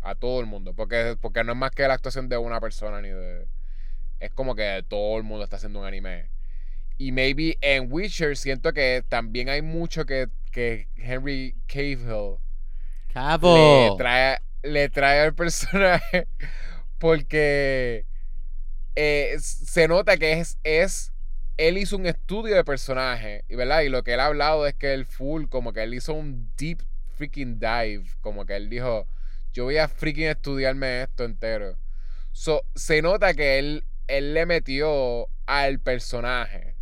[0.00, 0.74] A todo el mundo.
[0.74, 3.46] Porque, porque no es más que la actuación de una persona ni de.
[4.18, 6.28] Es como que todo el mundo está haciendo un anime.
[7.02, 12.38] Y maybe en Witcher siento que también hay mucho que, que Henry Cavill
[13.42, 16.28] le trae, le trae al personaje
[17.00, 18.06] porque
[18.94, 21.12] eh, se nota que es, es
[21.56, 24.74] él hizo un estudio de personaje y verdad y lo que él ha hablado es
[24.74, 26.84] que él full como que él hizo un deep
[27.16, 29.08] freaking dive como que él dijo
[29.52, 31.76] yo voy a freaking estudiarme esto entero
[32.30, 36.76] so, se nota que él él le metió al personaje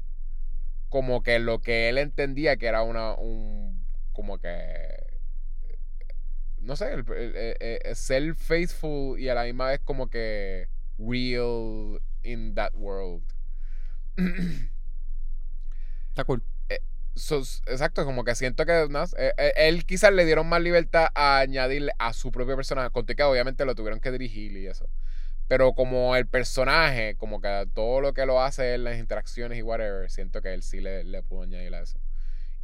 [0.91, 4.51] como que lo que él entendía que era una un como que
[6.59, 12.01] no sé, el- el- el- ser faithful y a la misma vez como que real
[12.23, 13.23] in that world.
[16.11, 16.43] Está cool.
[17.17, 20.63] So, s- exacto, como que siento que no, eh, eh, él quizás le dieron más
[20.63, 24.67] libertad a añadirle a su propio personaje, conté que obviamente lo tuvieron que dirigir y
[24.69, 24.89] eso.
[25.51, 29.63] Pero como el personaje, como que todo lo que lo hace en las interacciones y
[29.63, 31.99] whatever, siento que él sí le, le pudo añadir a eso.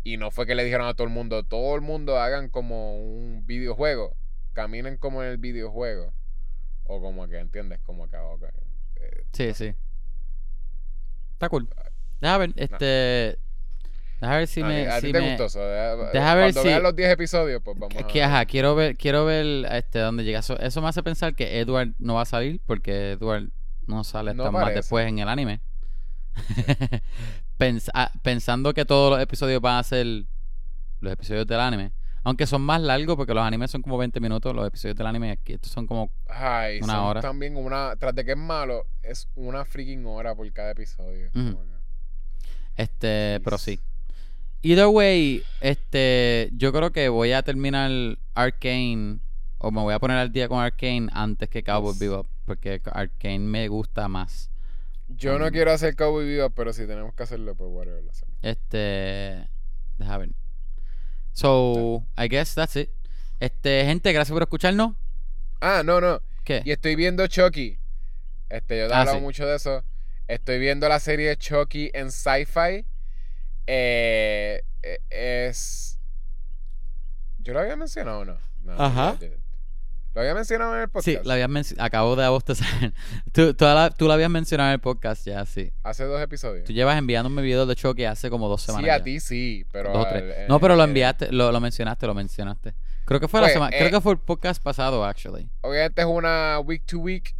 [0.05, 2.97] Y no fue que le dijeron a todo el mundo, todo el mundo hagan como
[2.97, 4.17] un videojuego,
[4.53, 6.15] caminen como en el videojuego.
[6.85, 7.81] O como que, ¿entiendes?
[7.81, 8.45] Como que, ok,
[9.01, 9.75] eh, Sí, sí.
[11.33, 11.69] Está cool.
[12.21, 13.37] Deja ver, este.
[14.21, 14.89] Deja ver si a, me.
[14.89, 15.61] a ti te me- gustó eso.
[15.61, 18.27] Deja- deja ver Cuando si- veas los 10 episodios, pues vamos que, que, a...
[18.27, 20.39] ajá, quiero ver, quiero ver este dónde llega.
[20.41, 23.49] Eso, eso me hace pensar que Edward no va a salir porque Edward
[23.87, 25.61] no sale No hasta más después en el anime.
[27.59, 30.07] Pens- ah, pensando que todos los episodios van a ser
[31.01, 31.93] los episodios del anime.
[32.25, 35.31] Aunque son más largos porque los animes son como 20 minutos, los episodios del anime
[35.31, 37.21] aquí estos son como Ay, Una son hora.
[37.21, 37.95] también una.
[37.97, 41.31] Tras de que es malo, es una freaking hora por cada episodio.
[42.75, 43.79] Este, pero sí.
[44.63, 47.91] Either way, este, yo creo que voy a terminar
[48.35, 49.19] Arcane
[49.59, 52.01] o me voy a poner al día con Arcane antes que Cowboy Yes.
[52.01, 54.51] Bebop porque Arcane me gusta más.
[55.09, 58.11] Yo no Um, quiero hacer Cowboy Bebop, pero si tenemos que hacerlo, pues whatever lo
[58.11, 58.35] hacemos.
[58.43, 59.49] Este,
[59.99, 60.31] deja ver.
[61.33, 62.91] So, I guess that's it.
[63.41, 64.95] Este, gente, gracias por escucharnos.
[65.61, 66.21] Ah, no, no.
[66.45, 66.63] ¿Qué?
[66.65, 67.79] Y estoy viendo Chucky.
[68.49, 69.23] Este, yo te he Ah, hablado sí.
[69.23, 69.85] mucho de eso.
[70.29, 72.85] Estoy viendo la serie Chucky en Sci-Fi.
[73.67, 75.99] Eh, eh, es.
[77.39, 78.37] ¿Yo lo había mencionado no?
[78.63, 79.17] No, Ajá.
[80.15, 81.05] Lo había mencionado en el podcast.
[81.05, 82.67] Sí, la habías menc- acabo de abostezar.
[83.33, 85.71] tú, tú la, tú la habías mencionado en el podcast ya, sí.
[85.83, 86.65] Hace dos episodios.
[86.65, 88.85] Tú llevas enviándome videos de choque hace como dos semanas.
[88.85, 89.05] Sí, a ya.
[89.05, 89.93] ti sí, pero.
[89.93, 90.35] Dos o al- tres.
[90.37, 92.75] eh, No, pero lo eh, enviaste, lo, lo mencionaste, lo mencionaste.
[93.05, 95.49] Creo que fue la Pues, semana, eh, creo que fue el podcast pasado, actually.
[95.61, 97.37] Obviamente es una week to week,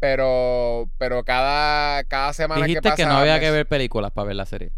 [0.00, 0.90] pero.
[0.98, 3.14] Pero cada, cada semana Dijiste que que, pasa.
[3.14, 4.72] no había que ver películas para ver la serie.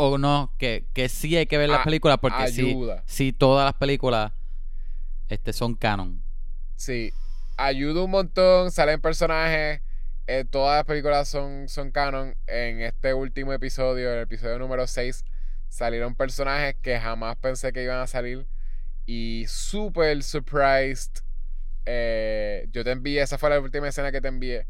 [0.00, 3.02] O, no, que, que sí hay que ver las A- películas porque sí, ayuda.
[3.06, 4.32] sí todas las películas
[5.28, 6.22] este, son canon.
[6.76, 7.12] Sí,
[7.56, 9.82] ayuda un montón, salen personajes,
[10.26, 12.36] eh, todas las películas son, son canon.
[12.46, 15.24] En este último episodio, el episodio número 6,
[15.68, 18.46] salieron personajes que jamás pensé que iban a salir.
[19.06, 21.22] Y súper surprised.
[21.86, 24.66] eh, yo te envié, esa fue la última escena que te envié,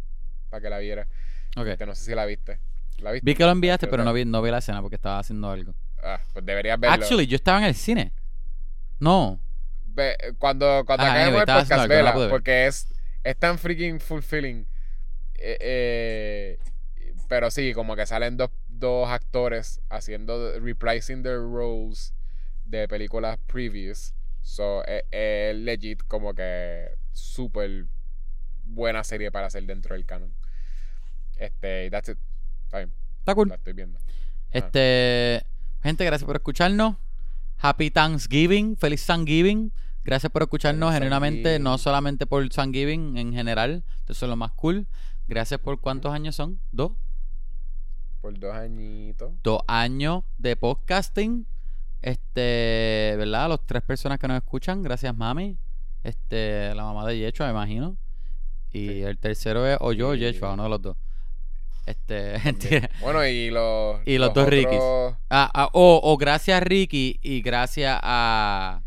[0.51, 1.09] para que la vieras.
[1.57, 1.79] Ok.
[1.79, 2.61] Que no sé si la viste.
[2.99, 3.25] ¿La viste?
[3.25, 5.75] Vi que lo enviaste, pero no vi, no vi la escena porque estaba haciendo algo.
[6.03, 6.95] Ah, pues deberías verlo.
[6.95, 8.13] Actually, yo estaba en el cine.
[8.99, 9.41] No.
[9.87, 12.25] Ve- cuando cuando Ah, acabemos anyway, el estaba haciendo podcast, algo, no la vela, pude
[12.27, 12.31] ver.
[12.31, 12.95] porque es,
[13.25, 14.67] es tan freaking fulfilling.
[15.41, 16.59] Eh, eh,
[17.29, 22.15] pero sí, como que salen dos, dos actores haciendo, reprising their roles
[22.65, 24.15] de películas previous.
[24.43, 27.87] So, es es legit como que súper
[28.65, 30.33] buena serie para hacer dentro del canon.
[31.37, 32.19] Este, that's it.
[32.69, 33.49] Está bien, Está cool.
[33.49, 33.99] la estoy viendo.
[34.51, 35.43] Este,
[35.83, 36.97] gente, gracias por escucharnos.
[37.61, 39.73] Happy Thanksgiving, feliz Thanksgiving.
[40.05, 43.85] Gracias por escucharnos Feliz genuinamente, no solamente por Thanksgiving en general.
[44.07, 44.87] Eso es lo más cool.
[45.29, 46.61] Gracias por cuántos años son?
[46.73, 46.93] ¿Dos?
[48.21, 49.33] Por dos añitos.
[49.43, 51.47] Dos años de podcasting.
[52.03, 53.49] Este, ¿verdad?
[53.49, 54.83] Los tres personas que nos escuchan.
[54.83, 55.57] Gracias, mami.
[56.05, 57.97] Este, la mamá de Yechua, me imagino.
[58.73, 59.03] Y Sí.
[59.03, 60.97] el tercero es o yo o Yechua, uno de los dos.
[61.91, 62.89] Este.
[63.01, 64.01] Bueno, y los.
[64.07, 64.79] Y los dos Rickys.
[64.79, 68.83] otros- Ah, ah, o, o gracias a Ricky y gracias a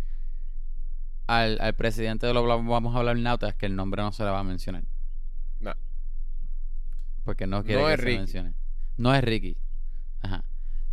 [1.28, 4.30] al, al presidente de lo vamos a hablar nautas que el nombre no se le
[4.30, 4.84] va a mencionar.
[5.60, 5.74] No.
[7.24, 8.18] Porque no quiere No que es se Ricky.
[8.20, 8.54] mencione.
[8.98, 9.58] No es Ricky.
[10.22, 10.44] Ajá.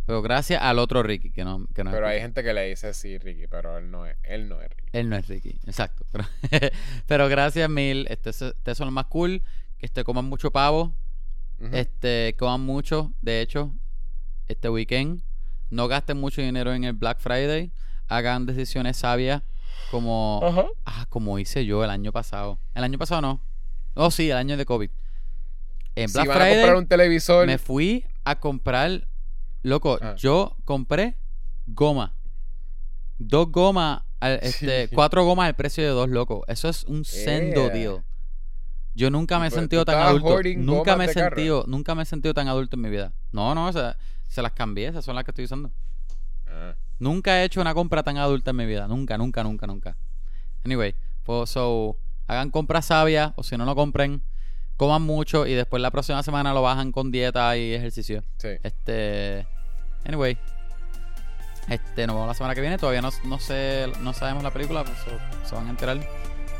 [0.05, 2.93] Pero gracias al otro Ricky que no, que no Pero hay gente que le dice
[2.95, 4.89] sí, Ricky, pero él no es, él no es Ricky.
[4.93, 6.05] Él no es Ricky, exacto.
[6.11, 6.25] Pero,
[7.07, 8.07] pero gracias mil.
[8.09, 9.43] Este, es- ustedes son los más cool.
[9.77, 10.95] Que este, coman mucho pavo.
[11.73, 13.73] Este, coman mucho, de hecho,
[14.47, 15.21] este weekend.
[15.69, 17.71] No gasten mucho dinero en el Black Friday.
[18.07, 19.43] Hagan decisiones sabias
[19.91, 20.39] como,
[20.85, 22.57] ah, como hice yo el año pasado.
[22.73, 23.41] El año pasado no.
[23.95, 24.89] Oh, sí, el año de COVID.
[25.95, 29.07] En Si Black a comprar Friday un televisor, me fui a comprar,
[29.63, 30.15] loco, Ah.
[30.17, 31.15] yo compré
[31.67, 32.13] goma.
[33.17, 34.95] Dos gomas, al- este, Sí.
[34.95, 36.45] cuatro gomas al precio de dos, loco.
[36.47, 37.73] Eso es un sendo Yeah.
[37.73, 38.03] deal.
[38.95, 40.39] Yo nunca me he pues, sentido tan adulto.
[40.57, 41.35] Nunca me he de carro.
[41.35, 43.13] sentido, nunca me he sentido tan adulto en mi vida.
[43.31, 43.95] No, no, o sea,
[44.27, 45.71] se las cambié, esas son las que estoy usando.
[46.47, 48.87] Ah, Nunca he hecho una compra tan adulta en mi vida.
[48.87, 49.97] Nunca, nunca, nunca, nunca.
[50.65, 54.21] Anyway, pues, so, hagan compras sabias o si no, no compren.
[54.75, 58.23] Coman mucho y después la próxima semana lo bajan con dieta y ejercicio.
[58.37, 58.49] sí.
[58.63, 59.45] Este.
[60.05, 60.37] Anyway.
[61.69, 62.77] Este, nos vemos la semana que viene.
[62.77, 65.99] Todavía no, no sé, no sabemos la película, pues so- se van a enterar.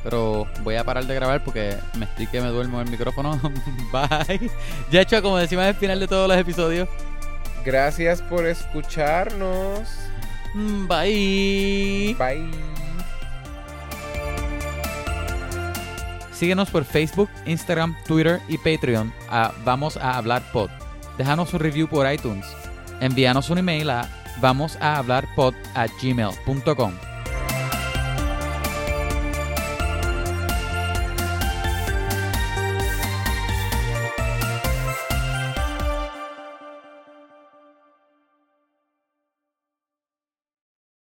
[0.03, 3.39] Pero voy a parar de grabar porque me estoy que me duermo el micrófono.
[3.91, 4.49] Bye.
[4.91, 6.87] Ya hecho, como decimos al final de todos los episodios.
[7.65, 9.89] Gracias por escucharnos.
[10.53, 12.15] mm, Bye.
[12.17, 12.51] Bye.
[16.31, 20.69] Síguenos por Facebook, Instagram, Twitter y Patreon a Vamos a Hablar Pod.
[21.17, 22.45] Déjanos un review por iTunes.
[23.01, 24.07] Envíanos un email a
[24.39, 27.08] vamos a hablar pod a gmail.com.